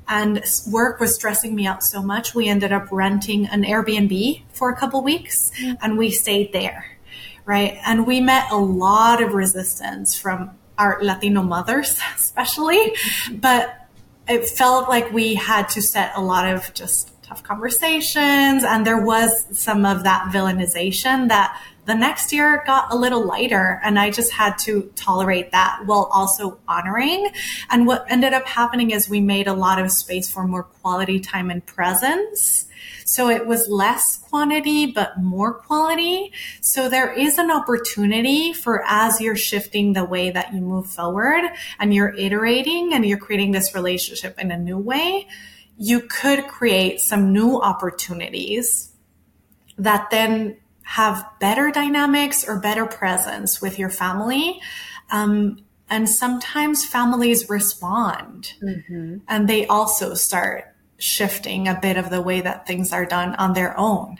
And 0.07 0.43
work 0.71 0.99
was 0.99 1.15
stressing 1.15 1.55
me 1.55 1.65
out 1.65 1.83
so 1.83 2.01
much. 2.01 2.35
We 2.35 2.47
ended 2.47 2.71
up 2.71 2.87
renting 2.91 3.47
an 3.47 3.63
Airbnb 3.63 4.43
for 4.53 4.69
a 4.69 4.75
couple 4.75 5.03
weeks 5.03 5.51
mm-hmm. 5.59 5.75
and 5.81 5.97
we 5.97 6.11
stayed 6.11 6.53
there. 6.53 6.85
Right. 7.45 7.77
And 7.85 8.07
we 8.07 8.21
met 8.21 8.51
a 8.51 8.57
lot 8.57 9.21
of 9.21 9.33
resistance 9.33 10.17
from 10.17 10.51
our 10.77 10.99
Latino 11.01 11.43
mothers, 11.43 11.99
especially, 12.15 12.77
mm-hmm. 12.77 13.37
but 13.37 13.87
it 14.27 14.47
felt 14.47 14.89
like 14.89 15.11
we 15.11 15.35
had 15.35 15.69
to 15.69 15.81
set 15.81 16.11
a 16.15 16.21
lot 16.21 16.47
of 16.51 16.73
just 16.73 17.11
tough 17.21 17.43
conversations. 17.43 18.63
And 18.63 18.85
there 18.85 19.03
was 19.03 19.45
some 19.51 19.85
of 19.85 20.03
that 20.03 20.31
villainization 20.33 21.27
that 21.29 21.59
the 21.85 21.93
next 21.93 22.33
year 22.33 22.63
got 22.65 22.91
a 22.91 22.95
little 22.95 23.23
lighter 23.25 23.79
and 23.83 23.99
I 23.99 24.09
just 24.09 24.31
had 24.31 24.57
to 24.59 24.91
tolerate 24.95 25.51
that 25.51 25.81
while 25.85 26.09
also 26.11 26.59
honoring. 26.67 27.29
And 27.69 27.85
what 27.85 28.05
ended 28.09 28.33
up 28.33 28.45
happening 28.47 28.91
is 28.91 29.07
we 29.07 29.21
made 29.21 29.47
a 29.47 29.53
lot 29.53 29.79
of 29.79 29.91
space 29.91 30.31
for 30.31 30.47
more 30.47 30.63
quality 30.63 31.19
time 31.19 31.49
and 31.49 31.65
presence. 31.65 32.65
So 33.05 33.29
it 33.29 33.45
was 33.45 33.67
less 33.67 34.17
quantity, 34.17 34.87
but 34.87 35.21
more 35.21 35.53
quality. 35.53 36.33
So 36.61 36.89
there 36.89 37.13
is 37.13 37.37
an 37.37 37.51
opportunity 37.51 38.51
for 38.51 38.83
as 38.87 39.21
you're 39.21 39.35
shifting 39.35 39.93
the 39.93 40.03
way 40.03 40.31
that 40.31 40.53
you 40.53 40.61
move 40.61 40.87
forward 40.87 41.43
and 41.79 41.93
you're 41.93 42.15
iterating 42.15 42.93
and 42.93 43.05
you're 43.05 43.19
creating 43.19 43.51
this 43.51 43.75
relationship 43.75 44.39
in 44.39 44.51
a 44.51 44.57
new 44.57 44.77
way, 44.77 45.27
you 45.77 46.01
could 46.01 46.47
create 46.47 46.99
some 46.99 47.31
new 47.31 47.61
opportunities 47.61 48.91
that 49.77 50.09
then 50.09 50.57
have 50.85 51.27
better 51.39 51.71
dynamics 51.71 52.47
or 52.47 52.59
better 52.59 52.85
presence 52.85 53.61
with 53.61 53.77
your 53.77 53.89
family. 53.89 54.61
Um, 55.11 55.57
and 55.89 56.09
sometimes 56.09 56.85
families 56.85 57.49
respond 57.49 58.53
mm-hmm. 58.61 59.17
and 59.27 59.47
they 59.47 59.67
also 59.67 60.13
start 60.13 60.73
shifting 60.97 61.67
a 61.67 61.79
bit 61.79 61.97
of 61.97 62.09
the 62.09 62.21
way 62.21 62.41
that 62.41 62.65
things 62.65 62.93
are 62.93 63.05
done 63.05 63.35
on 63.35 63.53
their 63.53 63.77
own. 63.77 64.17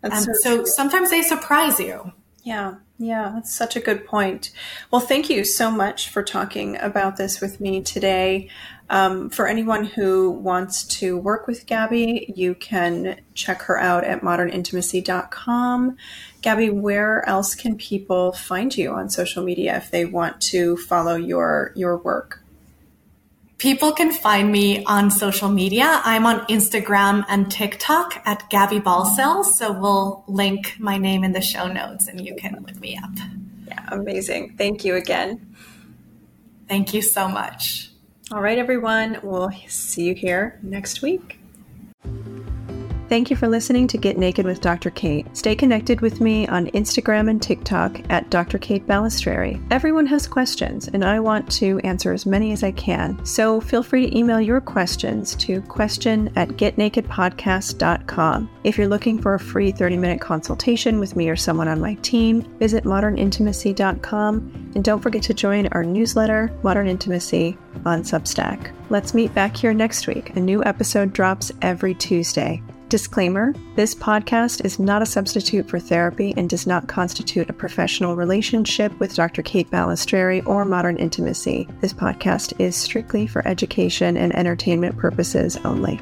That's 0.00 0.26
and 0.26 0.36
so, 0.36 0.58
so 0.58 0.64
sometimes 0.64 1.10
they 1.10 1.22
surprise 1.22 1.80
you. 1.80 2.12
Yeah, 2.42 2.76
yeah, 2.98 3.32
that's 3.34 3.54
such 3.54 3.76
a 3.76 3.80
good 3.80 4.06
point. 4.06 4.52
Well, 4.90 5.00
thank 5.00 5.28
you 5.28 5.44
so 5.44 5.70
much 5.70 6.08
for 6.08 6.22
talking 6.22 6.76
about 6.76 7.16
this 7.16 7.40
with 7.40 7.60
me 7.60 7.82
today. 7.82 8.48
Um, 8.88 9.30
for 9.30 9.48
anyone 9.48 9.84
who 9.84 10.30
wants 10.30 10.84
to 10.98 11.18
work 11.18 11.46
with 11.46 11.66
Gaby, 11.66 12.32
you 12.36 12.54
can 12.54 13.20
check 13.34 13.62
her 13.62 13.78
out 13.78 14.04
at 14.04 14.20
modernintimacy.com. 14.20 15.96
Gaby, 16.42 16.70
where 16.70 17.28
else 17.28 17.54
can 17.56 17.76
people 17.76 18.32
find 18.32 18.76
you 18.76 18.92
on 18.92 19.10
social 19.10 19.42
media 19.42 19.76
if 19.76 19.90
they 19.90 20.04
want 20.04 20.40
to 20.42 20.76
follow 20.76 21.16
your 21.16 21.72
your 21.74 21.96
work? 21.96 22.42
People 23.58 23.92
can 23.92 24.12
find 24.12 24.52
me 24.52 24.84
on 24.84 25.10
social 25.10 25.48
media. 25.48 26.02
I'm 26.04 26.26
on 26.26 26.40
Instagram 26.46 27.24
and 27.26 27.50
TikTok 27.50 28.22
at 28.26 28.48
Gaby 28.50 28.80
Balsells. 28.80 29.46
So 29.54 29.72
we'll 29.72 30.24
link 30.28 30.76
my 30.78 30.98
name 30.98 31.24
in 31.24 31.32
the 31.32 31.40
show 31.40 31.66
notes 31.66 32.06
and 32.06 32.20
you 32.20 32.36
can 32.36 32.62
look 32.66 32.78
me 32.78 32.98
up. 33.02 33.10
Yeah, 33.66 33.82
amazing. 33.88 34.56
Thank 34.58 34.84
you 34.84 34.94
again. 34.94 35.56
Thank 36.68 36.92
you 36.92 37.00
so 37.00 37.28
much. 37.28 37.90
All 38.32 38.42
right, 38.42 38.58
everyone. 38.58 39.20
We'll 39.22 39.52
see 39.68 40.06
you 40.06 40.14
here 40.14 40.58
next 40.60 41.00
week. 41.00 41.38
Thank 43.08 43.30
you 43.30 43.36
for 43.36 43.46
listening 43.46 43.86
to 43.88 43.98
Get 43.98 44.18
Naked 44.18 44.44
with 44.44 44.60
Dr. 44.60 44.90
Kate. 44.90 45.26
Stay 45.36 45.54
connected 45.54 46.00
with 46.00 46.20
me 46.20 46.48
on 46.48 46.66
Instagram 46.68 47.30
and 47.30 47.40
TikTok 47.40 48.00
at 48.10 48.30
Dr. 48.30 48.58
Kate 48.58 48.84
Balestrieri. 48.84 49.64
Everyone 49.70 50.06
has 50.06 50.26
questions, 50.26 50.88
and 50.88 51.04
I 51.04 51.20
want 51.20 51.50
to 51.52 51.78
answer 51.80 52.12
as 52.12 52.26
many 52.26 52.50
as 52.50 52.64
I 52.64 52.72
can. 52.72 53.24
So 53.24 53.60
feel 53.60 53.84
free 53.84 54.08
to 54.08 54.18
email 54.18 54.40
your 54.40 54.60
questions 54.60 55.36
to 55.36 55.60
question 55.62 56.32
at 56.34 56.48
getnakedpodcast.com. 56.48 58.50
If 58.64 58.76
you're 58.76 58.88
looking 58.88 59.22
for 59.22 59.34
a 59.34 59.40
free 59.40 59.70
30 59.70 59.98
minute 59.98 60.20
consultation 60.20 60.98
with 60.98 61.14
me 61.14 61.28
or 61.28 61.36
someone 61.36 61.68
on 61.68 61.80
my 61.80 61.94
team, 61.94 62.42
visit 62.58 62.82
modernintimacy.com 62.82 64.72
and 64.74 64.84
don't 64.84 65.00
forget 65.00 65.22
to 65.22 65.34
join 65.34 65.68
our 65.68 65.84
newsletter, 65.84 66.52
Modern 66.64 66.88
Intimacy, 66.88 67.56
on 67.84 68.02
Substack. 68.02 68.72
Let's 68.90 69.14
meet 69.14 69.32
back 69.32 69.56
here 69.56 69.72
next 69.72 70.08
week. 70.08 70.34
A 70.36 70.40
new 70.40 70.64
episode 70.64 71.12
drops 71.12 71.52
every 71.62 71.94
Tuesday. 71.94 72.62
Disclaimer 72.88 73.52
this 73.74 73.96
podcast 73.96 74.64
is 74.64 74.78
not 74.78 75.02
a 75.02 75.06
substitute 75.06 75.68
for 75.68 75.80
therapy 75.80 76.32
and 76.36 76.48
does 76.48 76.68
not 76.68 76.86
constitute 76.86 77.50
a 77.50 77.52
professional 77.52 78.14
relationship 78.14 78.96
with 79.00 79.16
Dr. 79.16 79.42
Kate 79.42 79.68
Balestrieri 79.72 80.46
or 80.46 80.64
Modern 80.64 80.96
Intimacy. 80.96 81.66
This 81.80 81.92
podcast 81.92 82.52
is 82.60 82.76
strictly 82.76 83.26
for 83.26 83.46
education 83.46 84.16
and 84.16 84.32
entertainment 84.36 84.96
purposes 84.96 85.56
only. 85.64 85.98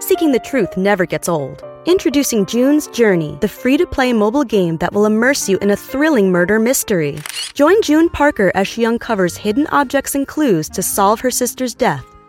Seeking 0.00 0.32
the 0.32 0.42
truth 0.44 0.76
never 0.76 1.06
gets 1.06 1.26
old. 1.26 1.64
Introducing 1.86 2.44
June's 2.44 2.86
Journey, 2.88 3.38
the 3.40 3.48
free 3.48 3.78
to 3.78 3.86
play 3.86 4.12
mobile 4.12 4.44
game 4.44 4.76
that 4.76 4.92
will 4.92 5.06
immerse 5.06 5.48
you 5.48 5.56
in 5.58 5.70
a 5.70 5.76
thrilling 5.76 6.30
murder 6.30 6.58
mystery. 6.58 7.18
Join 7.54 7.80
June 7.80 8.10
Parker 8.10 8.52
as 8.54 8.68
she 8.68 8.84
uncovers 8.84 9.38
hidden 9.38 9.66
objects 9.68 10.14
and 10.14 10.28
clues 10.28 10.68
to 10.68 10.82
solve 10.82 11.20
her 11.20 11.30
sister's 11.30 11.72
death 11.72 12.04